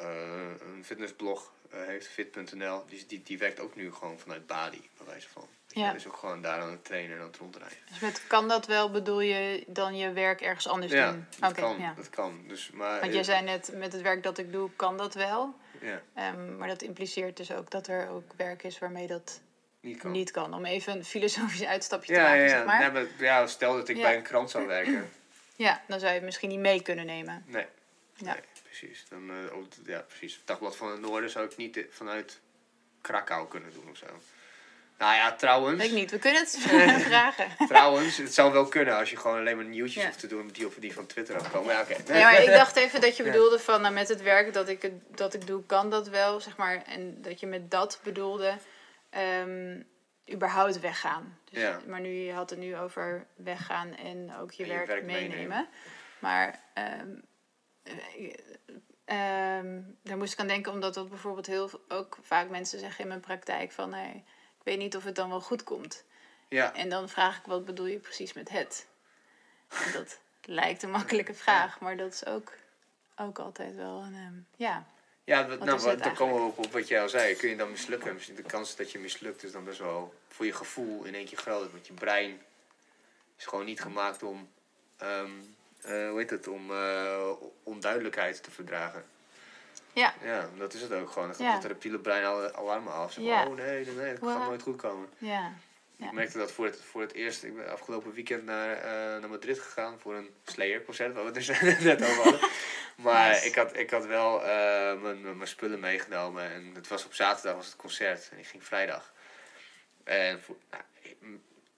[0.00, 4.88] uh, een fitnessblog eh, heeft, fit.nl, die, die, die werkt ook nu gewoon vanuit Bali,
[4.96, 5.48] bij wijze van.
[5.72, 5.84] Ja.
[5.86, 5.92] Ja.
[5.94, 7.78] is ook gewoon daar aan het trainen en aan het rondrijden.
[7.88, 11.26] Dus met kan dat wel bedoel je dan je werk ergens anders Ja, doen?
[11.40, 11.78] dat kan.
[11.78, 11.92] ja.
[11.96, 12.44] Dat kan.
[12.46, 15.54] Dus, maar, Want jij zei net, met het werk dat ik doe, kan dat wel.
[15.80, 19.40] Ja, Ehm, maar dat impliceert dus ook dat er ook werk is waarmee dat
[19.80, 20.10] niet kan.
[20.10, 20.54] niet kan.
[20.54, 23.06] Om even een filosofisch uitstapje te maken, ja, zeg maar.
[23.18, 25.10] Ja, stel dat ik bij een krant zou werken.
[25.56, 27.44] Ja, dan zou je het misschien niet mee kunnen nemen.
[27.46, 27.66] Nee.
[28.14, 28.32] Ja.
[28.32, 29.04] Nee, precies.
[29.08, 29.36] Dan, eh,
[29.86, 30.34] ja, precies.
[30.34, 32.40] Het Dagblad van het Noorden zou ik niet eh, vanuit
[33.00, 34.06] Krakau kunnen doen of zo.
[35.00, 35.78] Nou ja, trouwens.
[35.78, 36.58] Weet ik niet, we kunnen het
[37.10, 37.66] vragen.
[37.68, 40.08] Trouwens, het zou wel kunnen als je gewoon alleen maar nieuwtjes Ja.
[40.08, 41.74] hoeft te doen die op die van Twitter afkomen.
[41.74, 41.96] Ja, oké.
[42.12, 43.30] Nee, maar ik dacht even dat je Ja.
[43.30, 46.56] bedoelde van nou, met het werk dat ik, dat ik doe, kan dat wel, zeg
[46.56, 46.82] maar.
[46.86, 48.54] En dat je met dat bedoelde
[49.10, 49.80] ehm,
[50.32, 51.38] überhaupt weggaan.
[51.50, 51.80] Dus, Ja.
[51.86, 55.04] Maar nu, je had het nu over weggaan en ook je, En je werk, werk
[55.04, 55.28] meenemen.
[55.30, 55.68] meenemen.
[56.18, 57.08] Maar ehm,
[57.82, 58.34] eh,
[59.04, 63.08] ehm, daar moest ik aan denken, omdat dat bijvoorbeeld heel ook vaak mensen zeggen in
[63.08, 64.24] mijn praktijk van nee,
[64.60, 66.04] ik weet niet of het dan wel goed komt.
[66.48, 68.86] Ja, En dan vraag ik, wat bedoel je precies met het?
[69.68, 72.52] En dat lijkt een makkelijke vraag, maar dat is ook,
[73.16, 74.14] ook altijd wel een...
[74.14, 74.86] ehm, ja,
[75.24, 77.34] ja Wat nou, wat- dan komen we op, op wat jij al zei.
[77.36, 78.14] Kun je dan mislukken?
[78.14, 81.26] Misschien de kans dat je mislukt is dan best wel voor je gevoel in één
[81.26, 81.72] keer groot.
[81.72, 82.42] Want je brein
[83.36, 84.50] is gewoon niet gemaakt om,
[84.96, 85.30] ehm,
[85.82, 87.30] eh, hoe heet het, om eh,
[87.62, 89.04] onduidelijkheid te verdragen.
[89.92, 91.28] Ja, Ja, dat is het ook gewoon.
[91.28, 93.12] Dan gaat het reptiele brein alle alarmen af.
[93.12, 93.24] Zeg.
[93.24, 95.08] Oh nee, nee, nee, dat gaat nooit goed komen.
[95.18, 95.52] ja.
[96.00, 96.06] Ja.
[96.06, 97.42] Ik merkte dat voor het, voor het eerst.
[97.42, 101.46] Ik ben afgelopen weekend naar, eh, naar Madrid gegaan voor een Slayer-concert, waar we het
[101.46, 102.40] dus net over hadden.
[102.96, 103.46] Maar Nice.
[103.46, 107.54] ik, had, ik had wel eh, mijn, mijn spullen meegenomen en het was op zaterdag
[107.54, 109.12] was het concert en ik ging vrijdag.
[110.04, 110.82] En voor, nou,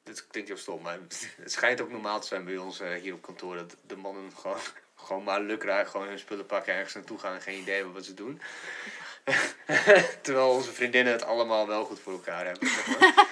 [0.02, 0.98] dit klinkt heel stom, maar
[1.42, 4.32] het schijnt ook normaal te zijn bij ons eh, hier op kantoor dat de mannen
[4.36, 4.58] gewoon,
[5.02, 7.92] gewoon maar lukraak gewoon hun spullen pakken en ergens naartoe gaan en geen idee hebben
[7.92, 8.40] wat ze doen.
[10.22, 12.68] Terwijl onze vriendinnen het allemaal wel goed voor elkaar hebben.
[12.68, 13.26] Zeg maar.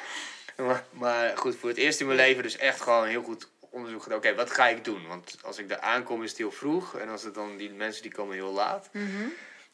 [0.66, 4.02] maar, maar goed, voor het eerst in mijn leven dus echt gewoon heel goed onderzoek
[4.02, 4.18] gedaan.
[4.18, 5.06] Oké, wat ga ik doen?
[5.06, 6.96] Want als ik daar aankom is het heel vroeg.
[6.98, 8.88] En als het dan die mensen die komen heel laat.
[8.92, 9.26] Mhm.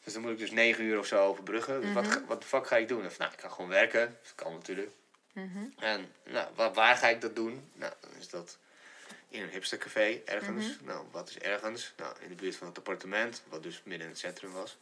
[0.03, 1.81] Dus dan moet ik dus negen uur of zo overbruggen.
[1.81, 2.19] Dus wat, Mhm.
[2.27, 3.05] wat de fuck ga ik doen?
[3.05, 4.17] Of, nou, ik ga gewoon werken.
[4.23, 4.91] Dat kan natuurlijk.
[5.33, 5.65] Mhm.
[5.79, 7.69] En nou, waar, waar ga ik dat doen?
[7.73, 8.57] Nou, dan is dat
[9.29, 10.65] in een hipstercafé ergens.
[10.65, 10.85] Mhm.
[10.85, 11.93] Nou, wat is ergens?
[11.97, 14.77] Nou, in de buurt van het appartement, wat dus midden in het centrum was.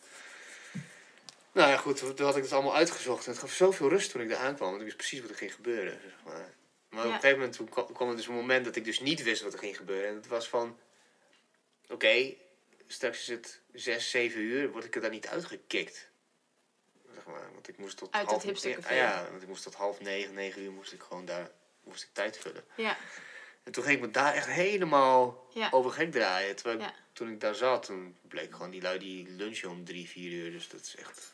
[1.52, 3.26] Nou ja, goed, toen had ik het allemaal uitgezocht.
[3.26, 5.36] En het gaf zoveel rust toen ik daar aankwam, want ik wist precies wat er
[5.36, 6.00] ging gebeuren.
[6.02, 6.54] Zeg maar.
[6.90, 9.00] maar op een gegeven moment toen kwam, kwam er dus een moment dat ik dus
[9.00, 10.10] niet wist wat er ging gebeuren.
[10.10, 10.80] En het was van,
[11.90, 12.34] oké,
[12.88, 16.10] straks is het zes, zeven uur, word ik er dan niet uitgekikt.
[17.14, 18.94] Zeg maar, want ik moest tot Uit het half, hipstercafé.
[18.94, 21.52] Ja, ja, want ik moest tot half negen, negen uur moest ik gewoon daar
[21.84, 22.64] moest ik tijd vullen.
[22.76, 22.98] Ja,
[23.66, 25.68] En toen ging ik me daar echt helemaal ja.
[25.72, 26.56] over gek draaien.
[26.56, 26.94] Terwijl Ja.
[27.14, 30.52] toen ik daar zat, toen bleek gewoon die lui die lunchen om drie, vier uur.
[30.52, 31.34] Dus dat is echt...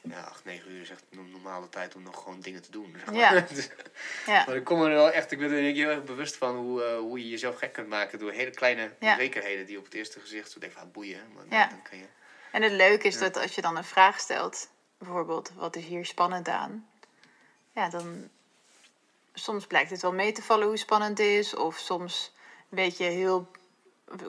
[0.00, 2.94] Ja, acht, negen uur is echt een normale tijd om nog gewoon dingen te doen.
[2.96, 3.14] Zeg maar.
[3.14, 3.40] Ja.
[3.40, 3.68] Dus-
[4.26, 4.44] ja.
[4.46, 6.96] maar ik kom er wel echt, ik ben er heel erg bewust van hoe, eh,
[6.98, 9.12] hoe je jezelf gek kunt maken door hele kleine Ja.
[9.12, 11.20] onzekerheden die op het eerste gezicht zo denk van boeien.
[11.34, 11.66] Maar Ja.
[11.68, 12.04] dan kan je...
[12.52, 14.68] En het leuke is dat als je dan een vraag stelt,
[14.98, 16.88] bijvoorbeeld, wat is hier spannend aan?
[17.72, 18.28] Ja, dan
[19.34, 21.54] soms blijkt het wel mee te vallen hoe spannend het is.
[21.54, 22.32] Of soms
[22.68, 23.50] weet je heel,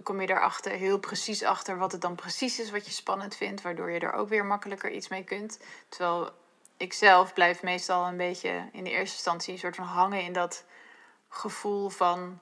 [0.03, 3.61] kom je erachter, heel precies achter wat het dan precies is wat je spannend vindt.
[3.61, 5.59] Waardoor je er ook weer makkelijker iets mee kunt.
[5.89, 6.31] Terwijl
[6.77, 10.33] ik zelf blijf meestal een beetje in de eerste instantie een soort van hangen in
[10.33, 10.65] dat
[11.29, 12.39] gevoel van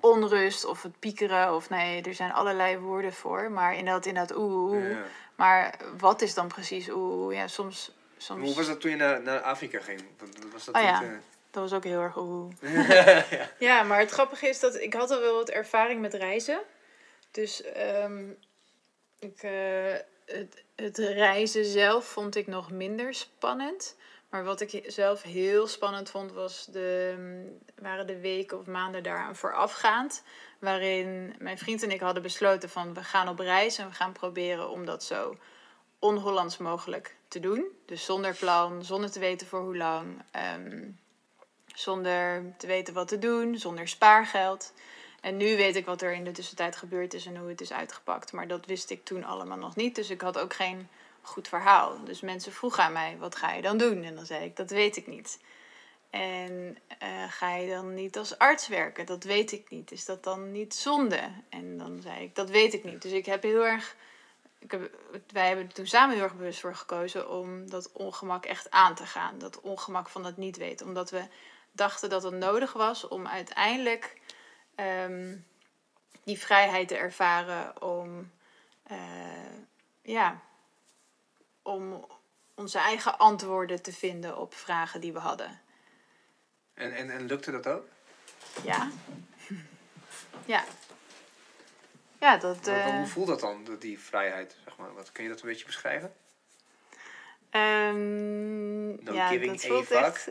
[0.00, 1.54] onrust of het piekeren.
[1.54, 3.50] Of nee, er zijn allerlei woorden voor.
[3.50, 4.90] Maar inderdaad, inderdaad, oeh, oeh.
[4.90, 5.02] Ja.
[5.34, 7.34] Maar wat is dan precies oeh?
[7.34, 7.92] Ja, soms...
[8.16, 8.44] soms...
[8.44, 10.04] Hoe was dat toen je naar, naar Afrika ging?
[10.52, 11.02] Was dat Oh ja.
[11.02, 11.08] eh,
[11.56, 12.52] Dat was ook heel erg oeh.
[13.30, 13.50] ja.
[13.58, 16.60] Ja, maar het grappige is dat ik had al wel wat ervaring met reizen.
[17.30, 18.28] Dus ehm,
[19.18, 19.94] ik, eh,
[20.24, 23.96] het, het reizen zelf vond ik nog minder spannend.
[24.30, 29.02] Maar wat ik zelf heel spannend vond, was de, mm, waren de weken of maanden
[29.02, 30.22] daaraan voorafgaand.
[30.58, 34.12] Waarin mijn vriend en ik hadden besloten van we gaan op reis en we gaan
[34.12, 35.36] proberen om dat zo
[35.98, 37.64] on-Hollands mogelijk te doen.
[37.86, 40.22] Dus zonder plan, zonder te weten voor hoe lang.
[40.30, 40.88] ehm,
[41.76, 44.72] zonder te weten wat te doen, zonder spaargeld.
[45.20, 47.72] En nu weet ik wat er in de tussentijd gebeurd is en hoe het is
[47.72, 48.32] uitgepakt.
[48.32, 49.94] Maar dat wist ik toen allemaal nog niet.
[49.94, 50.88] Dus ik had ook geen
[51.22, 52.04] goed verhaal.
[52.04, 54.02] Dus mensen vroegen aan mij, wat ga je dan doen?
[54.02, 55.38] En dan zei ik, dat weet ik niet.
[56.10, 59.06] En eh, ga je dan niet als arts werken?
[59.06, 59.92] Dat weet ik niet.
[59.92, 61.20] Is dat dan niet zonde?
[61.48, 63.02] En dan zei ik, dat weet ik niet.
[63.02, 63.96] Dus ik heb heel erg...
[64.58, 64.90] Ik heb,
[65.32, 68.94] wij hebben er toen samen heel erg bewust voor gekozen om dat ongemak echt aan
[68.94, 69.38] te gaan.
[69.38, 70.86] Dat ongemak van het niet weten.
[70.86, 71.22] Omdat we
[71.76, 74.20] dachten dat het nodig was om uiteindelijk
[74.74, 75.36] ehm,
[76.24, 78.30] die vrijheid te ervaren om,
[78.82, 78.96] eh,
[80.02, 80.40] ja,
[81.62, 82.06] om
[82.54, 85.60] onze eigen antwoorden te vinden op vragen die we hadden.
[86.74, 87.86] En, en, en lukte dat ook?
[88.62, 88.88] Ja.
[90.44, 90.64] Ja.
[92.20, 92.56] Ja, dat...
[92.56, 94.56] Wat- eh, Hoe voelt dat dan, die vrijheid?
[94.64, 94.94] Zeg maar?
[94.94, 96.14] Wat, kun je dat een beetje beschrijven?
[97.50, 100.30] Ehm, No ja, dat voelt echt...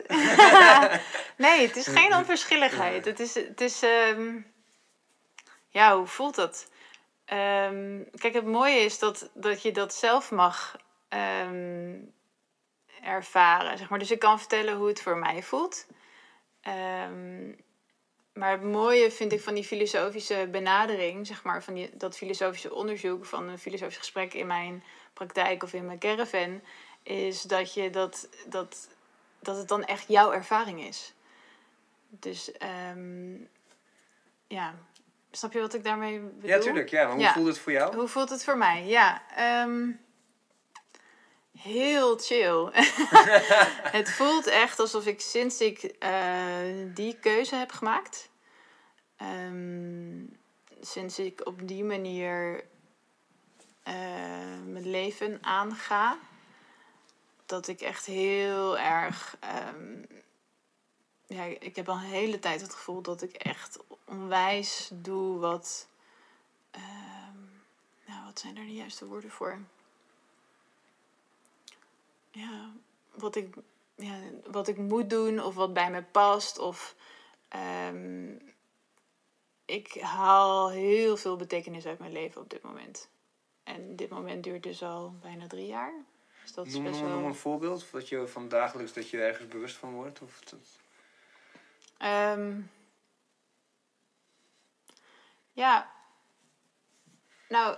[1.36, 3.04] nee, het is geen onverschilligheid.
[3.04, 3.34] Het is...
[3.34, 4.36] Het is ehm,
[5.68, 6.70] Ja, hoe voelt dat?
[7.24, 10.76] Ehm, kijk, het mooie is dat, dat je dat zelf mag
[13.02, 13.78] ervaren.
[13.78, 13.98] Zeg maar.
[13.98, 15.86] Dus ik kan vertellen hoe het voor mij voelt.
[18.36, 22.74] Maar het mooie vind ik van die filosofische benadering, zeg maar, van die, dat filosofische
[22.74, 26.62] onderzoek, van een filosofisch gesprek in mijn praktijk of in mijn caravan,
[27.06, 28.88] is dat, je dat, dat,
[29.40, 31.12] dat het dan echt jouw ervaring is.
[32.08, 33.34] Dus ehm,
[34.46, 34.74] ja,
[35.30, 36.50] snap je wat ik daarmee bedoel?
[36.50, 36.88] Ja, tuurlijk.
[36.88, 37.32] Ja, maar hoe Ja.
[37.32, 37.96] voelt het voor jou?
[37.96, 38.84] Hoe voelt het voor mij?
[38.86, 39.90] Ja, ehm,
[41.58, 42.68] heel chill.
[43.98, 46.14] het voelt echt alsof ik sinds ik eh,
[46.94, 48.28] die keuze heb gemaakt,
[49.16, 50.24] ehm,
[50.80, 52.64] sinds ik op die manier
[53.82, 53.94] eh,
[54.64, 56.18] mijn leven aanga,
[57.46, 59.36] dat ik echt heel erg.
[59.40, 60.02] ehm,
[61.26, 65.88] ja, ik heb al een hele tijd het gevoel dat ik echt onwijs doe wat.
[66.70, 67.38] ehm,
[68.06, 69.58] nou, wat zijn daar de juiste woorden voor?
[72.30, 72.70] Ja,
[73.14, 73.54] wat ik,
[73.94, 74.18] ja,
[74.50, 76.58] wat ik moet doen of wat bij me past.
[76.58, 76.94] Of
[77.48, 78.34] ehm,
[79.64, 83.08] ik haal heel veel betekenis uit mijn leven op dit moment.
[83.62, 86.04] En dit moment duurt dus al bijna drie jaar.
[86.46, 87.28] Dus dat is Noem, best noem, noem wel...
[87.28, 90.22] een voorbeeld dat je van dagelijks dat je ergens bewust van wordt.
[90.22, 90.80] Of dat...
[91.98, 92.60] Ehm,
[95.52, 95.90] ja,
[97.48, 97.76] nou,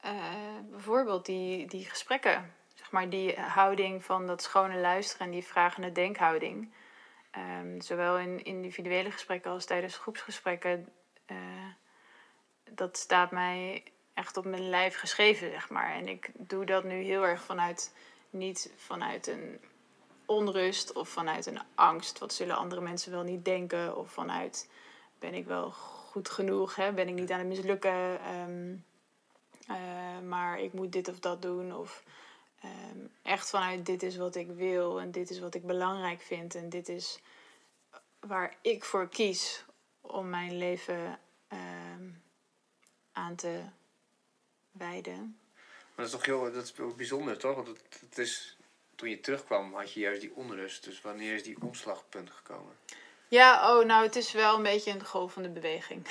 [0.00, 5.44] eh, bijvoorbeeld die, die gesprekken, zeg maar, die houding van dat schone luisteren en die
[5.44, 6.72] vragende denkhouding.
[7.30, 10.92] Ehm, zowel in individuele gesprekken als tijdens groepsgesprekken,
[11.26, 11.36] eh,
[12.70, 13.84] dat staat mij
[14.14, 15.94] echt op mijn lijf geschreven, zeg maar.
[15.94, 17.94] En ik doe dat nu heel erg vanuit,
[18.30, 19.60] niet vanuit een
[20.26, 22.18] onrust of vanuit een angst.
[22.18, 23.96] Wat zullen andere mensen wel niet denken?
[23.96, 24.70] Of vanuit
[25.18, 26.76] ben ik wel goed genoeg?
[26.76, 26.92] Hè?
[26.92, 28.20] Ben ik niet aan het mislukken?
[28.20, 28.74] Ehm,
[29.66, 31.76] eh, maar ik moet dit of dat doen.
[31.76, 32.04] Of
[32.60, 36.54] ehm, echt vanuit dit is wat ik wil en dit is wat ik belangrijk vind.
[36.54, 37.20] En dit is
[38.20, 39.64] waar ik voor kies
[40.00, 42.10] om mijn leven ehm,
[43.12, 43.62] aan te
[44.72, 45.38] wijden.
[45.94, 47.54] Maar dat is toch heel dat is bijzonder, toch?
[47.54, 48.56] Want het, het is,
[48.94, 50.84] toen je terugkwam had je juist die onrust.
[50.84, 52.72] Dus wanneer is die omslagpunt gekomen?
[53.28, 56.06] Ja, oh, nou, het is wel een beetje een golvende beweging.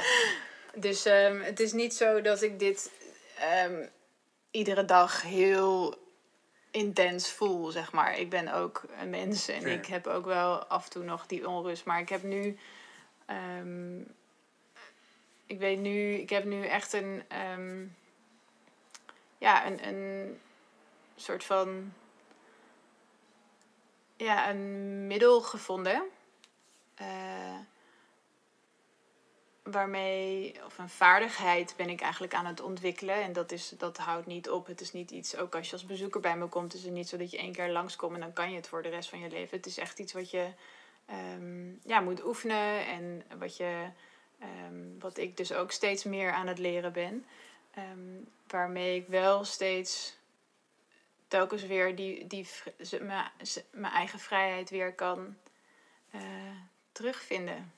[0.86, 2.92] dus ehm, het is niet zo dat ik dit
[3.38, 3.86] ehm,
[4.50, 6.02] iedere dag heel
[6.70, 8.18] intens voel, zeg maar.
[8.18, 9.66] Ik ben ook een mens en Ja.
[9.66, 11.84] ik heb ook wel af en toe nog die onrust.
[11.84, 12.58] Maar ik heb nu...
[13.26, 14.02] ehm,
[15.54, 16.12] ik weet nu...
[16.12, 17.22] Ik heb nu echt een...
[17.28, 17.86] ehm,
[19.38, 20.40] ja, een, een
[21.16, 21.92] soort van...
[24.16, 26.02] Ja, een middel gevonden
[26.94, 27.58] eh,
[29.62, 33.22] waarmee, of een vaardigheid ben ik eigenlijk aan het ontwikkelen.
[33.22, 34.66] En dat, is, dat houdt niet op.
[34.66, 37.08] Het is niet iets, ook als je als bezoeker bij me komt, is het niet
[37.08, 39.18] zo dat je één keer langskomt en dan kan je het voor de rest van
[39.18, 39.56] je leven.
[39.56, 40.48] Het is echt iets wat je
[41.06, 43.88] ehm, ja, moet oefenen en wat, je,
[44.44, 47.26] ehm, wat ik dus ook steeds meer aan het leren ben.
[47.70, 50.16] Ehm, waarmee ik wel steeds
[51.28, 52.48] telkens weer die, die,
[53.70, 55.36] mijn eigen vrijheid weer kan
[56.10, 56.20] eh,
[56.92, 57.72] terugvinden.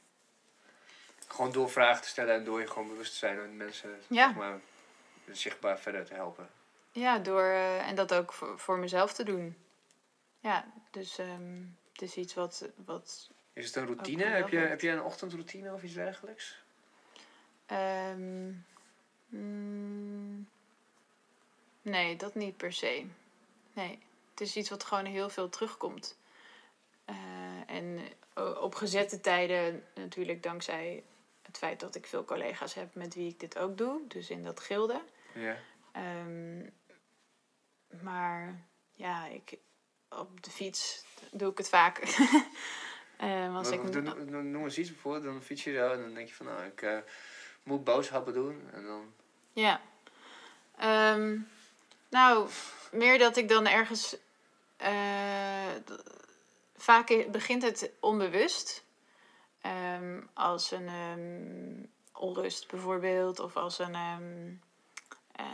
[1.27, 4.27] Gewoon door vragen te stellen en door je gewoon bewust te zijn en mensen Ja.
[4.27, 4.61] zeg maar,
[5.31, 6.49] zichtbaar verder te helpen.
[6.93, 9.57] Ja, door, eh, en dat ook voor, voor mezelf te doen.
[10.41, 11.63] Ja, dus ehm,
[11.93, 14.25] het is iets wat, wat Is het een routine?
[14.25, 16.65] Heb je, heb je een ochtendroutine of iets dergelijks?
[17.67, 18.53] ehm,
[19.27, 20.49] mm,
[21.83, 23.07] nee, dat niet per se.
[23.73, 23.99] Nee,
[24.31, 26.19] het is iets wat gewoon heel veel terugkomt.
[27.05, 27.17] Eh,
[27.67, 28.01] en
[28.35, 31.05] o- op gezette tijden natuurlijk dankzij
[31.43, 34.01] het feit dat ik veel collega's heb met wie ik dit ook doe.
[34.09, 35.03] Dus in dat gilde.
[35.35, 35.57] Ja.
[35.93, 36.67] Ehm,
[38.03, 38.61] maar
[38.93, 39.59] ja, ik,
[40.09, 41.99] op de fiets doe ik het vaak.
[43.17, 46.15] Ehm, als ik, doe- doe- Noem eens iets bijvoorbeeld, dan fiets je zo en dan
[46.15, 46.99] denk je van nou, ik eh,
[47.63, 48.69] moet boodschappen doen.
[48.73, 49.13] En dan,
[49.53, 49.81] ja.
[50.79, 51.39] Ehm,
[52.09, 52.49] nou,
[52.93, 54.17] meer dat ik dan ergens.
[54.77, 55.75] eh,
[56.77, 58.85] vaak begint het onbewust.
[59.61, 61.85] Ehm, als een ehm,
[62.25, 65.47] onrust bijvoorbeeld, of als een, eh,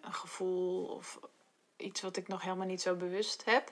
[0.00, 1.18] een gevoel of
[1.76, 3.70] iets wat ik nog helemaal niet zo bewust heb.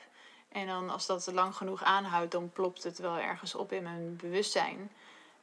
[0.54, 4.16] En dan als dat lang genoeg aanhoudt, dan plopt het wel ergens op in mijn
[4.16, 4.90] bewustzijn.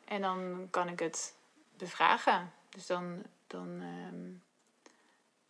[0.05, 1.35] En dan kan ik het
[1.77, 2.53] bevragen.
[2.69, 4.29] Dus dan, dan, ehm,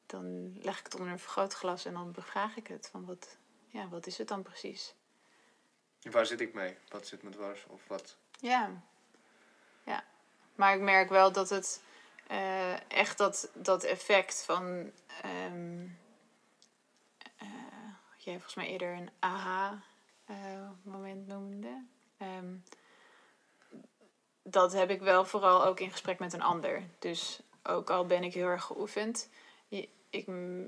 [0.06, 2.90] dan leg ik het onder een vergrootglas en dan bevraag ik het.
[2.92, 3.38] Van wat,
[3.68, 4.94] ja, wat is het dan precies?
[6.02, 6.78] Waar zit ik mee?
[6.90, 7.66] Wat zit me dwars?
[7.68, 8.16] Of wat?
[8.40, 8.70] Ja.
[9.84, 10.04] ja.
[10.56, 11.82] Maar ik merk wel dat het
[12.28, 14.92] eh, echt dat, dat effect van.
[15.22, 16.01] ehm eh,
[18.24, 21.86] jij volgens mij eerder een aha-moment noemde.
[22.18, 22.54] Ehm,
[24.44, 26.84] dat heb ik wel vooral ook in gesprek met een ander.
[27.00, 29.30] Dus ook al ben ik heel erg geoefend.
[29.68, 30.26] Je, ik,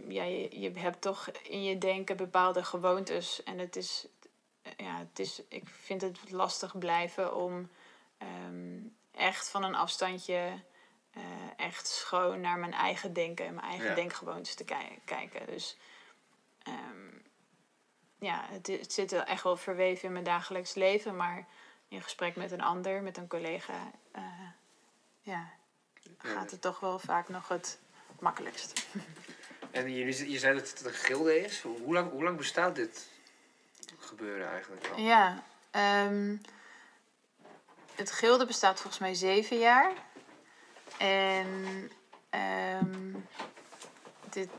[0.08, 3.44] ja, je, je hebt toch in je denken bepaalde gewoontes.
[3.44, 4.08] En het is,
[4.78, 7.70] ja, het is, ik vind het lastig blijven om
[8.18, 8.80] ehm,
[9.12, 10.60] echt van een afstandje
[11.12, 11.22] eh,
[11.58, 13.96] echt schoon naar mijn eigen denken en mijn eigen Ja.
[13.96, 15.46] denkgewoontes te ki- kijken.
[15.46, 15.78] Dus
[16.64, 17.08] ehm,
[18.24, 21.46] ja, het, zit wel echt wel verweven in mijn dagelijks leven, maar
[21.88, 24.24] in gesprek met een ander, met een collega, eh,
[25.22, 25.50] ja,
[26.18, 27.80] gaat het toch wel vaak nog het
[28.20, 28.74] makkelijkst.
[29.72, 31.62] En je, je zei dat het een gilde is.
[31.62, 33.08] Hoe lang, hoe lang bestaat dit
[34.00, 35.00] gebeuren eigenlijk al?
[35.00, 36.38] Ja, ehm,
[37.96, 39.92] het gilde bestaat volgens mij zeven jaar.
[40.98, 41.92] En
[42.30, 43.14] ehm,
[44.30, 44.50] dit,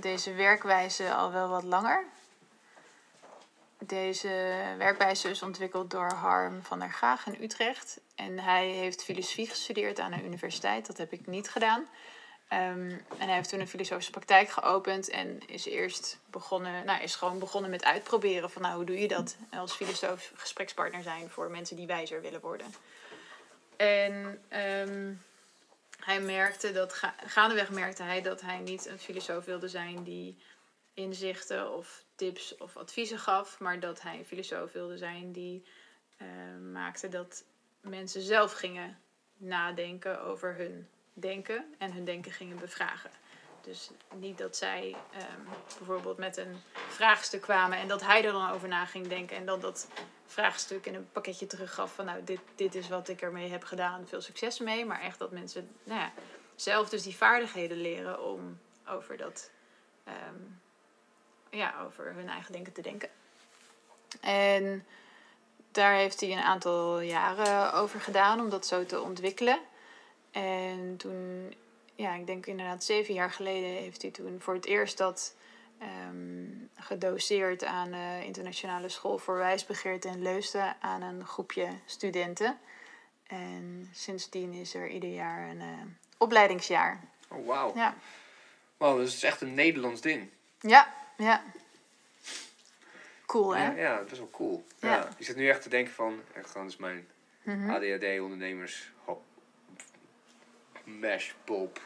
[0.00, 2.04] deze werkwijze al wel wat langer.
[3.86, 4.28] Deze
[4.78, 8.00] werkwijze is ontwikkeld door Harm van der Gaag in Utrecht.
[8.14, 10.86] En hij heeft filosofie gestudeerd aan een universiteit.
[10.86, 11.88] Dat heb ik niet gedaan.
[12.48, 17.14] Ehm, en hij heeft toen een filosofische praktijk geopend en is eerst begonnen, nou, is
[17.14, 21.50] gewoon begonnen met uitproberen van nou, hoe doe je dat als filosoof gesprekspartner zijn voor
[21.50, 22.74] mensen die wijzer willen worden.
[23.76, 25.12] En ehm,
[25.98, 30.38] hij merkte dat, ga- gaandeweg merkte hij dat hij niet een filosoof wilde zijn die
[30.94, 35.64] inzichten of tips of adviezen gaf, maar dat hij een filosoof wilde zijn die
[36.16, 36.26] eh,
[36.72, 37.44] maakte dat
[37.80, 38.98] mensen zelf gingen
[39.36, 43.10] nadenken over hun denken en hun denken gingen bevragen.
[43.60, 45.40] Dus niet dat zij ehm,
[45.78, 46.56] bijvoorbeeld met een
[46.88, 49.88] vraagstuk kwamen en dat hij er dan over na ging denken en dan dat
[50.26, 54.06] vraagstuk in een pakketje teruggaf van nou dit, dit is wat ik ermee heb gedaan,
[54.08, 54.84] veel succes mee.
[54.84, 56.12] Maar echt dat mensen nou ja,
[56.54, 59.50] zelf dus die vaardigheden leren om over dat
[60.04, 60.42] ehm,
[61.54, 63.08] ja, over hun eigen denken te denken.
[64.20, 64.86] En
[65.72, 69.58] daar heeft hij een aantal jaren over gedaan om dat zo te ontwikkelen.
[70.30, 71.54] En toen,
[71.94, 75.34] ja, ik denk inderdaad zeven jaar geleden, heeft hij toen voor het eerst dat
[75.78, 76.46] ehm,
[76.76, 82.58] gedoseerd aan de Internationale School voor Wijsbegeerte in Leusden aan een groepje studenten.
[83.26, 85.66] En sindsdien is er ieder jaar een eh,
[86.18, 87.00] opleidingsjaar.
[87.28, 87.72] Oh, wauw.
[87.74, 87.94] Ja,
[88.76, 90.28] Wow, dus het is echt een Nederlands ding.
[90.60, 91.42] ja, ja.
[93.26, 93.64] Cool, hè?
[93.64, 94.64] Ja, ja, best wel cool.
[94.78, 94.88] Ja.
[94.94, 95.08] Ja.
[95.18, 97.08] Je zit nu echt te denken van, echt gewoon is mijn
[97.42, 97.70] Mhm.
[97.70, 98.92] ADHD-ondernemers
[100.84, 101.80] mash, pop.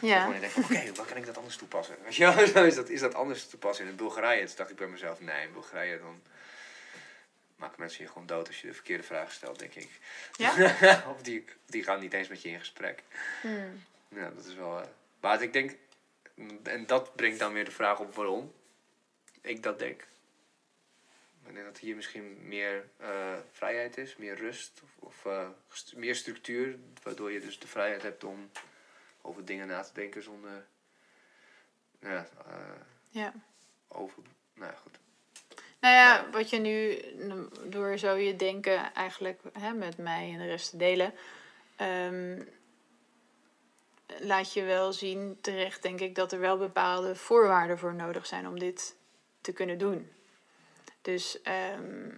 [0.00, 0.28] Ja.
[0.28, 1.96] Oké, waar kan ik dat anders toepassen?
[2.04, 4.46] Weet je wel, zo is dat, is dat anders te passen in Bulgarije?
[4.46, 6.22] Toen dacht ik bij mezelf, nee, in Bulgarije dan
[7.56, 9.90] maken mensen je gewoon dood als je de verkeerde vragen stelt, denk ik.
[10.36, 10.52] Ja?
[11.12, 13.02] of die, die gaan niet eens met je in gesprek.
[13.40, 13.82] Hmm.
[14.08, 14.80] Ja, dat is wel...
[14.80, 14.86] eh,
[15.20, 15.76] maar ik denk,
[16.62, 18.52] en dat brengt dan weer de vraag op waarom
[19.40, 20.06] ik dat denk.
[21.46, 25.48] Ik denk dat hier misschien meer eh, vrijheid is, meer rust of, of eh,
[25.94, 28.50] meer structuur, waardoor je dus de vrijheid hebt om
[29.22, 30.66] over dingen na te denken zonder
[32.00, 33.32] ja, eh, ja.
[33.88, 34.22] over.
[34.54, 34.98] Nou ja, goed.
[35.80, 40.38] Nou ja, wat je nu n- door zo je denken eigenlijk hè, met mij en
[40.38, 41.14] de rest te delen,
[41.76, 42.42] ehm,
[44.20, 48.46] laat je wel zien terecht, denk ik, dat er wel bepaalde voorwaarden voor nodig zijn
[48.46, 48.96] om dit
[49.40, 50.12] te kunnen doen.
[51.02, 52.10] Dus, ehm,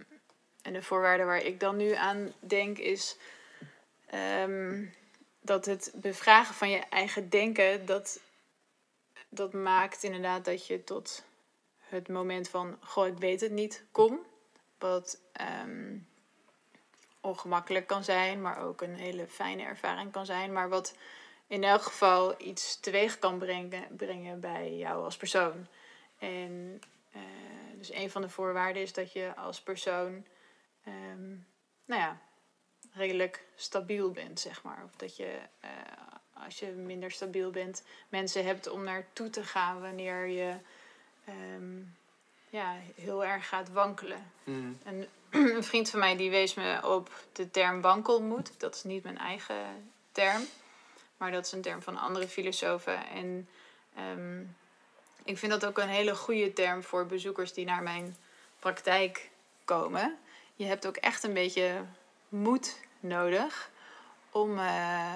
[0.62, 3.16] en de voorwaarde waar ik dan nu aan denk is
[4.06, 4.84] ehm,
[5.40, 8.20] dat het bevragen van je eigen denken, dat,
[9.28, 11.24] dat maakt inderdaad dat je tot
[11.78, 14.18] het moment van, goh, ik weet het niet, kom.
[14.78, 15.96] Wat ehm,
[17.20, 20.52] ongemakkelijk kan zijn, maar ook een hele fijne ervaring kan zijn.
[20.52, 20.94] Maar wat
[21.46, 25.66] in elk geval iets teweeg kan brengen, brengen bij jou als persoon.
[26.18, 26.80] En
[27.12, 27.20] eh,
[27.78, 30.24] dus een van de voorwaarden is dat je als persoon,
[30.84, 31.28] ehm,
[31.84, 32.18] nou ja,
[32.92, 34.82] redelijk stabiel bent, zeg maar.
[34.84, 35.70] Of dat je, eh,
[36.44, 40.56] als je minder stabiel bent, mensen hebt om naartoe te gaan wanneer je
[41.24, 41.78] ehm,
[42.50, 44.30] ja, heel erg gaat wankelen.
[44.84, 48.60] En een vriend van mij die wees me op de term wankelmoed.
[48.60, 50.42] Dat is niet mijn eigen term,
[51.16, 53.06] maar dat is een term van andere filosofen.
[53.06, 53.48] En
[53.96, 54.40] ehm,
[55.24, 58.16] ik vind dat ook een hele goede term voor bezoekers die naar mijn
[58.58, 59.30] praktijk
[59.64, 60.18] komen.
[60.56, 61.84] Je hebt ook echt een beetje
[62.28, 63.70] moed nodig
[64.30, 65.14] om eh,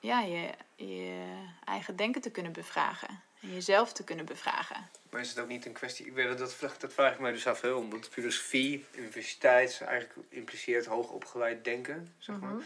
[0.00, 1.34] ja, je, je
[1.64, 3.20] eigen denken te kunnen bevragen.
[3.40, 4.88] En jezelf te kunnen bevragen.
[5.10, 6.06] Maar is het ook niet een kwestie...
[6.06, 10.26] Ik weet, dat, vraag- dat vraag ik mij dus af, hè, omdat filosofie, universiteit, eigenlijk
[10.28, 12.50] impliceert hoogopgeleid denken, zeg maar.
[12.52, 12.62] Mhm.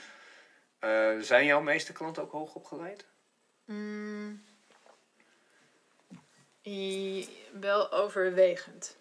[0.82, 3.04] Eh, zijn jouw meeste klanten ook hoogopgeleid?
[3.64, 4.44] Mm.
[6.62, 7.28] I-
[7.60, 8.96] wel overwegend.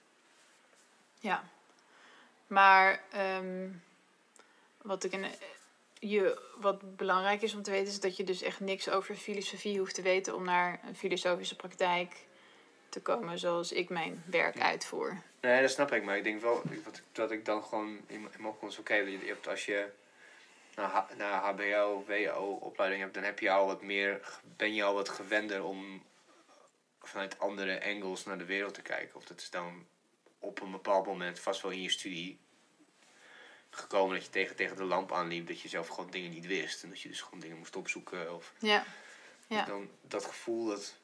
[1.20, 1.44] Ja.
[2.48, 3.70] Maar ehm,
[4.82, 5.26] wat, ik in,
[6.00, 9.80] je, wat belangrijk is om te weten, is dat je dus echt niks over filosofie
[9.80, 12.16] hoeft te weten om naar een filosofische praktijk
[12.90, 15.22] te komen zoals ik mijn werk uitvoer.
[15.42, 18.42] Nee, dat snap ik, maar ik denk wel wat, dat ik dan gewoon in, in
[18.42, 19.04] mijn oké,
[19.48, 20.00] als je
[20.76, 24.84] naar, H- naar HBO, WO opleiding hebt, dan heb je al wat meer, ben je
[24.84, 26.04] al wat gewender om
[27.02, 29.16] vanuit andere angles naar de wereld te kijken.
[29.16, 29.86] Of dat is dan
[30.40, 32.40] op een bepaald moment vast wel in je studie
[33.70, 36.84] gekomen dat je tegen, tegen de lamp aanliep, dat je zelf gewoon dingen niet wist
[36.84, 38.86] en dat je dus gewoon dingen moest opzoeken of Ja.
[39.48, 39.66] Ja.
[39.66, 40.96] dan dat gevoel dat.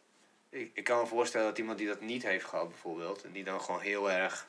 [0.49, 3.43] Ik, ik kan me voorstellen dat iemand die dat niet heeft gehad, bijvoorbeeld, en die
[3.43, 4.47] dan gewoon heel erg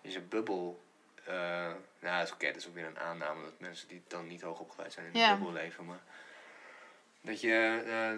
[0.00, 0.82] in zijn bubbel.
[1.26, 4.26] Eh nou, dat is oké, dat is ook weer een aanname dat mensen die dan
[4.26, 5.34] niet hoog opgeleid zijn in Ja.
[5.34, 5.84] bubbel leven.
[5.84, 6.02] Maar
[7.20, 8.10] dat je eh,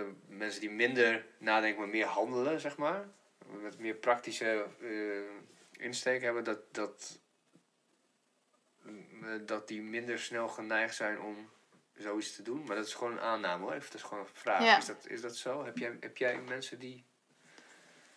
[0.00, 3.08] eh, mensen die minder nadenken, maar meer handelen, zeg maar,
[3.46, 4.66] met meer praktische
[5.72, 7.18] insteek hebben, dat, dat,
[8.84, 8.92] eh,
[9.46, 11.50] dat die minder snel geneigd zijn om
[11.96, 12.64] zoiets te doen.
[12.64, 13.72] Maar dat is gewoon een aanname hoor.
[13.72, 14.62] Even, dat is gewoon een vraag.
[14.62, 14.76] Ja.
[14.78, 15.64] Is, dat, is dat zo?
[15.64, 17.04] Heb jij, heb jij mensen die.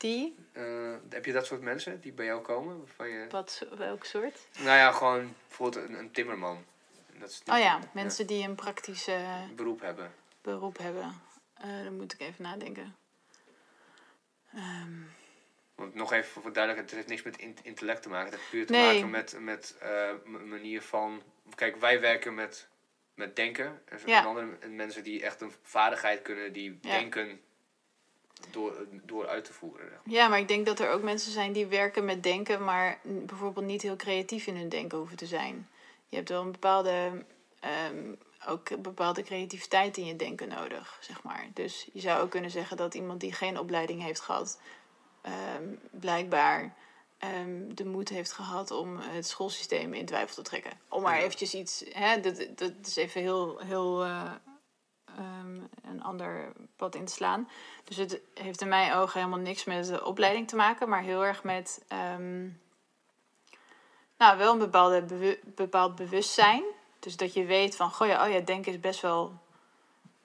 [0.06, 0.36] Die?
[0.51, 2.78] eh, heb je dat soort mensen die bij jou komen?
[2.78, 4.47] Waarvan je, Wat, welk soort?
[4.58, 6.66] nou ja, gewoon bijvoorbeeld een, een timmerman.
[7.20, 9.18] Dat is Oh ja, mensen die een praktische
[9.56, 10.12] beroep hebben.
[10.41, 11.22] beroep hebben.
[11.53, 12.95] Eh dan moet ik even nadenken.
[14.53, 14.91] Ehm,
[15.76, 18.30] Want nog even voor duidelijkheid, het heeft niks met in- intellect te maken.
[18.30, 18.93] Het heeft puur te Nee.
[18.93, 20.12] maken met, met eh,
[20.45, 21.22] manier van.
[21.56, 22.68] Kijk, wij werken met,
[23.14, 23.82] met denken.
[23.89, 24.24] Zijn Ja.
[24.24, 26.91] andere mensen die echt een vaardigheid kunnen, die Ja.
[26.91, 27.41] denken
[28.52, 29.88] door, door uit te voeren.
[29.90, 30.14] zeg maar.
[30.14, 33.66] ja, maar ik denk dat er ook mensen zijn die werken met denken, maar bijvoorbeeld
[33.66, 35.68] niet heel creatief in hun denken hoeven te zijn.
[36.08, 37.26] Je hebt wel een bepaalde,
[37.60, 38.14] ehm,
[38.48, 41.48] ook een bepaalde creativiteit in je denken nodig, zeg maar.
[41.54, 44.60] Dus je zou ook kunnen zeggen dat iemand die geen opleiding heeft gehad,
[45.22, 46.76] ehm, blijkbaar
[47.18, 50.72] ehm, de moed heeft gehad om het schoolsysteem in twijfel te trekken.
[50.90, 54.32] Om maar eventjes iets, hè, dat, dat is even heel, heel eh,
[55.16, 57.49] ehm, een ander pad in te slaan.
[57.84, 61.26] Dus het heeft in mijn ogen helemaal niks met de opleiding te maken, maar heel
[61.26, 62.47] erg met ehm,
[64.18, 66.63] nou, wel een bepaalde bewu- bepaald bewustzijn.
[66.99, 69.39] Dus dat je weet van, goh ja, oh ja, denken is best wel,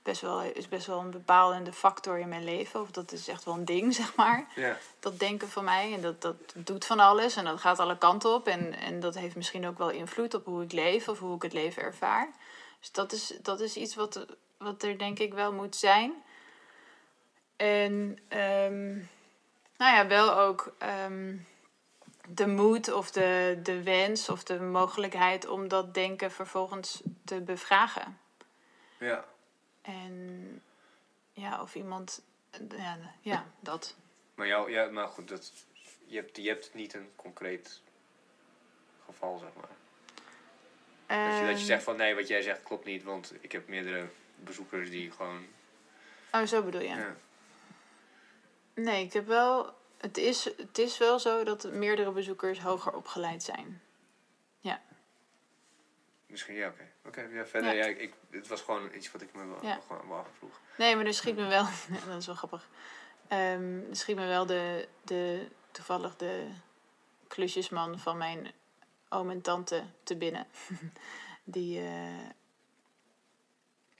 [0.02, 2.80] best wel, is best wel een bepalende factor in mijn leven.
[2.80, 4.46] Of dat is echt wel een ding, zeg maar.
[4.54, 4.78] Ja.
[5.00, 5.94] Dat denken van mij.
[5.94, 8.46] En dat, dat doet van alles en dat gaat alle kanten op.
[8.46, 11.42] En, en dat heeft misschien ook wel invloed op hoe ik leef of hoe ik
[11.42, 12.30] het leven ervaar.
[12.80, 14.26] Dus dat is, dat is iets wat,
[14.60, 16.22] wat er denk ik wel moet zijn.
[17.56, 18.92] En ehm,
[19.76, 21.36] nou ja, wel ook ehm,
[22.28, 28.18] de moed of de, de wens of de mogelijkheid om dat denken vervolgens te bevragen.
[28.98, 29.24] ja.
[29.82, 30.62] En
[31.32, 32.22] ja, of iemand.
[32.76, 33.96] Ja, ja dat.
[34.34, 35.52] Maar, jou, ja, maar goed, dat,
[36.06, 37.82] je, hebt, je hebt niet een concreet
[39.04, 39.78] geval, zeg maar.
[41.26, 43.52] Dat je, dat je Ehm, zegt van nee, wat jij zegt klopt niet, want ik
[43.52, 44.08] heb meerdere
[44.44, 45.46] bezoekers die gewoon.
[46.32, 46.88] Oh, zo bedoel je.
[46.88, 47.16] Ja.
[48.74, 49.74] Nee, ik heb wel.
[49.98, 53.82] Het is, het is wel zo dat meerdere bezoekers hoger opgeleid zijn.
[56.26, 56.88] Misschien, ja, oké.
[57.06, 57.84] Oké, ja, verder, Ja.
[57.84, 57.96] ja.
[57.96, 59.80] ik, het was gewoon iets wat ik me wel, Ja.
[59.86, 60.60] gewoon wel afvroeg.
[60.78, 61.64] Nee, maar er schiet me wel.
[62.08, 62.68] dat is wel grappig.
[63.28, 65.46] Ehm er schiet me wel de, de.
[65.70, 66.46] Toevallig de
[67.28, 68.52] klusjesman van mijn
[69.08, 70.46] oom en tante te binnen.
[71.44, 71.80] Die.
[71.80, 72.28] eh,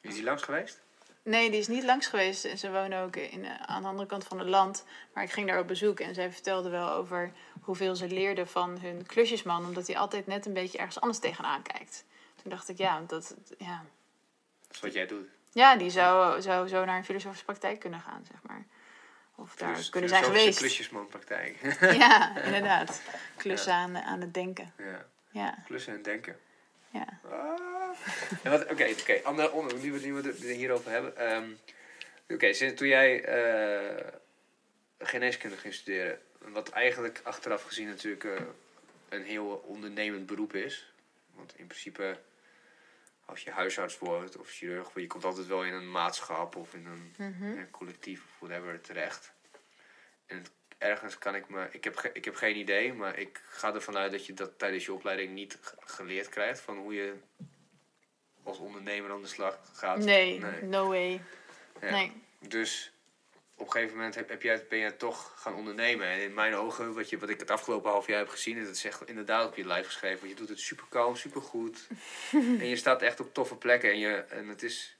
[0.00, 0.80] Is die langs geweest?
[1.22, 2.44] Nee, die is niet langs geweest.
[2.44, 4.84] En Ze wonen ook in, eh, aan de andere kant van het land.
[5.14, 8.78] Maar ik ging daar op bezoek en zij vertelde wel over hoeveel ze leerden van
[8.80, 9.64] hun klusjesman.
[9.64, 12.04] Omdat hij altijd net een beetje ergens anders tegenaan kijkt.
[12.42, 13.84] Toen dacht ik, ja, dat, ja.
[14.66, 15.28] Dat is wat jij doet.
[15.52, 18.64] ja die zou, zou zo naar een filosofische praktijk kunnen gaan, zeg maar.
[19.34, 20.58] Of daar Filos- kunnen zijn geweest.
[20.58, 21.76] klusjesmanpraktijk.
[22.04, 23.02] Ja, inderdaad.
[23.36, 24.72] Klussen aan, aan het denken.
[24.78, 26.36] ja, Ja, klussen en denken.
[26.90, 27.06] ja.
[27.30, 27.79] Ah.
[28.70, 29.20] Oké, oké.
[29.22, 31.16] andere onderwerp, nu we, het hierover hebben.
[31.16, 31.50] Ehm,
[32.28, 34.06] oké, sinds toen jij eh,
[34.98, 38.40] geneeskunde ging studeren, wat eigenlijk achteraf gezien natuurlijk eh,
[39.08, 40.92] een heel ondernemend beroep is.
[41.34, 42.18] Want in principe,
[43.24, 46.86] als je huisarts wordt of chirurg, je komt altijd wel in een maatschap of in
[46.86, 47.44] een Mhm.
[47.58, 49.32] een collectief of whatever terecht.
[50.26, 51.68] En het- ergens kan ik me...
[51.70, 54.84] Ik heb, ik heb geen idee, maar ik ga ervan uit dat je dat tijdens
[54.84, 56.60] je opleiding niet geleerd krijgt.
[56.60, 57.14] Van hoe je
[58.42, 59.98] als ondernemer aan de slag gaat.
[59.98, 60.62] Nee, Nee.
[60.62, 61.20] no way.
[61.80, 61.90] Ja.
[61.90, 62.12] Nee.
[62.38, 62.92] Dus
[63.54, 66.06] op een gegeven moment heb, heb jij, ben jij toch gaan ondernemen.
[66.06, 68.66] En in mijn ogen, wat, je, wat ik het afgelopen half jaar heb gezien, is
[68.66, 70.18] het is echt inderdaad op je lijf geschreven.
[70.18, 71.86] Want je doet het super kalm, super goed.
[72.32, 73.90] en je staat echt op toffe plekken.
[73.90, 74.96] En, je, en het, is,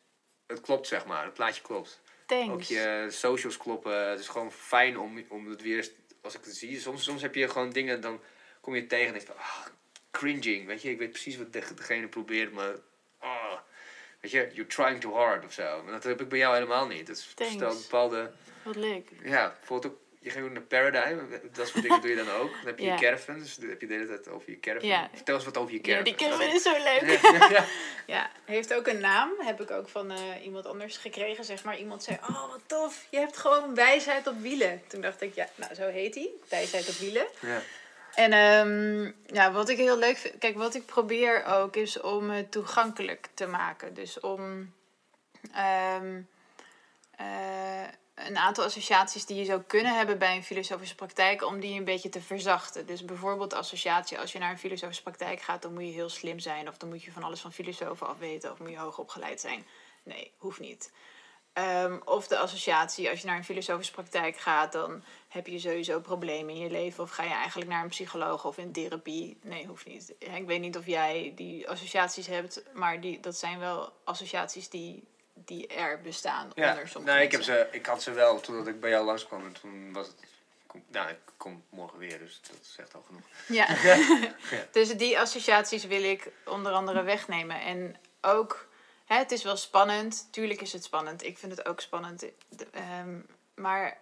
[0.46, 1.24] het klopt, zeg maar.
[1.24, 2.00] Het plaatje klopt.
[2.04, 2.68] Ook Thanks.
[2.68, 4.08] je socials kloppen.
[4.10, 5.90] Het is gewoon fijn om, om het weer eens,
[6.22, 6.80] als ik het zie.
[6.80, 8.20] Soms, soms heb je gewoon dingen, dan
[8.60, 9.66] kom je tegen en denk je van, ah,
[10.10, 10.66] cringing.
[10.66, 12.74] Weet je, ik weet precies wat de- degene probeert, maar,
[14.20, 15.82] weet je, you're trying too hard of zo.
[15.82, 17.08] Maar dat heb ik bij jou helemaal niet.
[17.08, 17.52] Het is Thanks.
[17.54, 18.30] stel bepaalde,
[18.62, 19.08] Wat leuk.
[19.24, 21.18] ja, bijvoorbeeld ook, je ging ook naar Paradigm,
[21.52, 22.50] dat soort dingen doe je dan ook.
[22.50, 22.94] Dan heb je Ja.
[22.94, 24.88] je caravan, dus dan heb je de hele tijd over je caravan.
[24.88, 25.10] Ja.
[25.14, 26.04] Vertel eens wat over je Ja, caravan.
[26.04, 27.20] die caravan is zo leuk.
[27.22, 27.64] Ja, ja.
[28.06, 29.30] Ja, heeft ook een naam.
[29.38, 31.44] Heb ik ook van eh, iemand anders gekregen.
[31.44, 34.82] Zeg maar, iemand zei, oh wat tof, je hebt gewoon wijsheid op wielen.
[34.86, 36.30] Toen dacht ik, ja, nou zo heet hij.
[36.48, 37.26] Wijsheid op wielen.
[37.40, 37.62] ja.
[38.14, 42.30] En ehm, ja, wat ik heel leuk vind, kijk, wat ik probeer ook is om
[42.30, 43.94] het toegankelijk te maken.
[43.94, 44.72] Dus om
[45.52, 46.22] ehm,
[47.10, 51.78] eh, een aantal associaties die je zou kunnen hebben bij een filosofische praktijk, om die
[51.78, 52.86] een beetje te verzachten.
[52.86, 56.38] Dus bijvoorbeeld associatie, als je naar een filosofische praktijk gaat, dan moet je heel slim
[56.38, 59.40] zijn, of dan moet je van alles van filosofen afweten, of moet je hoog opgeleid
[59.40, 59.66] zijn.
[60.02, 60.92] Nee, hoeft niet.
[61.52, 66.00] Ehm, of de associatie, als je naar een filosofische praktijk gaat, dan heb je sowieso
[66.00, 67.04] problemen in je leven.
[67.04, 69.38] Of ga je eigenlijk naar een psycholoog of in therapie.
[69.42, 70.14] Nee, hoeft niet.
[70.18, 75.04] Ik weet niet of jij die associaties hebt, maar die, dat zijn wel associaties die,
[75.34, 78.68] die er bestaan Ja, onder sommige nou, ik, heb ze, ik had ze wel toen
[78.68, 79.44] ik bij jou langskwam.
[79.46, 80.16] En toen was het...
[80.66, 83.26] Kom, nou, ik kom morgen weer, dus dat zegt al genoeg.
[83.58, 83.76] Ja.
[84.72, 87.60] dus die associaties wil ik onder andere wegnemen.
[87.60, 88.68] En ook,
[89.04, 90.28] hè, het is wel spannend.
[90.30, 91.24] Tuurlijk is het spannend.
[91.24, 92.20] Ik vind het ook spannend.
[92.20, 93.18] De- ehm,
[93.54, 93.98] maar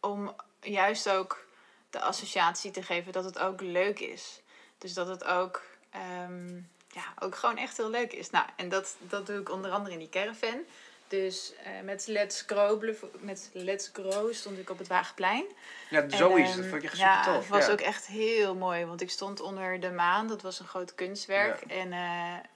[0.00, 1.44] om juist ook
[1.90, 4.40] de associatie te geven dat het ook leuk is.
[4.78, 6.54] Dus dat het ook, ehm,
[6.88, 8.30] ja, ook gewoon echt heel leuk is.
[8.30, 10.64] Nou, en dat, dat doe ik onder andere in die caravan.
[11.08, 15.44] Dus eh, met, Let's Grow, met Let's Grow stond ik op het Wagenplein.
[15.90, 16.50] Ja, En, zoiets.
[16.50, 17.42] ehm, dat vond ik echt ja, super tof.
[17.42, 17.72] het was ja.
[17.72, 18.84] ook echt heel mooi.
[18.84, 20.26] Want ik stond onder de maan.
[20.26, 21.60] Dat was een groot kunstwerk.
[21.60, 21.88] En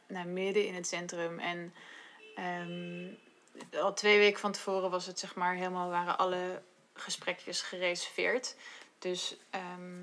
[0.07, 1.38] nou, midden in het centrum.
[1.38, 1.74] En
[2.34, 5.90] ehm, al twee weken van tevoren was het zeg maar helemaal...
[5.90, 6.62] waren alle
[6.95, 8.57] gesprekjes gereserveerd.
[8.99, 10.03] Dus ehm,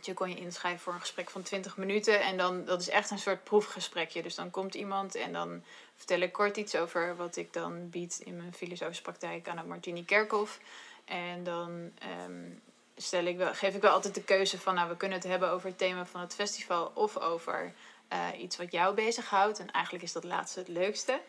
[0.00, 2.20] je kon je inschrijven voor een gesprek van 20 minuten.
[2.20, 4.22] En dan, dat is echt een soort proefgesprekje.
[4.22, 5.62] Dus dan komt iemand en dan
[5.94, 9.66] vertel ik kort iets over wat ik dan bied in mijn filosofische praktijk aan het
[9.66, 10.60] Martini Kerkhof.
[11.04, 12.50] En dan ehm,
[12.96, 15.50] stel ik wel, geef ik wel altijd de keuze van, nou, we kunnen het hebben
[15.50, 17.74] over het thema van het festival of over
[18.08, 19.58] eh, iets wat jou bezighoudt.
[19.58, 21.20] En eigenlijk is dat laatste het leukste.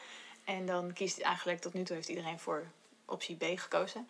[0.43, 2.65] En dan kiest eigenlijk, tot nu toe heeft iedereen voor
[3.05, 4.09] optie B gekozen.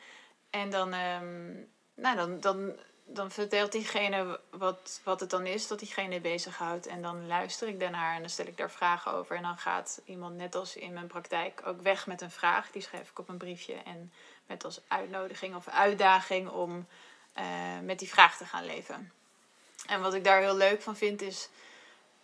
[0.49, 1.53] En dan, ehm,
[1.95, 2.75] nou, dan, dan,
[3.05, 6.87] dan vertelt diegene wat, wat het dan is dat diegene bezighoudt.
[6.87, 9.35] En dan luister ik daarnaar en dan stel ik daar vragen over.
[9.35, 12.71] En dan gaat iemand, net als in mijn praktijk, ook weg met een vraag.
[12.71, 13.73] Die schrijf ik op een briefje.
[13.73, 14.11] En
[14.45, 16.87] met als uitnodiging of uitdaging om
[17.33, 17.45] eh,
[17.83, 19.11] met die vraag te gaan leven.
[19.87, 21.49] En wat ik daar heel leuk van vind is...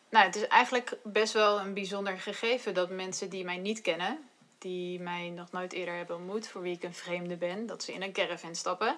[0.09, 4.30] Nou, het is eigenlijk best wel een bijzonder gegeven dat mensen die mij niet kennen...
[4.66, 7.65] die mij nog nooit eerder hebben ontmoet, voor wie ik een vreemde ben...
[7.65, 8.98] dat ze in een caravan stappen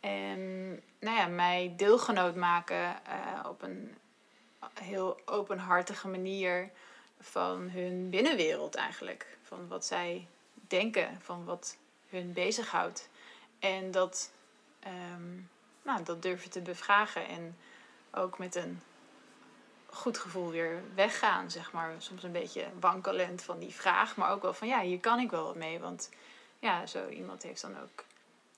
[0.00, 3.94] en nou ja, mij deelgenoot maken eh, op een
[4.80, 6.70] heel openhartige manier
[7.20, 9.38] van hun binnenwereld eigenlijk.
[9.42, 11.76] Van wat zij denken, van wat
[12.08, 13.08] hun bezighoudt.
[13.58, 14.32] En dat,
[14.80, 15.32] ehm,
[15.82, 17.56] nou, dat durven te bevragen en
[18.10, 18.80] ook met een
[19.92, 21.94] goed gevoel weer weggaan, zeg maar.
[21.98, 25.30] Soms een beetje wankelend van die vraag, maar ook wel van ja, hier kan ik
[25.30, 25.78] wel wat mee.
[25.78, 26.10] Want
[26.58, 28.04] ja, zo iemand heeft dan ook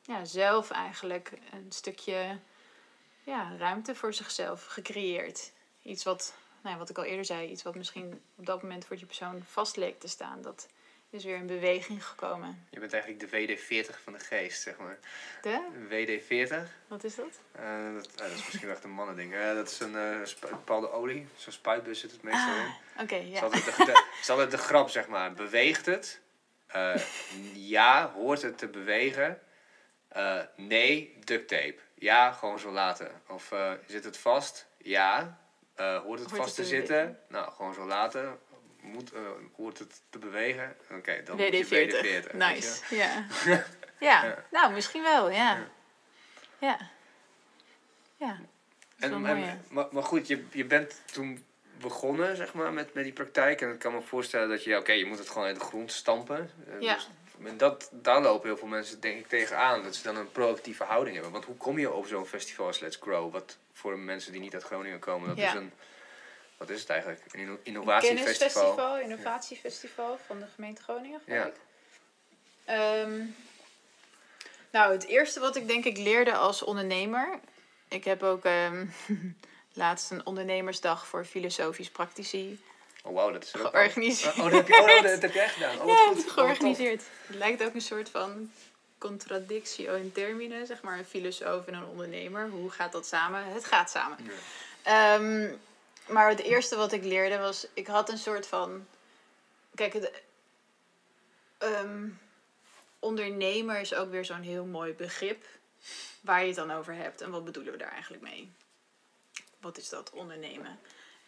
[0.02, 2.38] ja, zelf eigenlijk een stukje
[3.22, 5.52] ja, ruimte voor zichzelf gecreëerd.
[5.82, 8.84] Iets wat, nou ja, wat ik al eerder zei, iets wat misschien op dat moment
[8.84, 10.42] voor die persoon vast leek te staan.
[10.42, 10.68] Dat
[11.14, 12.66] is weer in beweging gekomen.
[12.70, 14.98] Je bent eigenlijk de WD-40 van de geest, zeg maar.
[15.42, 15.60] De?
[15.88, 17.40] WD-40, Wat is dat?
[17.52, 19.34] eh, dat, eh, dat is misschien wel echt een mannending.
[19.34, 21.26] Eh, dat is een eh, spu- bepaalde olie.
[21.36, 22.72] Zo'n spuitbus zit het meestal in.
[23.02, 24.04] Oké, Het is ja.
[24.20, 25.32] is altijd de grap, zeg maar.
[25.32, 26.20] Beweegt het?
[27.54, 29.40] Ja, hoort het te bewegen?
[30.56, 31.76] Nee, duct tape.
[31.94, 33.10] Ja, gewoon zo laten.
[33.28, 33.52] Of
[33.86, 34.66] zit het vast?
[34.78, 35.38] Ja.
[35.76, 37.18] Hoort het Hoort vast het te te zitten?
[37.28, 38.38] Nou, gewoon zo laten.
[38.84, 39.20] Moet, eh,
[39.56, 40.76] hoort het te bewegen?
[40.90, 41.68] Oké, dan moet je WD-40.
[41.68, 42.02] WD-40.
[42.02, 42.36] weet je.
[42.36, 43.24] Nice, ja.
[44.00, 44.44] ja.
[44.50, 45.66] Nou misschien wel, ja.
[46.58, 46.78] Ja.
[48.16, 48.38] Ja.
[48.98, 51.44] En, en- maar, maar goed, je, je bent toen
[51.80, 53.60] begonnen zeg maar, met, met die praktijk.
[53.60, 55.92] En ik kan me voorstellen dat je, oké, je moet het gewoon uit de grond
[55.92, 56.50] stampen.
[56.68, 56.94] Eh, Ja.
[56.94, 57.08] dus
[57.44, 59.82] en dat, daar lopen heel veel mensen denk ik tegenaan.
[59.82, 61.32] Dat ze dan een proactieve houding hebben.
[61.32, 63.32] Want hoe kom je op zo'n festival als Let's Grow?
[63.32, 65.46] Wat voor mensen die niet uit Groningen komen, dat Ja.
[65.48, 65.72] is een...
[66.66, 67.22] Wat is het eigenlijk?
[67.32, 68.98] Een inno- Een innovatiefestival.
[68.98, 71.46] innovatiefestival van de gemeente Groningen, geloof Ja.
[71.50, 71.54] ik.
[72.64, 73.20] Ehm,
[74.70, 77.38] nou, het eerste wat ik denk ik leerde als ondernemer.
[77.88, 78.86] Ik heb ook ehm,
[79.72, 82.60] laatst een ondernemersdag voor filosofisch praktici
[83.02, 83.70] Oh wauw, dat is er al.
[83.70, 84.34] georganiseerd.
[84.38, 85.80] Oh, dat heb je, oh, dat heb je echt gedaan.
[85.80, 86.24] Oh, ja, goed.
[86.26, 87.02] Oh, georganiseerd.
[87.26, 88.50] Het lijkt ook een soort van
[88.98, 90.98] contradictio in termine, zeg maar.
[90.98, 92.48] Een filosoof en een ondernemer.
[92.48, 93.44] Hoe gaat dat samen?
[93.44, 94.18] Het gaat samen.
[94.22, 94.32] Ja.
[94.82, 95.52] Ehm,
[96.08, 98.86] maar het eerste wat ik leerde was, ik had een soort van.
[99.74, 100.22] Kijk, het,
[101.58, 102.08] ehm,
[102.98, 105.46] ondernemer is ook weer zo'n heel mooi begrip
[106.20, 108.52] waar je het dan over hebt en wat bedoelen we daar eigenlijk mee?
[109.60, 110.78] Wat is dat ondernemen?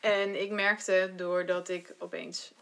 [0.01, 2.53] En ik merkte doordat ik opeens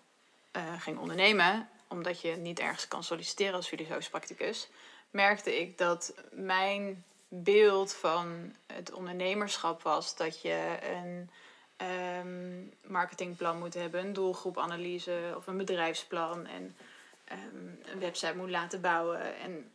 [0.51, 4.69] eh, ging ondernemen, omdat je niet ergens kan solliciteren als filosofisch practicus,
[5.11, 11.31] merkte ik dat mijn beeld van het ondernemerschap was dat je een
[11.77, 16.77] ehm, marketingplan moet hebben, een doelgroepanalyse of een bedrijfsplan en
[17.25, 19.37] ehm, een website moet laten bouwen.
[19.39, 19.73] En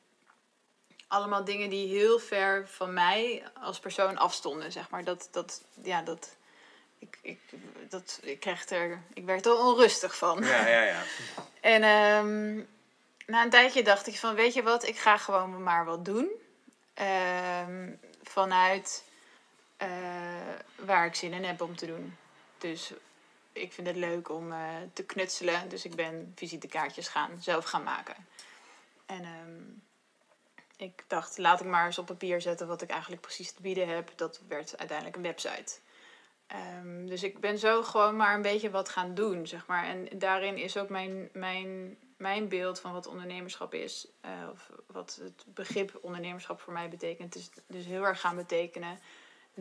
[1.08, 5.04] allemaal dingen die heel ver van mij als persoon afstonden, zeg maar.
[5.04, 6.36] Dat, dat, ja, dat,
[7.00, 7.40] ik, ik,
[7.90, 10.44] dat, ik, kreeg er, ik werd er onrustig van.
[10.44, 11.02] Ja, ja, ja.
[11.62, 12.56] En ehm,
[13.26, 16.30] na een tijdje dacht ik van, weet je wat, ik ga gewoon maar wat doen.
[18.24, 19.04] Vanuit
[20.90, 22.18] waar ik zin in heb om te doen.
[22.58, 22.94] Dus
[23.52, 25.70] ik vind het leuk om eh, te knutselen.
[25.70, 28.16] Dus ik ben visitekaartjes gaan, zelf gaan maken.
[29.06, 29.64] En ehm,
[30.78, 33.88] ik dacht, laat ik maar eens op papier zetten wat ik eigenlijk precies te bieden
[33.88, 34.12] heb.
[34.16, 35.80] Dat werd uiteindelijk een website.
[36.48, 39.84] Ehm, dus ik ben zo gewoon maar een beetje wat gaan doen, zeg maar.
[39.84, 44.08] En daarin is ook mijn, mijn, mijn beeld van wat ondernemerschap is.
[44.22, 47.36] eh, of wat het begrip ondernemerschap voor mij betekent.
[47.36, 49.00] Is dus heel erg gaan betekenen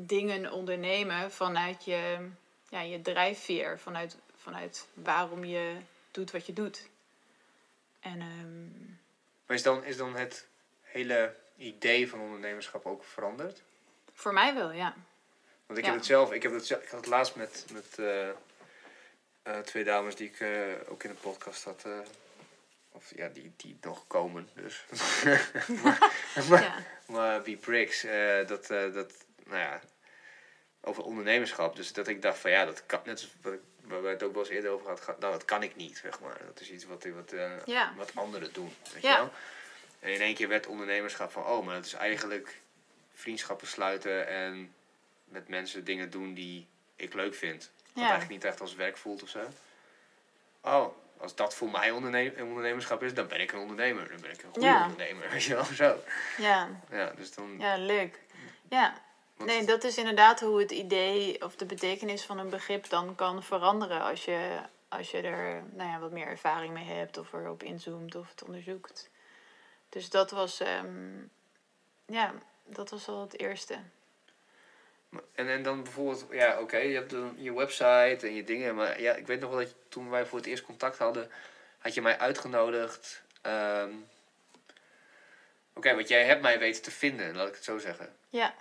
[0.06, 2.28] dingen ondernemen vanuit je,
[2.68, 3.78] ja, je drijfveer.
[3.78, 5.76] Vanuit, vanuit waarom je
[6.10, 6.88] doet wat je doet.
[8.00, 8.68] En ehm,
[9.46, 10.46] Maar is dan, is dan het
[10.82, 13.62] hele idee van ondernemerschap ook veranderd?
[14.12, 14.94] voor mij wel, ja.
[15.66, 15.90] Want ik Ja.
[15.90, 18.28] heb het zelf, ik, heb het, zelf- ik had het laatst met, met eh,
[19.42, 20.48] eh, twee dames die ik eh,
[20.88, 21.84] ook in de podcast had.
[22.92, 24.84] of ja, die, die nog komen, dus.
[25.82, 26.12] maar,
[26.62, 26.74] ja.
[27.06, 29.12] maar eh, dat, dat,
[29.48, 29.80] nou ja,
[30.80, 31.76] over ondernemerschap.
[31.76, 34.22] Dus dat ik dacht van ja, dat kan, net zoals wat ik, waar we het
[34.22, 36.36] ook wel eens eerder over hadden, gehad, nou, dat kan ik niet, zeg maar.
[36.46, 37.92] Dat is iets wat, wat, eh, Ja.
[37.96, 39.10] wat anderen doen, weet Ja.
[39.10, 39.32] je wel.
[40.00, 42.60] En in één keer werd ondernemerschap van, oh, maar dat is eigenlijk
[43.14, 44.74] vriendschappen sluiten en
[45.24, 46.66] met mensen dingen doen die
[46.96, 47.70] ik leuk vind.
[47.82, 48.00] Wat Ja.
[48.00, 49.48] eigenlijk niet echt als werk voelt of zo.
[50.60, 50.86] Oh,
[51.20, 54.08] als dat voor mij onderne ondernemerschap is, dan ben ik een ondernemer.
[54.08, 56.02] Dan ben ik een goede ondernemer, weet je wel, zo.
[56.36, 57.56] Ja, Ja, dus dan...
[57.58, 58.20] ja, leuk.
[58.68, 59.02] Ja,
[59.38, 63.14] want- Nee, dat is inderdaad hoe het idee of de betekenis van een begrip dan
[63.14, 64.58] kan veranderen als je,
[64.88, 68.42] als je er nou ja, wat meer ervaring mee hebt of erop inzoomt of het
[68.44, 69.10] onderzoekt.
[69.88, 71.16] Dus dat was, ehm,
[72.06, 72.32] ja,
[72.64, 73.78] dat was al het eerste.
[75.34, 78.74] En, en dan bijvoorbeeld, ja, oké, je hebt dan je website en je dingen.
[78.74, 81.30] Maar ja, ik weet nog wel dat je, toen wij voor het eerst contact hadden,
[81.78, 83.22] had je mij uitgenodigd.
[83.42, 83.90] ehm,
[85.72, 88.16] oké, want jij hebt mij weten te vinden, laat ik het zo zeggen.
[88.28, 88.54] Ja,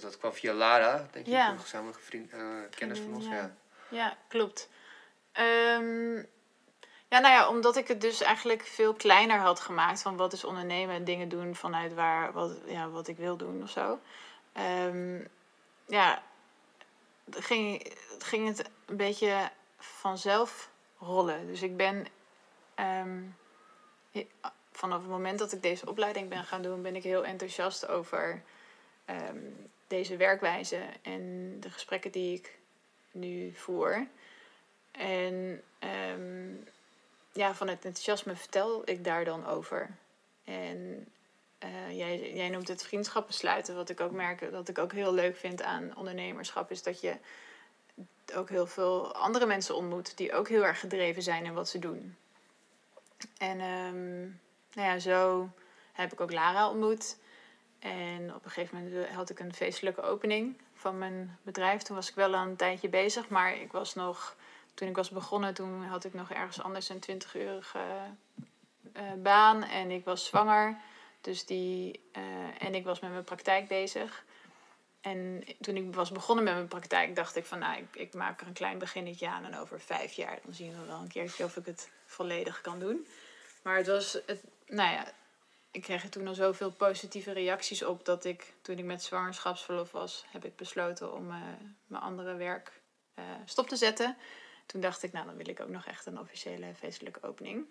[0.00, 1.50] dat, dat kwam via Lara, denk ik, Ja.
[1.50, 3.24] een gezamenlijke vriend, eh, kennis van ons.
[3.26, 3.32] ja.
[3.34, 3.54] Ja.
[3.88, 4.68] ja, klopt.
[5.32, 6.14] Ehm,
[7.08, 10.44] ja, nou ja, omdat ik het dus eigenlijk veel kleiner had gemaakt van wat is
[10.44, 13.98] ondernemen en dingen doen vanuit waar, wat, ja, wat ik wil doen of zo.
[14.52, 15.20] Ehm,
[15.86, 16.22] ja,
[17.30, 21.46] ging, ging het een beetje vanzelf rollen.
[21.46, 22.06] Dus ik ben
[24.10, 24.28] he-
[24.72, 28.42] vanaf het moment dat ik deze opleiding ben gaan doen, ben ik heel enthousiast over
[29.88, 32.58] deze werkwijze en de gesprekken die ik
[33.10, 34.06] nu voer.
[34.90, 36.54] En ehm,
[37.32, 39.90] ja, vanuit enthousiasme vertel ik daar dan over.
[40.44, 41.06] En
[41.58, 43.74] eh, jij, jij noemt het vriendschappen sluiten.
[43.74, 47.16] Wat ik ook merk, dat ik ook heel leuk vind aan ondernemerschap, is dat je
[48.34, 51.78] ook heel veel andere mensen ontmoet die ook heel erg gedreven zijn in wat ze
[51.78, 52.16] doen.
[53.38, 54.20] En ehm,
[54.74, 55.50] nou ja, zo
[55.92, 57.16] heb ik ook Lara ontmoet.
[57.78, 61.82] En op een gegeven moment had ik een feestelijke opening van mijn bedrijf.
[61.82, 64.36] Toen was ik wel een tijdje bezig, maar ik was nog,
[64.74, 67.78] toen ik was begonnen, toen had ik nog ergens anders een 20-urige
[68.92, 70.76] eh, baan en ik was zwanger.
[71.20, 72.22] Dus die, eh,
[72.62, 74.24] en ik was met mijn praktijk bezig.
[75.00, 78.40] En toen ik was begonnen met mijn praktijk, dacht ik van, nou, ik, ik maak
[78.40, 81.44] er een klein beginnetje aan en over vijf jaar dan zien we wel een keertje
[81.44, 83.06] of ik het volledig kan doen.
[83.62, 85.12] Maar het was, het, nou ja,
[85.70, 89.92] ik kreeg er toen al zoveel positieve reacties op dat ik, toen ik met zwangerschapsverlof
[89.92, 91.36] was, heb ik besloten om eh,
[91.86, 92.80] mijn andere werk
[93.14, 94.16] eh, stop te zetten.
[94.66, 97.64] Toen dacht ik, nou dan wil ik ook nog echt een officiële feestelijke opening.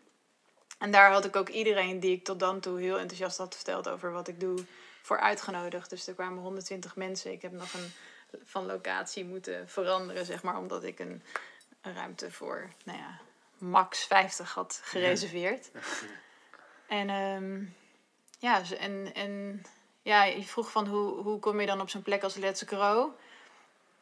[0.77, 3.89] En daar had ik ook iedereen die ik tot dan toe heel enthousiast had verteld
[3.89, 4.65] over wat ik doe,
[5.01, 5.89] voor uitgenodigd.
[5.89, 7.31] Dus er kwamen 120 mensen.
[7.31, 7.91] Ik heb nog een
[8.43, 11.23] van locatie moeten veranderen, zeg maar, omdat ik een,
[11.81, 13.19] een ruimte voor, nou ja,
[13.57, 15.71] max 50 had gereserveerd.
[16.87, 17.63] En ehm,
[18.37, 19.63] ja, en, en
[20.01, 23.09] ja, je vroeg van hoe, hoe kom je dan op zo'n plek als Let's Grow?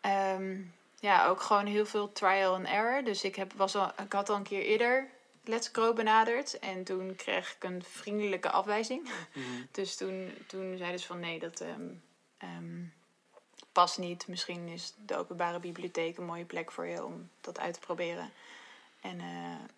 [0.02, 0.62] Ehm,
[0.99, 3.03] ja, ook gewoon heel veel trial and error.
[3.03, 5.10] Dus ik, heb, was al, ik had al een keer eerder
[5.44, 6.60] Let's Grow benaderd.
[6.60, 9.10] En toen kreeg ik een vriendelijke afwijzing.
[9.72, 11.90] Dus toen, toen zeiden ze van nee, dat ehm,
[12.38, 12.84] ehm,
[13.72, 14.28] past niet.
[14.28, 18.32] Misschien is de openbare bibliotheek een mooie plek voor je om dat uit te proberen.
[19.02, 19.70] En eh,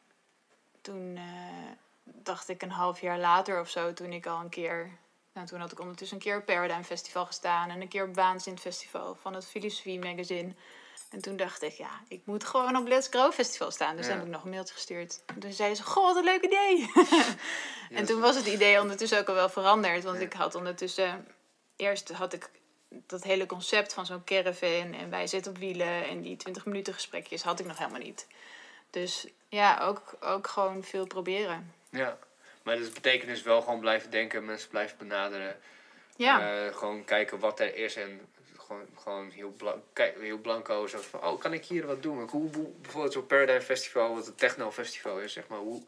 [0.82, 1.72] toen eh,
[2.14, 4.90] dacht ik een half jaar later of zo, toen ik al een keer...
[5.34, 8.16] Nou, toen had ik ondertussen een keer op Paradigm Festival gestaan en een keer op
[8.16, 10.54] Waanzin Festival van het Filosofie Magazine.
[11.10, 13.96] En toen dacht ik, ja, ik moet gewoon op Let's Grow Festival staan.
[13.96, 14.12] Dus Ja.
[14.12, 15.22] dan heb ik nog een mailtje gestuurd.
[15.26, 16.92] En toen zeiden ze, goh, wat een leuk idee.
[18.00, 20.04] en toen was het idee ondertussen ook al wel veranderd.
[20.04, 20.24] Want Ja.
[20.26, 21.28] ik had ondertussen...
[21.76, 22.50] Eerst had ik
[22.90, 26.94] dat hele concept van zo'n caravan en wij zitten op wielen en die 20 minuten
[26.94, 28.28] gesprekjes had ik nog helemaal niet.
[28.90, 31.74] Dus ja, ook, ook gewoon veel proberen.
[31.92, 32.18] Ja,
[32.64, 35.58] maar dat betekent dus wel gewoon blijven denken, mensen blijven benaderen.
[36.16, 38.20] Ja, Eh, gewoon kijken wat er is en
[38.58, 42.30] gewoon, gewoon heel, blank, kijk, heel blanco zo van, oh, kan ik hier wat doen?
[42.30, 45.84] Hoe, hoe, bijvoorbeeld zo'n Paradigm Festival, wat een techno festival is, zeg maar, hoe,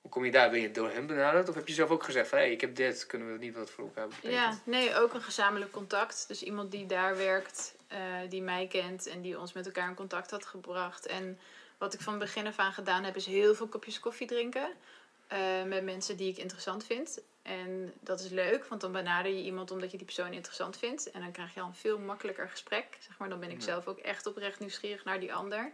[0.00, 0.50] hoe kom je daar?
[0.50, 1.48] Ben je door hem benaderd?
[1.48, 3.54] Of heb je zelf ook gezegd van, hé, hey, ik heb dit, kunnen we niet
[3.54, 4.34] wat voor elkaar betekenen?
[4.34, 6.24] ja, nee, ook een gezamenlijk contact.
[6.28, 7.98] Dus iemand die daar werkt, eh,
[8.28, 11.06] die mij kent en die ons met elkaar in contact had gebracht.
[11.06, 11.38] En
[11.78, 14.68] wat ik van begin af aan gedaan heb, is heel veel kopjes koffie drinken.
[15.26, 17.20] Eh, met mensen die ik interessant vind.
[17.42, 21.10] En dat is leuk, want dan benader je iemand omdat je die persoon interessant vindt.
[21.10, 22.96] En dan krijg je al een veel makkelijker gesprek.
[23.00, 23.28] Zeg maar.
[23.28, 23.64] Dan ben ik Ja.
[23.64, 25.72] zelf ook echt oprecht nieuwsgierig naar die ander.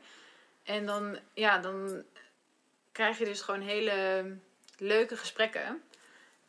[0.63, 2.05] En dan, ja, dan
[2.93, 4.25] krijg je dus gewoon hele
[4.79, 5.83] leuke gesprekken.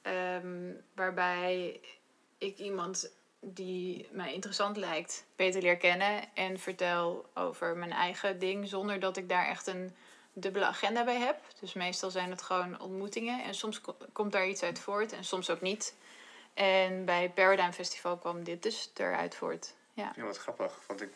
[0.01, 1.81] Ehm, waarbij
[2.37, 8.67] ik iemand die mij interessant lijkt beter leer kennen en vertel over mijn eigen ding
[8.67, 9.95] zonder dat ik daar echt een
[10.33, 11.39] dubbele agenda bij heb.
[11.59, 15.23] Dus meestal zijn het gewoon ontmoetingen en soms ko- komt daar iets uit voort en
[15.23, 15.93] soms ook niet.
[16.53, 19.73] En bij Paradigm Festival kwam dit dus eruit voort.
[19.93, 20.13] Ja.
[20.15, 21.09] Ja, wat grappig, want ik...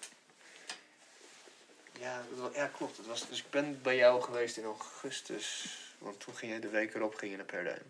[1.99, 2.21] Ja,
[2.53, 2.97] ja klopt.
[2.97, 6.69] Het was, dus ik ben bij jou geweest in augustus, want toen ging je de
[6.69, 7.85] week erop ging je naar Paradigm.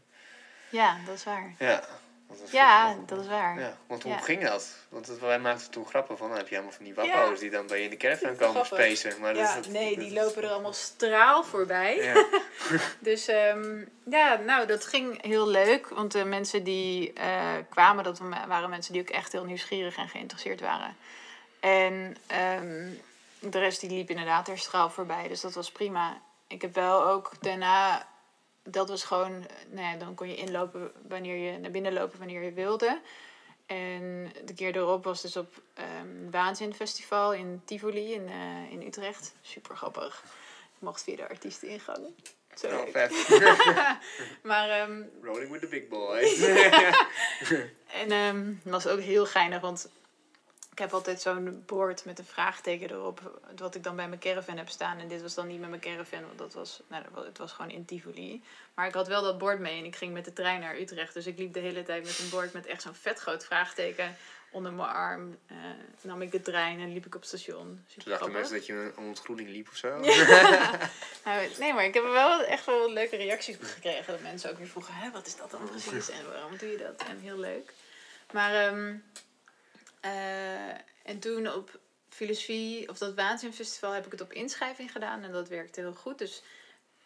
[0.69, 1.55] ja, dat is waar.
[1.59, 1.87] Ja.
[2.27, 3.59] Dat Ja, dat is waar.
[3.59, 4.17] Ja, want hoe Ja.
[4.17, 4.67] ging dat?
[4.89, 7.01] Want het, wij maakten toen grappen van, dan heb je helemaal van die Ja.
[7.17, 9.19] wappo's die dan bij je in de caravan komen spacen.
[9.19, 11.95] Maar Ja, dat, is- nee, dat die is- lopen er allemaal straal voorbij.
[12.03, 12.25] Ja.
[12.99, 15.89] Dus ehm, ja, nou, dat ging heel leuk.
[15.89, 19.95] Want de mensen die eh, kwamen, dat wa- waren mensen die ook echt heel nieuwsgierig
[19.97, 20.95] en geïnteresseerd waren.
[21.59, 22.87] En ehm,
[23.39, 25.27] de rest die liep inderdaad er straal voorbij.
[25.27, 26.21] Dus dat was prima.
[26.47, 28.07] Ik heb wel ook daarna...
[28.65, 29.45] Dat was gewoon...
[29.69, 31.57] Nou ja, dan kon je inlopen wanneer je...
[31.57, 33.01] Naar binnen lopen wanneer je wilde.
[33.65, 38.81] En de keer erop was dus op ehm Waanzin Festival in Tivoli in, eh, in
[38.87, 39.33] Utrecht.
[39.41, 40.23] Super grappig.
[40.75, 42.07] Ik mocht via de artiesteningang.
[42.55, 42.91] Zo Oh, leuk.
[42.91, 43.11] vet.
[44.43, 46.41] Maar ehm, Rolling with the big boys.
[48.01, 49.89] en ehm, het was ook heel geinig, want
[50.75, 54.57] ik heb altijd zo'n bord met een vraagteken erop, wat ik dan bij mijn caravan
[54.57, 54.99] heb staan.
[54.99, 57.71] En dit was dan niet met mijn caravan, want dat was, nou, het was gewoon
[57.71, 58.43] in Tivoli.
[58.73, 61.13] Maar ik had wel dat bord mee en ik ging met de trein naar Utrecht.
[61.13, 64.15] Dus ik liep de hele tijd met een bord met echt zo'n vet groot vraagteken
[64.51, 65.37] onder mijn arm.
[65.47, 65.55] Eh,
[66.01, 67.83] nam ik de trein en liep ik op het station.
[67.87, 69.99] Super Toen dachten mensen dat je een ontgroening liep of zo.
[71.25, 74.13] Nou, nee, maar ik heb wel echt wel leuke reacties gekregen.
[74.13, 76.09] Dat mensen ook weer vroegen, Hè, wat is dat dan precies?
[76.09, 77.07] En waarom doe je dat?
[77.07, 77.73] En heel leuk.
[78.31, 78.95] Maar, ehm,
[80.05, 80.69] eh,
[81.03, 81.79] en toen op
[82.09, 85.23] filosofie, of dat Waanzinfestival, heb ik het op inschrijving gedaan.
[85.23, 86.17] En dat werkte heel goed.
[86.17, 86.41] Dus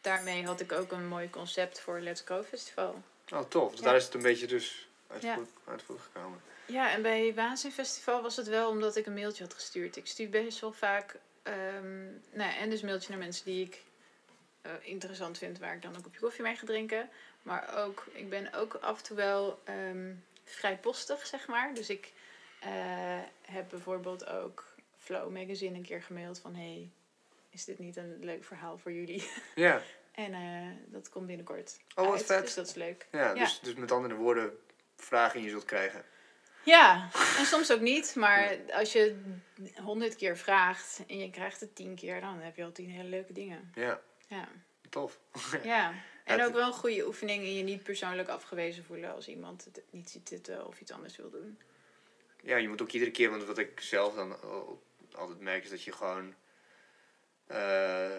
[0.01, 3.03] daarmee had ik ook een mooi concept voor Let's Go Festival.
[3.33, 3.71] Oh, tof.
[3.71, 3.85] Dus Ja.
[3.85, 5.39] daar is het een beetje dus uit, Ja.
[5.85, 6.41] voortgekomen.
[6.65, 9.95] Ja, en bij Waanzinfestival was het wel omdat ik een mailtje had gestuurd.
[9.95, 13.81] Ik stuur best wel vaak, ehm, nou ja, en dus mailtje naar mensen die ik
[14.61, 17.09] eh, interessant vind, waar ik dan een kopje koffie mee ga drinken.
[17.41, 20.11] Maar ook, ik ben ook af en toe wel ehm
[20.43, 21.73] vrijpostig, zeg maar.
[21.73, 22.11] Dus ik
[22.59, 26.55] eh, heb bijvoorbeeld ook Flow Magazine een keer gemaild van...
[26.55, 26.91] Hey,
[27.49, 29.29] is dit niet een leuk verhaal voor jullie?
[29.55, 29.81] Ja.
[30.11, 32.41] en eh, dat komt binnenkort Oh, wat uit, vet.
[32.41, 33.07] Dus dat is leuk.
[33.11, 33.33] Ja, Ja.
[33.33, 34.57] Dus, dus met andere woorden,
[34.95, 36.03] vragen je zult krijgen.
[36.63, 38.15] Ja, en soms ook niet.
[38.15, 39.21] Maar als je
[39.75, 43.09] honderd keer vraagt en je krijgt het tien keer, dan heb je al tien hele
[43.09, 43.71] leuke dingen.
[43.75, 44.47] Ja, Ja,
[44.89, 45.19] tof.
[45.63, 45.93] ja.
[46.23, 49.83] En ook wel een goede oefening in je niet persoonlijk afgewezen voelen als iemand het
[49.89, 51.59] niet ziet zitten of iets anders wil doen.
[52.41, 54.83] Ja, je moet ook iedere keer, want wat ik zelf dan al-
[55.13, 56.35] altijd merk is dat je gewoon.
[57.47, 58.15] eh,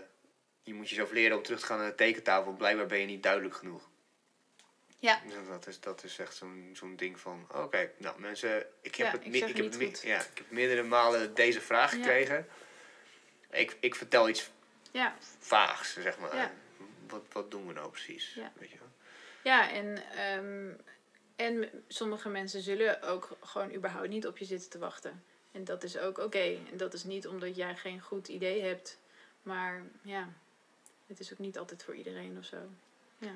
[0.63, 3.07] je moet jezelf leren om terug te gaan naar de tekentafel, want blijkbaar ben je
[3.07, 3.89] niet duidelijk genoeg.
[4.99, 5.21] Ja.
[5.27, 9.07] Dus Dat is, dat is echt zo'n zo'n ding van: oké, nou mensen, ik heb,
[9.07, 11.97] Ja, het, ik ik, heb het ja, ik heb meerdere malen deze vraag Ja.
[11.97, 12.47] gekregen.
[13.51, 14.51] Ik, ik vertel iets
[14.93, 16.53] Ja, vaags, zeg maar.
[17.09, 18.35] Wat, wat doen we nou precies?
[18.35, 18.53] Ja.
[18.59, 18.89] Weet je wel?
[19.43, 20.73] ja en, ehm,
[21.41, 25.25] en sommige mensen zullen ook gewoon überhaupt niet op je zitten te wachten.
[25.53, 26.59] En dat is ook oké.
[26.71, 28.99] En dat is niet omdat jij geen goed idee hebt.
[29.43, 30.29] Maar ja,
[31.07, 32.57] het is ook niet altijd voor iedereen of zo.
[33.19, 33.33] Ja.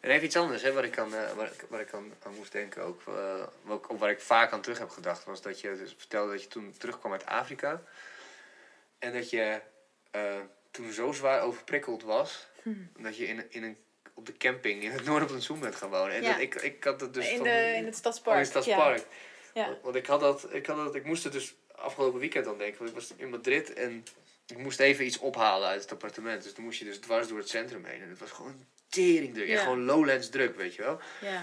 [0.00, 2.34] En even iets anders, hè, waar ik aan, eh, waar ik, waar ik aan, aan
[2.34, 5.60] moest denken ook, eh, ook, ook waar ik vaak aan terug heb gedacht, was dat
[5.60, 7.82] je dus vertelde dat je toen terugkwam uit Afrika.
[8.98, 9.60] En dat je
[10.10, 13.02] eh, toen zo zwaar overprikkeld was, Hm.
[13.02, 13.76] dat je in, in een,
[14.18, 16.14] op de camping in het noorden van Zoen bent gaan wonen.
[16.16, 16.32] En Ja.
[16.32, 17.44] dat, ik, ik had het dus in, van...
[17.46, 18.36] de, in het stadspark.
[18.36, 19.06] Oh, in het stadspark.
[19.54, 19.66] Ja.
[19.66, 22.58] Want- Want ik had dat, ik had dat, ik moest het dus afgelopen weekend dan
[22.58, 24.04] denken, want ik was in Madrid en
[24.46, 26.42] ik moest even iets ophalen uit het appartement.
[26.42, 29.34] Dus toen moest je dus dwars door het centrum heen en het was gewoon tering
[29.34, 29.48] druk.
[29.48, 29.62] Ja.
[29.62, 31.00] Gewoon lowlands druk, weet je wel.
[31.20, 31.42] Ja.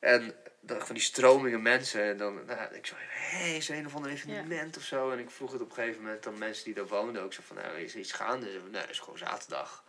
[0.00, 2.02] En dan van die stromingen mensen.
[2.02, 5.10] En dan nou, ik zo, hé, hey, is er een of ander evenement of zo?
[5.10, 7.32] En ik vroeg het op een gegeven moment aan mensen die daar woonden ook.
[7.32, 8.50] Zo van, nou, is er iets gaande?
[8.50, 9.84] Ze nee, het is gewoon zaterdag.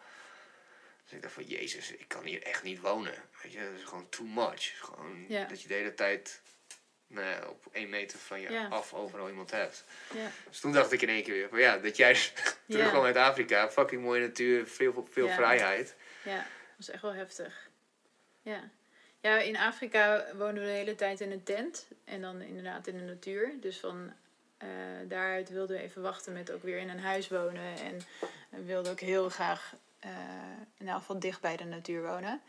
[1.10, 3.14] Dus ik dacht van, jezus, ik kan hier echt niet wonen.
[3.44, 4.80] Weet je, dat is gewoon too much.
[4.80, 5.45] Gewoon Ja.
[5.45, 6.41] dat je de hele tijd
[7.07, 8.68] nou ja, op één meter van je Ja.
[8.68, 9.84] af overal iemand hebt.
[10.14, 10.31] Ja.
[10.49, 12.18] Dus toen dacht ik in één keer weer van, ja, dat jij
[12.68, 13.69] terugkwam uit Afrika.
[13.72, 15.95] Fucking mooie natuur, veel, veel vrijheid.
[16.23, 16.45] Ja, dat
[16.77, 17.69] was echt wel heftig.
[18.41, 18.69] Ja.
[19.22, 21.88] Ja, in Afrika woonden we de hele tijd in een tent.
[22.03, 23.53] En dan inderdaad in de natuur.
[23.60, 24.14] Dus van
[24.57, 24.68] eh,
[25.07, 27.76] daaruit wilden we even wachten met ook weer in een huis wonen.
[27.77, 27.99] En
[28.49, 30.10] we wilden ook heel graag eh,
[30.78, 32.42] in elk geval dicht bij de natuur wonen.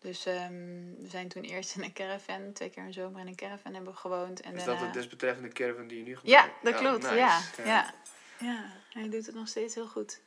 [0.00, 0.52] Dus ehm,
[0.98, 3.92] we zijn toen eerst in een caravan, twee keer een zomer in een caravan hebben
[3.92, 4.40] we gewoond.
[4.40, 4.80] En Is daarna...
[4.80, 6.62] dat de desbetreffende caravan die je nu Ja, gebruikt?
[6.64, 7.02] dat Oh, klopt.
[7.02, 7.14] nice.
[7.14, 7.94] Ja, ja.
[8.38, 10.20] ja, hij doet het nog steeds heel goed.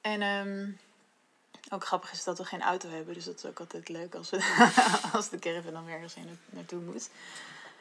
[0.00, 0.70] En ehm,
[1.70, 4.30] ook grappig is dat we geen auto hebben, dus dat is ook altijd leuk als,
[4.30, 4.66] we,
[5.12, 6.16] als de caravan dan weer ergens
[6.50, 7.10] naartoe moet.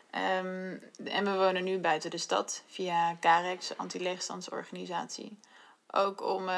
[0.10, 5.40] Ehm, en we wonen nu buiten de stad via CAREX, anti-leegstandsorganisatie.
[5.92, 6.50] Ook om,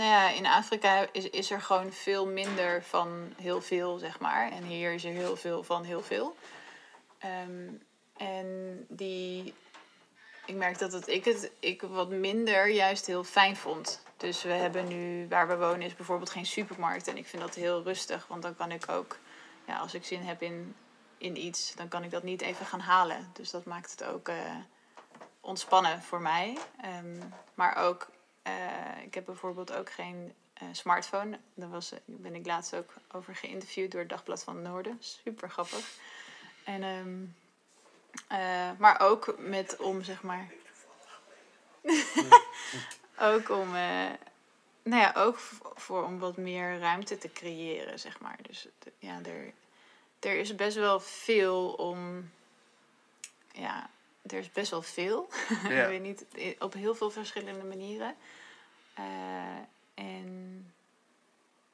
[0.00, 4.52] nou ja, in Afrika is, is er gewoon veel minder van heel veel, zeg maar.
[4.52, 6.36] En hier is er heel veel van heel veel.
[7.18, 7.68] Ehm,
[8.16, 8.46] en
[8.88, 9.54] die,
[10.46, 14.02] ik merk dat het, ik het ik wat minder juist heel fijn vond.
[14.16, 17.08] Dus we hebben nu, waar we wonen is bijvoorbeeld geen supermarkt.
[17.08, 19.18] En ik vind dat heel rustig, want dan kan ik ook,
[19.66, 20.74] ja, als ik zin heb in,
[21.18, 23.30] in iets, dan kan ik dat niet even gaan halen.
[23.32, 24.36] Dus dat maakt het ook eh,
[25.40, 26.58] ontspannen voor mij.
[26.82, 27.18] Ehm,
[27.54, 28.10] maar ook,
[28.42, 31.38] eh, ik heb bijvoorbeeld ook geen eh, smartphone.
[31.54, 34.96] Daar was, daar ben ik laatst ook over geïnterviewd door het Dagblad van Noorden.
[35.00, 35.98] Super grappig.
[36.64, 37.24] En, ehm,
[38.28, 40.48] eh, maar ook met om, zeg maar.
[43.30, 44.10] ook om, eh,
[44.82, 45.38] nou ja, ook
[45.74, 48.38] voor om wat meer ruimte te creëren, zeg maar.
[48.42, 48.68] Dus
[48.98, 49.52] ja, er,
[50.18, 52.30] er is best wel veel om.
[53.52, 53.90] Ja,
[54.26, 55.28] er is best wel veel.
[55.68, 55.82] Ja.
[55.82, 58.14] ik weet niet, i- op heel veel verschillende manieren.
[58.94, 59.04] Eh,
[59.94, 60.72] en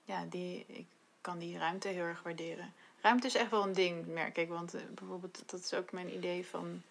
[0.05, 0.87] ja, die, ik
[1.21, 2.75] kan die ruimte heel erg waarderen.
[3.01, 4.49] Ruimte is echt wel een ding, merk ik.
[4.49, 6.83] Want eh, bijvoorbeeld, dat is ook mijn idee van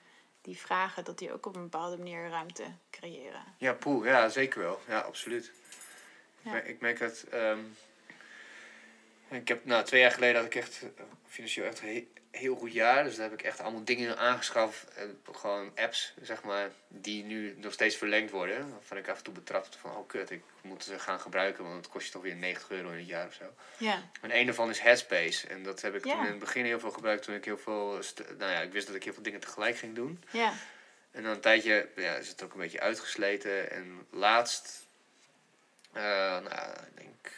[0.42, 3.44] die vragen, dat die ook op een bepaalde manier ruimte creëren.
[3.58, 4.80] Ja, poeh, ja, zeker wel.
[4.88, 5.52] Ja, absoluut.
[6.42, 6.50] Ja.
[6.50, 7.26] Ik, merk, ik merk het.
[7.30, 7.60] ehm,
[9.30, 12.08] ik heb, nou, twee jaar geleden had ik echt eh, financieel echt een he-
[12.40, 13.04] heel goed jaar.
[13.04, 14.86] Dus daar heb ik echt allemaal dingen aangeschaft.
[14.96, 18.72] eh, gewoon apps, zeg maar, die nu nog steeds verlengd worden.
[18.72, 21.64] Waarvan ik af en toe betrapt van, oh kut, ik moet ze gaan gebruiken.
[21.64, 23.54] Want het kost je toch weer 90 euro in het jaar of zo.
[23.78, 25.48] Ja, En een daarvan is Headspace.
[25.48, 26.12] En dat heb ik Ja.
[26.12, 27.24] toen in het begin heel veel gebruikt.
[27.24, 28.00] Toen ik heel veel,
[28.38, 30.24] nou ja, ik wist dat ik heel veel dingen tegelijk ging doen.
[30.32, 30.54] ja,
[31.12, 33.72] En dan een tijdje ja, is het ook een beetje uitgesleten.
[33.72, 34.86] En laatst,
[35.94, 36.02] eh,
[36.40, 37.32] nou, ik denk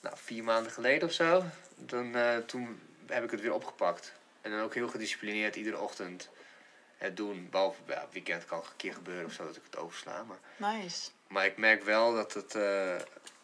[0.00, 1.44] nou, vier maanden geleden of zo,
[1.76, 4.12] dan, eh, toen heb ik het weer opgepakt.
[4.40, 6.30] En dan ook heel gedisciplineerd iedere ochtend
[6.96, 7.48] het doen.
[7.50, 10.22] Behalve ja, weekend kan een keer gebeuren of zo dat ik het oversla.
[10.22, 11.10] Maar, nice.
[11.28, 12.96] maar ik merk wel dat het eh,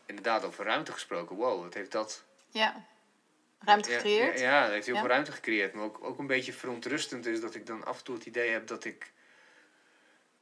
[0.07, 2.85] inderdaad over ruimte gesproken, wow, wat heeft dat Ja,
[3.59, 4.39] ruimte gecreëerd.
[4.41, 5.73] Ja, ja, het heeft heel veel ruimte gecreëerd.
[5.73, 8.51] Maar ook, ook een beetje verontrustend is dat ik dan af en toe het idee
[8.51, 9.13] heb dat ik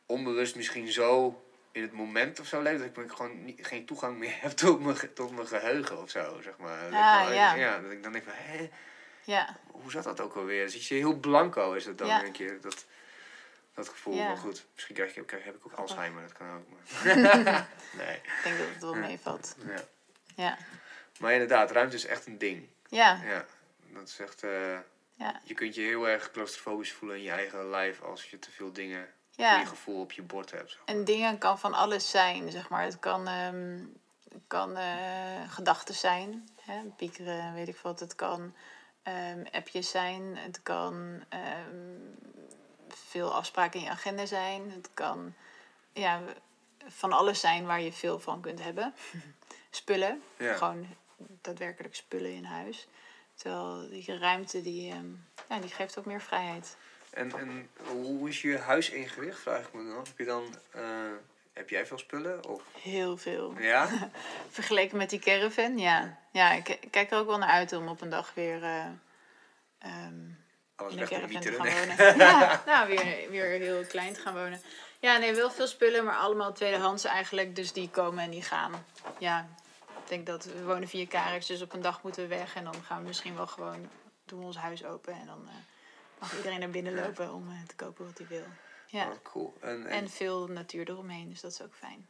[0.06, 1.42] onbewust misschien zo
[1.74, 2.78] in het moment of zo leef.
[2.78, 6.40] Dat ik gewoon niet, geen toegang meer heb tot mijn, tot mijn geheugen of zo,
[6.42, 6.80] zeg maar.
[6.80, 7.78] Dat ik Ah, dan- ja.
[7.80, 8.70] dat ik dan denk van, hé,
[9.24, 10.68] Ja, hoe zat dat ook alweer?
[10.68, 12.24] Zit je heel blanco is het dan Ja.
[12.24, 12.84] een keer, dat,
[13.74, 14.14] dat gevoel.
[14.14, 14.26] Ja.
[14.26, 16.68] Maar goed, misschien krijg ik, krijg, heb ik ook Alzheimer, dat kan ook.
[16.70, 16.82] Maar.
[18.00, 19.56] nee, ik denk dat het wel meevalt.
[19.66, 19.74] ja.
[20.36, 20.58] Ja,
[21.18, 22.68] Maar inderdaad, ruimte is echt een ding.
[22.88, 23.44] Ja, Ja,
[23.92, 24.42] dat is echt...
[24.42, 24.78] eh,
[25.16, 25.40] Ja.
[25.44, 28.72] Je kunt je heel erg claustrofobisch voelen in je eigen lijf als je te veel
[28.72, 29.64] dingen, ja.
[29.64, 30.70] gevoel op je bord hebt.
[30.70, 30.94] zeg maar.
[30.94, 32.82] En dingen kan van alles zijn, zeg maar.
[32.84, 33.78] Het kan, ehm,
[34.46, 36.82] kan eh, gedachten zijn, hè?
[36.96, 38.00] piekeren, weet ik wat.
[38.00, 38.54] Het kan
[39.02, 40.36] ehm, appjes zijn.
[40.36, 41.98] Het kan ehm,
[42.88, 44.70] veel afspraken in je agenda zijn.
[44.70, 45.34] Het kan
[45.92, 46.20] ja,
[46.86, 48.94] van alles zijn waar je veel van kunt hebben.
[49.70, 50.56] Spullen, Ja.
[50.56, 50.86] gewoon
[51.16, 52.86] daadwerkelijk spullen in huis.
[53.34, 54.94] Terwijl die ruimte, die,
[55.48, 56.76] ja, die geeft ook meer vrijheid.
[57.14, 60.08] En, en hoe is je huis ingericht, vraag ik me dan af.
[60.08, 60.82] Heb, je dan, eh,
[61.52, 62.48] heb jij veel spullen?
[62.48, 63.54] Of, Heel veel.
[63.58, 63.88] ja?
[64.50, 66.18] Vergeleken met die caravan, ja.
[66.32, 68.86] Ja, ik, kijk er ook wel naar uit om op een dag weer eh,
[69.78, 70.14] ehm,
[70.76, 72.16] Alles weg te caravan te gaan wonen.
[72.26, 74.60] Ja, nou, weer, weer heel klein te gaan wonen.
[75.00, 77.56] Ja, nee, wel veel spullen, maar allemaal tweedehands eigenlijk.
[77.56, 78.84] Dus die komen en die gaan.
[79.18, 79.48] Ja,
[79.86, 82.54] ik denk dat we wonen via Karex, dus op een dag moeten we weg.
[82.54, 83.90] En dan gaan we misschien wel gewoon,
[84.24, 85.12] doen we ons huis open.
[85.12, 85.54] En dan eh,
[86.24, 88.44] mag iedereen naar binnen lopen om eh, te kopen wat hij wil.
[88.86, 89.54] Ja, Wat cool.
[89.60, 92.08] En, en, en veel natuur eromheen, dus dat is ook fijn.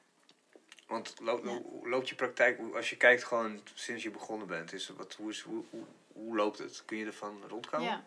[0.87, 1.59] want lo- Ja.
[1.63, 5.31] hoe loopt je praktijk, als je kijkt gewoon sinds je begonnen bent, is, wat, hoe,
[5.31, 6.83] is, hoe, hoe, hoe loopt het?
[6.85, 7.87] Kun je ervan rondkomen?
[7.89, 8.05] Ja.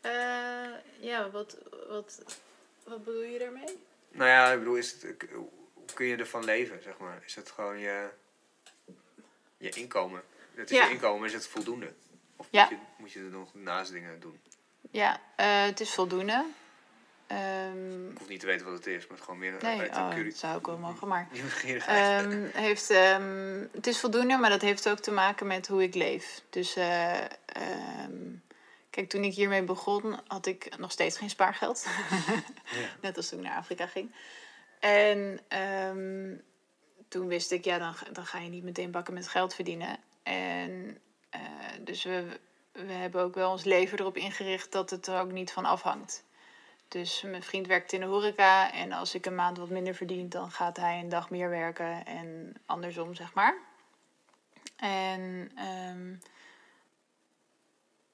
[0.00, 2.22] Eh, ja, wat, wat,
[2.84, 3.78] wat bedoel je daarmee?
[4.10, 5.14] Nou ja, ik bedoel, is het,
[5.94, 7.22] kun je ervan leven, zeg maar?
[7.26, 8.08] Is het gewoon je,
[9.56, 10.22] je inkomen?
[10.54, 10.84] Het is Ja.
[10.84, 11.92] je inkomen, is het voldoende?
[12.36, 12.62] Of Ja.
[12.62, 14.40] moet, je, moet je er nog naast dingen doen?
[14.90, 16.44] Ja, eh, het is voldoende.
[17.26, 19.96] Ehm, Ik hoef niet te weten wat het is, maar het gewoon meer nee, uit
[19.96, 21.28] oh, dat zou ook wel mogen, maar...
[21.86, 25.94] Ehm, heeft, ehm, het is voldoende, maar dat heeft ook te maken met hoe ik
[25.94, 26.42] leef.
[26.50, 27.24] Dus eh,
[28.90, 31.86] kijk, toen ik hiermee begon, had ik nog steeds geen spaargeld.
[32.64, 32.88] Ja.
[33.00, 34.14] Net als toen ik naar Afrika ging.
[34.80, 35.40] En
[37.08, 39.96] toen wist ik, ja, dan, ga- dan ga je niet meteen bakken met geld verdienen.
[40.22, 40.98] En
[41.30, 41.40] eh,
[41.80, 42.40] dus we,
[42.74, 46.24] we hebben ook wel ons leven erop ingericht dat het er ook niet van afhangt.
[46.88, 50.28] Dus mijn vriend werkt in de horeca en als ik een maand wat minder verdien,
[50.28, 53.56] dan gaat hij een dag meer werken en andersom, zeg maar.
[54.76, 56.14] En ehm,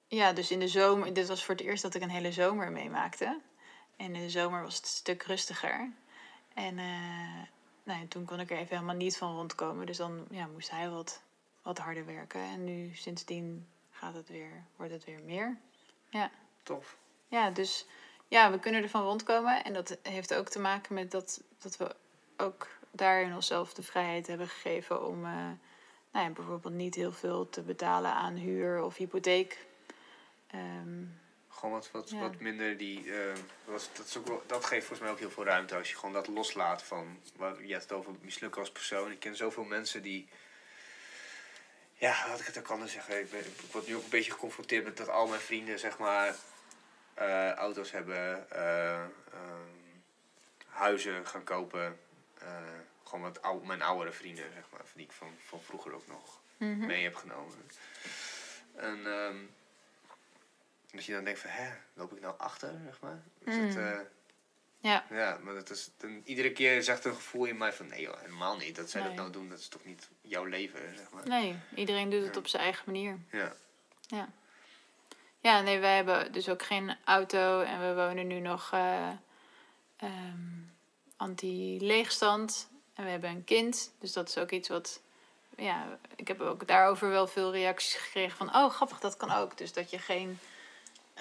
[0.07, 2.73] ja, dus in de zomer, dit was voor het eerst dat ik een hele zomer
[2.73, 3.41] meemaakte.
[3.97, 5.91] En in de zomer was het stuk rustiger.
[6.55, 7.43] En eh,
[7.83, 9.87] nou ja, toen kon ik er even helemaal niet van rondkomen.
[9.87, 11.23] Dus dan ja, moest hij wat,
[11.63, 12.41] wat harder werken.
[12.41, 13.67] En nu sindsdien
[14.01, 15.57] gaat het weer, wordt het weer meer.
[16.09, 16.31] Ja.
[16.63, 16.97] Tof.
[17.29, 17.87] Ja, dus
[18.29, 19.65] ja, we kunnen ervan rondkomen.
[19.65, 21.95] En dat heeft ook te maken met dat, dat we
[22.37, 25.33] ook daarin onszelf de vrijheid hebben gegeven om eh,
[26.13, 29.67] nou ja, bijvoorbeeld niet heel veel te betalen aan huur of hypotheek.
[30.47, 31.05] Ehm,
[31.49, 32.19] Gewoon wat, wat, Ja.
[32.21, 33.13] wat minder die.
[33.13, 33.35] eh,
[33.67, 35.97] dat, dat, is ook wel, dat geeft volgens mij ook heel veel ruimte als je
[35.97, 37.19] gewoon dat loslaat van.
[37.37, 39.11] Waar, je had het over mislukken als persoon.
[39.11, 40.29] Ik ken zoveel mensen die.
[42.01, 43.19] Ja, wat ik het ook anders zeggen.
[43.21, 45.99] Ik, ben, ik word nu ook een beetje geconfronteerd met dat al mijn vrienden, zeg
[45.99, 46.35] maar.
[47.15, 48.51] eh, auto's hebben.
[48.51, 49.71] eh, ehm,
[50.69, 51.99] huizen gaan kopen.
[52.39, 52.47] eh,
[53.05, 54.81] gewoon wat ou, mijn oudere vrienden, zeg maar.
[54.95, 56.87] Die ik van, van vroeger ook nog mhm.
[56.87, 57.71] mee heb genomen.
[58.75, 59.37] En ehm,
[60.93, 63.23] dat je dan denkt van, hè, loop ik nou achter, zeg maar?
[63.45, 63.77] Mm.
[63.77, 63.99] eh,
[64.83, 65.05] Ja.
[65.11, 68.21] ja, maar dat is, dan, iedere keer zegt een gevoel in mij van, nee joh,
[68.21, 68.77] helemaal niet.
[68.77, 69.09] Dat zij Nee.
[69.11, 71.29] dat nou doen, dat is toch niet jouw leven, zeg maar.
[71.29, 72.41] Nee, iedereen doet het Ja.
[72.41, 73.19] op zijn eigen manier.
[73.31, 73.53] Ja,
[74.07, 74.29] Ja.
[75.43, 79.09] Ja, nee, wij hebben dus ook geen auto en we wonen nu nog eh,
[79.97, 80.39] ehm,
[81.17, 82.69] anti-leegstand.
[82.95, 85.01] En we hebben een kind, dus dat is ook iets wat...
[85.57, 88.55] Ja, ik heb ook daarover wel veel reacties gekregen van...
[88.57, 89.59] Oh, grappig, dat kan ook.
[89.59, 90.39] Dus dat je geen,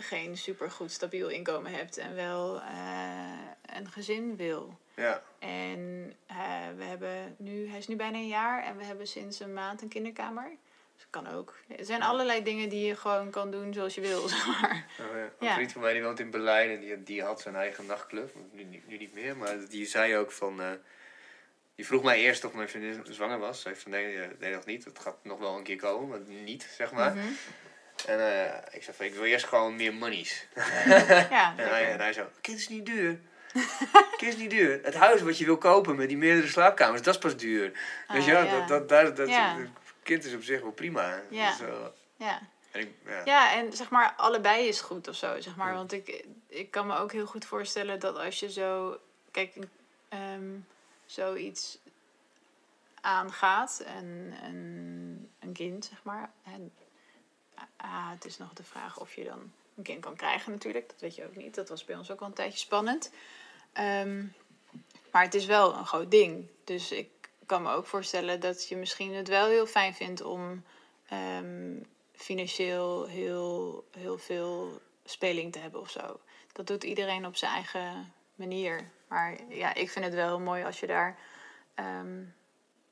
[0.04, 4.80] geen supergoed stabiel inkomen hebt en wel eh, een gezin wil.
[4.96, 6.36] ja, En eh,
[6.78, 9.82] we hebben nu, hij is nu bijna een jaar en we hebben sinds een maand
[9.82, 10.52] een kinderkamer.
[10.96, 11.56] Dus kan ook.
[11.78, 14.86] Er zijn allerlei dingen die je gewoon kan doen zoals je wil, zeg maar.
[14.98, 15.54] Nou ja, Een Ja.
[15.54, 18.36] vriend van mij die woont in Berlijn en die, die had zijn eigen nachtclub.
[18.52, 20.62] Nu, nu, niet meer, maar die zei ook van...
[20.62, 20.72] eh,
[21.76, 23.62] die vroeg mij eerst of mijn vriendin zwanger was.
[23.62, 24.86] Zei van nee, nee, nog niet.
[24.86, 27.16] Het gaat nog wel een keer komen, maar niet, zeg maar.
[27.16, 27.28] Mhm.
[28.06, 30.48] En eh, ik zei van, ik wil eerst gewoon meer monies.
[31.30, 33.20] Ja, En hij, en hij zo, kind is niet duur.
[34.18, 34.80] kind is niet duur.
[34.84, 37.72] Het huis wat je wil kopen met die meerdere slaapkamers, dat is pas duur.
[38.08, 38.66] Weet je Ah, wel, ja.
[38.66, 39.58] dat, dat, dat, Ja.
[40.04, 41.22] kind is op zich wel prima.
[41.30, 41.50] Ja.
[41.58, 41.68] Dus,
[42.16, 42.40] Ja.
[42.72, 43.22] en ik, ja.
[43.26, 45.70] ja, en zeg maar, allebei is goed of zo, zeg maar.
[45.70, 45.76] Ja.
[45.76, 49.00] Want ik, ik kan me ook heel goed voorstellen dat als je zo,
[49.32, 49.56] kijk,
[50.10, 50.50] ehm,
[51.06, 51.78] zoiets
[53.02, 56.30] aangaat, en een, een kind, zeg maar.
[56.44, 56.72] En,
[57.82, 60.90] ah, het is nog de vraag of je dan een kind kan krijgen natuurlijk.
[60.90, 61.56] Dat weet je ook niet.
[61.56, 63.12] Dat was bij ons ook wel een tijdje spannend.
[63.74, 64.26] Ehm,
[65.12, 66.48] maar het is wel een groot ding.
[66.64, 67.10] Dus ik
[67.46, 70.64] kan me ook voorstellen dat je misschien het wel heel fijn vindt om
[71.08, 71.76] ehm,
[72.16, 76.20] financieel heel, heel veel speling te hebben of zo.
[76.52, 78.90] Dat doet iedereen op zijn eigen manier.
[79.08, 81.18] Maar ja, ik vind het wel heel mooi als je daar
[81.74, 82.24] ehm,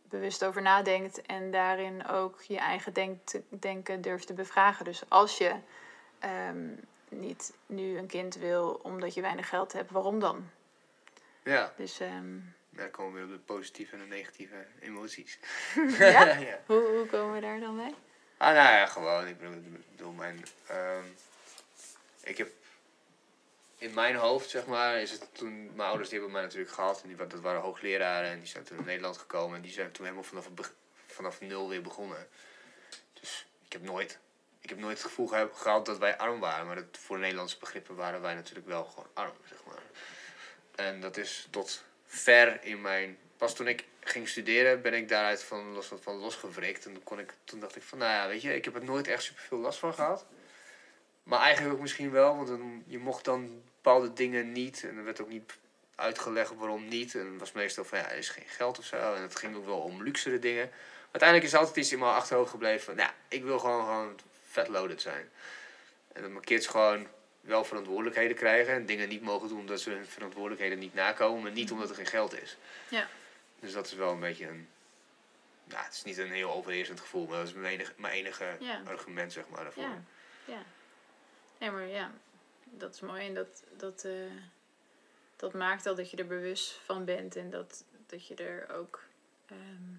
[0.09, 3.19] bewust over nadenkt en daarin ook je eigen denk
[3.49, 4.85] denken durft te bevragen.
[4.85, 5.55] Dus als je
[6.19, 6.67] ehm,
[7.09, 10.49] niet nu een kind wil omdat je weinig geld hebt, waarom dan?
[11.43, 12.39] Ja, Dus ehm,
[12.69, 15.39] dan komen we weer op de positieve en de negatieve emoties.
[15.99, 16.25] ja?
[16.49, 16.59] ja.
[16.65, 17.93] Hoe, hoe komen we daar dan bij?
[18.37, 19.27] Ah, nou ja, gewoon.
[19.27, 20.45] Ik bedoel, ik bedoel mijn.
[20.67, 21.03] ehm,
[22.23, 22.49] ik heb.
[23.77, 25.75] In mijn hoofd, zeg maar, is het toen.
[25.75, 27.01] Mijn ouders die hebben mij natuurlijk gehad.
[27.01, 28.29] En die, dat waren hoogleraren.
[28.29, 29.55] En die zijn toen naar Nederland gekomen.
[29.55, 30.49] En die zijn toen helemaal vanaf,
[31.07, 32.27] vanaf nul weer begonnen.
[33.13, 34.19] Dus ik heb nooit.
[34.61, 36.65] Ik heb nooit het gevoel gehad dat wij arm waren.
[36.65, 39.81] Maar dat, voor Nederlandse begrippen waren wij natuurlijk wel gewoon arm, zeg maar.
[40.75, 43.17] En dat is tot ver in mijn.
[43.37, 46.85] Pas toen ik ging studeren, ben ik daaruit van, los, van losgewrikt.
[46.85, 48.83] En toen, kon ik, toen dacht ik van, nou ja, weet je, ik heb er
[48.83, 50.25] nooit echt super veel last van gehad.
[51.27, 54.83] Maar eigenlijk ook misschien wel, want dan, je mocht dan bepaalde dingen niet.
[54.83, 55.53] En er werd ook niet
[55.95, 57.15] uitgelegd waarom niet.
[57.15, 59.13] En het was meestal van, ja, er is geen geld of zo.
[59.13, 60.71] En het ging ook wel om luxere dingen.
[61.11, 64.67] Uiteindelijk is altijd iets in mijn achterhoofd gebleven van, nou, ik wil gewoon, gewoon vet
[64.67, 65.29] loaded zijn.
[66.13, 67.07] En dat mijn kids gewoon
[67.41, 68.73] wel verantwoordelijkheden krijgen.
[68.73, 71.41] En dingen niet mogen doen omdat ze hun verantwoordelijkheden niet nakomen.
[71.41, 72.57] Maar niet omdat er geen geld is.
[72.89, 73.07] Ja.
[73.59, 74.67] Dus dat is wel een beetje een...
[75.63, 77.27] Nou, het is niet een heel overheersend gevoel.
[77.27, 78.81] Maar dat is mijn enige, mijn enige Ja.
[78.85, 79.83] argument, zeg maar, daarvoor.
[79.83, 80.01] Ja,
[80.45, 80.63] ja.
[81.59, 82.11] Nee, maar ja,
[82.63, 83.25] dat is mooi.
[83.25, 84.31] En dat, dat, eh,
[85.35, 87.35] dat maakt al dat je er bewust van bent.
[87.35, 89.03] En dat, dat je er ook...
[89.47, 89.89] ehm,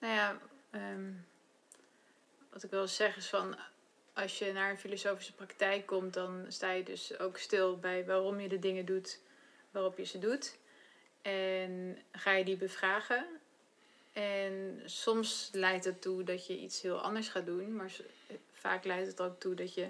[0.00, 0.38] nou ja,
[0.70, 1.12] ehm,
[2.50, 3.56] wat ik wil zeggen is van...
[4.12, 8.40] Als je naar een filosofische praktijk komt, dan sta je dus ook stil bij waarom
[8.40, 9.20] je de dingen doet
[9.70, 10.58] waarop je ze doet.
[11.22, 13.26] En ga je die bevragen.
[14.12, 17.92] En soms leidt het toe dat je iets heel anders gaat doen, maar
[18.52, 19.88] vaak leidt het ook toe dat je,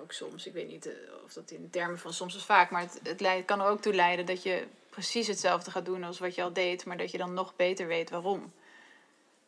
[0.00, 0.94] ook soms, ik weet niet eh,
[1.24, 3.94] of dat in termen van soms is vaak, maar het, het kan er ook toe
[3.94, 7.18] leiden dat je precies hetzelfde gaat doen als wat je al deed, maar dat je
[7.18, 8.52] dan nog beter weet waarom.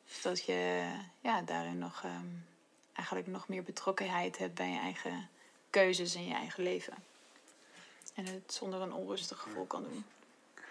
[0.07, 0.91] Dus dat je
[1.21, 2.27] ja, daarin nog ehm,
[2.93, 5.29] eigenlijk nog meer betrokkenheid hebt bij je eigen
[5.71, 6.95] keuzes in je eigen leven.
[8.15, 10.05] En het zonder een onrustig gevoel kan doen.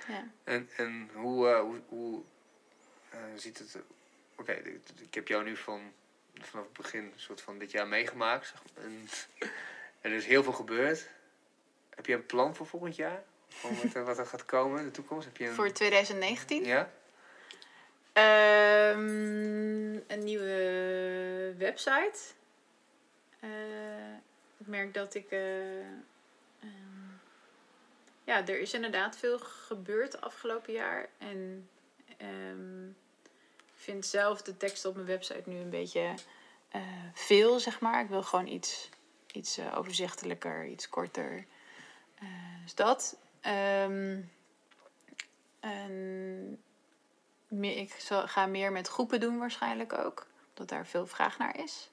[0.07, 0.27] Ja.
[0.43, 2.21] En, en hoe, eh, hoe, hoe
[3.09, 3.77] eh, ziet het...
[4.35, 4.51] Oké,
[4.99, 5.91] ik heb jou nu van,
[6.39, 8.47] vanaf het begin een soort van dit jaar meegemaakt.
[8.47, 8.83] zeg maar.
[8.83, 9.07] En,
[10.11, 11.09] er is heel veel gebeurd.
[11.89, 13.23] Heb je een plan voor volgend jaar?
[13.47, 15.25] Van wat, er- wat er gaat komen in de toekomst?
[15.25, 15.53] Heb je een...
[15.53, 16.65] Voor 2019?
[16.65, 16.91] Ja?
[18.13, 22.19] Ehm, een nieuwe website.
[23.39, 23.49] Eh,
[24.57, 25.31] ik merk dat ik.
[25.31, 27.09] eh, ehm,
[28.23, 31.09] ja, er is inderdaad veel gebeurd afgelopen jaar.
[31.17, 31.69] En
[32.07, 32.15] ik
[33.81, 36.13] vind zelf de tekst op mijn website nu een beetje
[36.69, 36.81] eh,
[37.13, 38.01] veel, zeg maar.
[38.03, 38.89] Ik wil gewoon iets,
[39.31, 41.45] iets eh, overzichtelijker, iets korter.
[42.19, 42.27] Eh,
[42.63, 43.17] dus dat.
[43.41, 44.19] Ehm,
[45.59, 46.63] en
[47.47, 50.27] meer, ik zal, ga meer met groepen doen waarschijnlijk ook.
[50.49, 51.89] Omdat daar veel vraag naar is.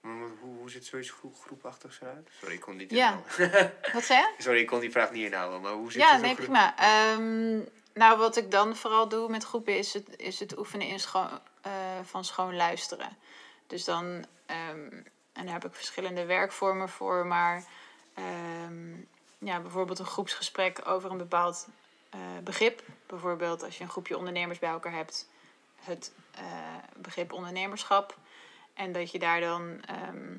[0.00, 2.28] Hoe, hoe ziet zoiets groep, groepachtigs eruit?
[2.40, 3.22] Sorry, ik kon niet Ja.
[3.38, 3.72] inhouden.
[3.92, 4.34] wat zei je?
[4.42, 5.60] Sorry, ik kon die vraag niet inhouden.
[5.60, 6.76] Maar hoe zit Ja, nee, groep- prima.
[6.78, 7.60] Ehm,
[8.00, 10.98] nou, wat ik dan vooral doe met groepen is het, is het oefenen in
[11.60, 11.72] eh,
[12.02, 13.16] van schoon luisteren.
[13.66, 14.92] Dus dan, ehm,
[15.32, 17.64] en daar heb ik verschillende werkvormen voor, maar
[18.14, 18.90] ehm,
[19.38, 21.68] ja, bijvoorbeeld een groepsgesprek over een bepaald
[22.10, 22.82] eh, begrip.
[23.06, 25.28] Bijvoorbeeld als je een groepje ondernemers bij elkaar hebt,
[25.80, 26.44] het eh,
[26.96, 28.16] begrip ondernemerschap.
[28.74, 30.36] En dat je daar dan ehm,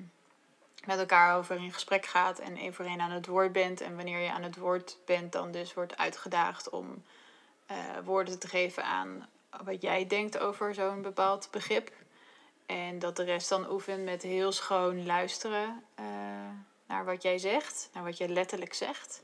[0.85, 3.81] met elkaar over in gesprek gaat en één voor één aan het woord bent.
[3.81, 7.03] En wanneer je aan het woord bent, dan dus wordt uitgedaagd om
[7.71, 9.29] eh, woorden te geven aan
[9.63, 11.91] wat jij denkt over zo'n bepaald begrip.
[12.65, 16.05] En dat de rest dan oefent met heel schoon luisteren eh,
[16.85, 19.21] naar wat jij zegt, naar wat jij letterlijk zegt.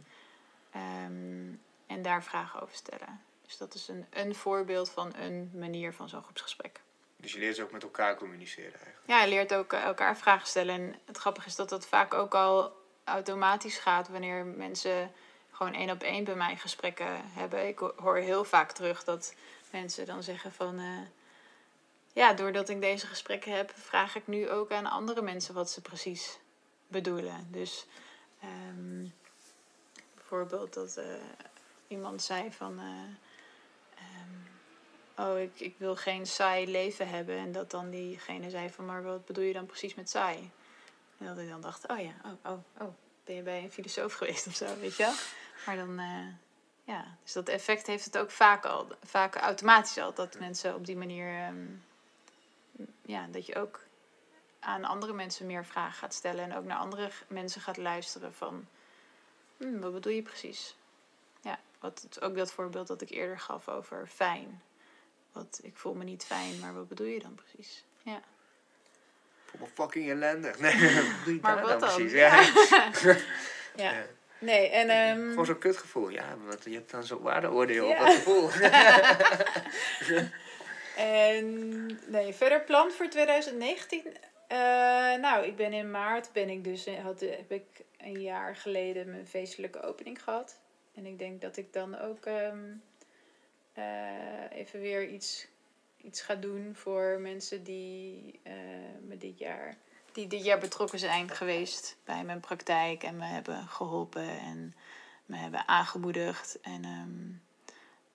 [0.71, 1.53] Ehm,
[1.87, 3.21] en daar vragen over stellen.
[3.45, 6.81] Dus dat is een, een voorbeeld van een manier van zo'n groepsgesprek.
[7.17, 9.07] Dus je leert ook met elkaar communiceren eigenlijk.
[9.07, 10.75] Ja, je leert ook eh, elkaar vragen stellen.
[10.75, 12.71] En het grappige is dat dat vaak ook al
[13.03, 15.11] automatisch gaat wanneer mensen
[15.57, 17.67] gewoon één op één bij mij gesprekken hebben.
[17.67, 19.33] Ik ho- hoor heel vaak terug dat
[19.71, 20.79] mensen dan zeggen van...
[20.79, 20.99] eh,
[22.13, 25.81] ja, doordat ik deze gesprekken heb, vraag ik nu ook aan andere mensen wat ze
[25.81, 26.39] precies
[26.87, 27.47] bedoelen.
[27.51, 27.85] Dus
[28.41, 29.05] ehm,
[30.15, 31.05] bijvoorbeeld dat eh,
[31.87, 32.79] iemand zei van...
[32.79, 32.85] eh,
[33.95, 37.37] ehm, oh, ik, ik wil geen saai leven hebben.
[37.37, 40.51] En dat dan diegene zei van, maar wat bedoel je dan precies met saai?
[41.17, 42.93] En dat ik dan dacht, oh ja, oh, oh, oh,
[43.23, 45.13] ben je bij een filosoof geweest of zo, weet je wel?
[45.65, 46.27] Maar dan, eh,
[46.83, 50.13] ja, dus dat effect heeft het ook vaak al, vaak automatisch al.
[50.13, 51.65] Dat mensen op die manier, ehm,
[53.01, 53.79] ja, dat je ook
[54.59, 56.43] aan andere mensen meer vragen gaat stellen.
[56.43, 58.67] En ook naar andere mensen gaat luisteren van,
[59.57, 60.75] "Hmm, wat bedoel je precies?
[61.41, 64.61] Ja, wat, ook dat voorbeeld dat ik eerder gaf over fijn.
[65.31, 67.83] Wat, ik voel me niet fijn, maar wat bedoel je dan precies?
[68.01, 68.21] Ja.
[69.45, 70.59] Voel me fucking ellendig.
[70.59, 71.95] Nee, wat bedoel je Maar daar wat nou dan?
[71.95, 72.11] precies?
[72.11, 72.41] Ja.
[73.05, 73.15] Ja.
[73.83, 74.05] Ja.
[74.39, 74.89] Nee, en...
[74.89, 76.09] ehm, Gewoon zo'n kutgevoel.
[76.09, 77.91] Ja, want je hebt dan zo'n waardeoordeel Ja.
[77.99, 78.49] op dat gevoel.
[80.97, 84.03] En nee, verder plan voor 2019.
[84.47, 84.57] Eh,
[85.15, 87.63] nou, ik ben in maart ben ik dus had, heb ik
[87.97, 90.59] een jaar geleden mijn feestelijke opening gehad.
[90.95, 92.59] En ik denk dat ik dan ook ehm,
[93.73, 93.83] eh,
[94.59, 95.47] even weer iets,
[96.01, 98.53] iets ga doen voor mensen die eh,
[99.07, 99.75] me dit jaar
[100.17, 104.75] die dit jaar betrokken zijn geweest bij mijn praktijk en me hebben geholpen en
[105.25, 106.59] me hebben aangemoedigd.
[106.61, 107.29] En ehm,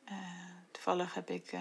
[0.05, 0.17] eh,
[0.71, 1.61] toevallig heb ik eh,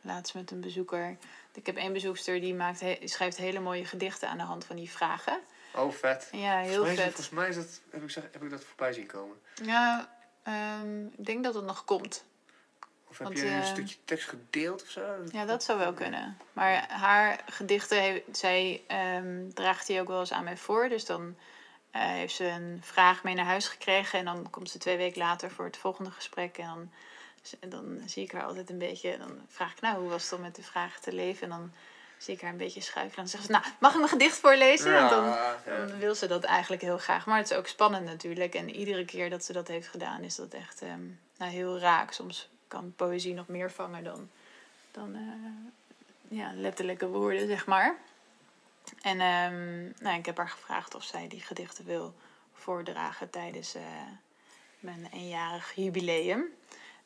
[0.00, 1.16] laatst met een bezoeker.
[1.54, 4.76] Ik heb één bezoekster die maakt he- schrijft hele mooie gedichten aan de hand van
[4.76, 5.40] die vragen.
[5.74, 6.28] Oh, vet.
[6.32, 7.04] Ja, heel volgens, vet.
[7.04, 9.36] volgens mij is dat, heb, ik, heb ik dat voorbij zien komen.
[9.62, 12.24] Ja, ehm, ik denk dat het nog komt.
[13.14, 15.00] Of heb Want, je een eh, stukje tekst gedeeld of zo?
[15.32, 16.38] Ja, dat zou wel kunnen.
[16.52, 20.88] Maar haar gedichten, zij ehm, draagt die ook wel eens aan mij voor.
[20.88, 21.36] Dus dan
[21.90, 24.18] eh, heeft ze een vraag mee naar huis gekregen.
[24.18, 26.58] En dan komt ze twee weken later voor het volgende gesprek.
[26.58, 26.90] En dan,
[27.70, 29.18] dan zie ik haar altijd een beetje...
[29.18, 31.42] Dan vraag ik, nou, hoe was het om met de vraag te leven?
[31.42, 31.72] En dan
[32.18, 33.16] zie ik haar een beetje schuiven.
[33.16, 34.96] Dan zegt ze, nou, mag ik mijn gedicht voorlezen?
[34.96, 35.56] En dan, ja.
[35.66, 37.26] dan wil ze dat eigenlijk heel graag.
[37.26, 38.54] Maar het is ook spannend natuurlijk.
[38.54, 41.06] En iedere keer dat ze dat heeft gedaan, is dat echt ehm,
[41.38, 42.12] nou, heel raak.
[42.12, 44.28] Soms kan poëzie nog meer vangen dan,
[44.90, 47.96] dan eh, ja, letterlijke woorden, zeg maar.
[49.02, 52.14] En ehm, nou, ik heb haar gevraagd of zij die gedichten wil
[52.52, 53.82] voordragen tijdens eh,
[54.80, 56.44] mijn eenjarig jubileum.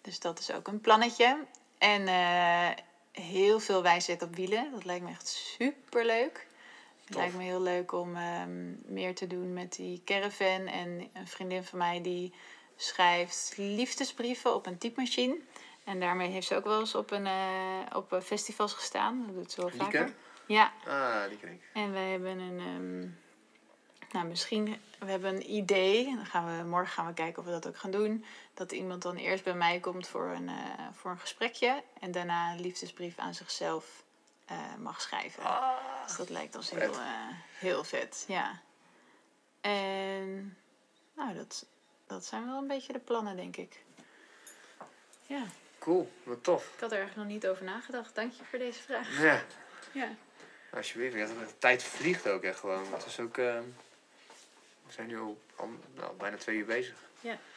[0.01, 1.45] Dus dat is ook een plannetje.
[1.79, 2.69] En eh,
[3.13, 4.71] heel veel wijsheid op wielen.
[4.71, 6.47] Dat lijkt me echt super leuk.
[7.05, 10.67] Het lijkt me heel leuk om ehm, meer te doen met die caravan.
[10.67, 12.33] En een vriendin van mij die
[12.83, 15.37] schrijft liefdesbrieven op een typemachine.
[15.85, 19.25] En daarmee heeft ze ook wel eens op, een, eh, op eh, festivals gestaan.
[19.27, 19.85] Dat doet ze wel Lieke?
[19.85, 20.15] vaker.
[20.47, 21.63] Ja, Ah, die ken ik.
[21.75, 22.59] en we hebben een.
[22.61, 23.09] ehm,
[24.13, 24.81] nou, misschien.
[24.99, 26.05] We hebben een idee.
[26.17, 28.25] Dan gaan we, morgen gaan we kijken of we dat ook gaan doen.
[28.55, 30.55] Dat iemand dan eerst bij mij komt voor een, eh,
[30.93, 31.83] voor een gesprekje.
[32.01, 34.07] En daarna een liefdesbrief aan zichzelf
[34.79, 35.43] mag schrijven.
[35.43, 35.71] Ah,
[36.07, 36.79] Dus dat lijkt ons vet.
[36.81, 36.95] heel,
[37.59, 38.25] heel vet.
[38.29, 38.61] Ja.
[39.61, 40.57] En.
[41.17, 41.67] Nou, dat,
[42.09, 43.83] dat zijn wel een beetje de plannen, denk ik.
[45.27, 45.43] Ja,
[45.79, 46.13] cool.
[46.23, 46.65] Wat tof.
[46.75, 48.15] ik had er eigenlijk nog niet over nagedacht.
[48.15, 49.21] Dank je voor deze vraag.
[49.23, 49.43] Ja,
[49.93, 50.09] Ja.
[50.73, 51.15] alsjeblieft.
[51.17, 52.93] Ja, de tijd vliegt ook echt gewoon.
[52.93, 53.39] Het is ook...
[53.39, 53.59] eh,
[54.87, 55.39] we zijn nu al,
[55.95, 56.95] nou, bijna twee uur bezig.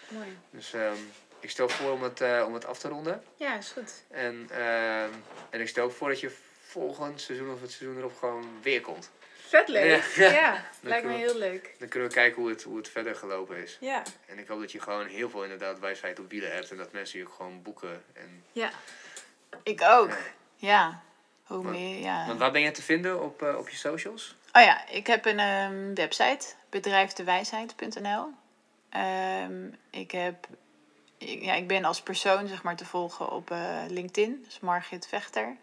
[0.10, 0.38] Mooi.
[0.50, 0.98] Dus ehm,
[1.40, 3.24] ik stel voor om het, eh, om het af te ronden.
[3.36, 4.04] Ja, is goed.
[4.08, 5.10] En, ehm,
[5.50, 8.82] en ik stel ook voor dat je volgend seizoen of het seizoen erop gewoon weer
[8.82, 9.10] komt.
[9.52, 10.04] Vet leuk.
[10.16, 10.32] Ja.
[10.32, 11.76] Ja, lijkt me heel leuk.
[11.80, 13.78] Dan kunnen we kijken hoe het, hoe het verder gelopen is.
[13.80, 14.04] Ja.
[14.26, 16.72] En ik hoop dat je gewoon heel veel inderdaad wijsheid op wielen hebt.
[16.72, 18.04] En dat mensen je ook gewoon boeken.
[18.14, 18.70] En, Ja.
[19.64, 20.10] Ik ook.
[20.10, 20.18] Ja.
[20.56, 21.02] Ja.
[21.44, 22.28] Hoe Want- meer, ja.
[22.28, 24.36] Want waar ben je te vinden op, eh, op je socials?
[24.54, 28.30] Oh ja, ik heb een ehm, website, bedrijfdewijsheid.nl.
[28.90, 30.48] Ehm, ik heb,
[31.18, 35.08] ik, ja, ik ben als persoon zeg maar te volgen op eh, LinkedIn, dus Margit
[35.08, 35.56] Vechter.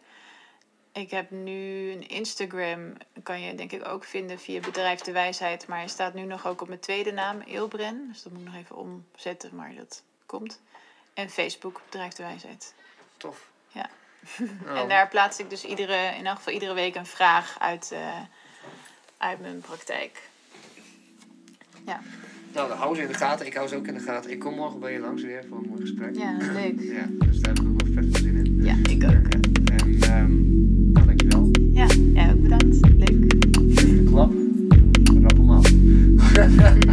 [0.99, 2.93] Ik heb nu een Instagram,
[3.23, 6.47] kan je denk ik ook vinden via Bedrijf de Wijsheid, maar hij staat nu nog
[6.47, 8.09] ook op mijn tweede naam, Eelbren.
[8.09, 10.61] Dus dat moet ik nog even omzetten, maar dat komt.
[11.15, 12.75] En Facebook, Bedrijf de Wijsheid.
[13.17, 13.51] Tof.
[13.69, 13.91] Ja.
[14.67, 17.93] Oh, En daar plaats ik dus iedere, in elk geval iedere week een vraag uit,
[17.93, 18.21] eh,
[19.19, 20.29] uit mijn praktijk.
[21.87, 22.01] Ja,
[22.53, 23.47] Nou, hou ze in de gaten.
[23.47, 24.31] Ik hou ze ook in de gaten.
[24.31, 26.17] Ik kom morgen bij je langs weer voor een mooi gesprek.
[26.17, 26.81] ja leuk.
[26.81, 28.65] Ja, dus daar heb ik ook wel vet veel zin in.
[28.65, 29.48] Ja, ik ook.
[36.39, 36.88] Obrigado.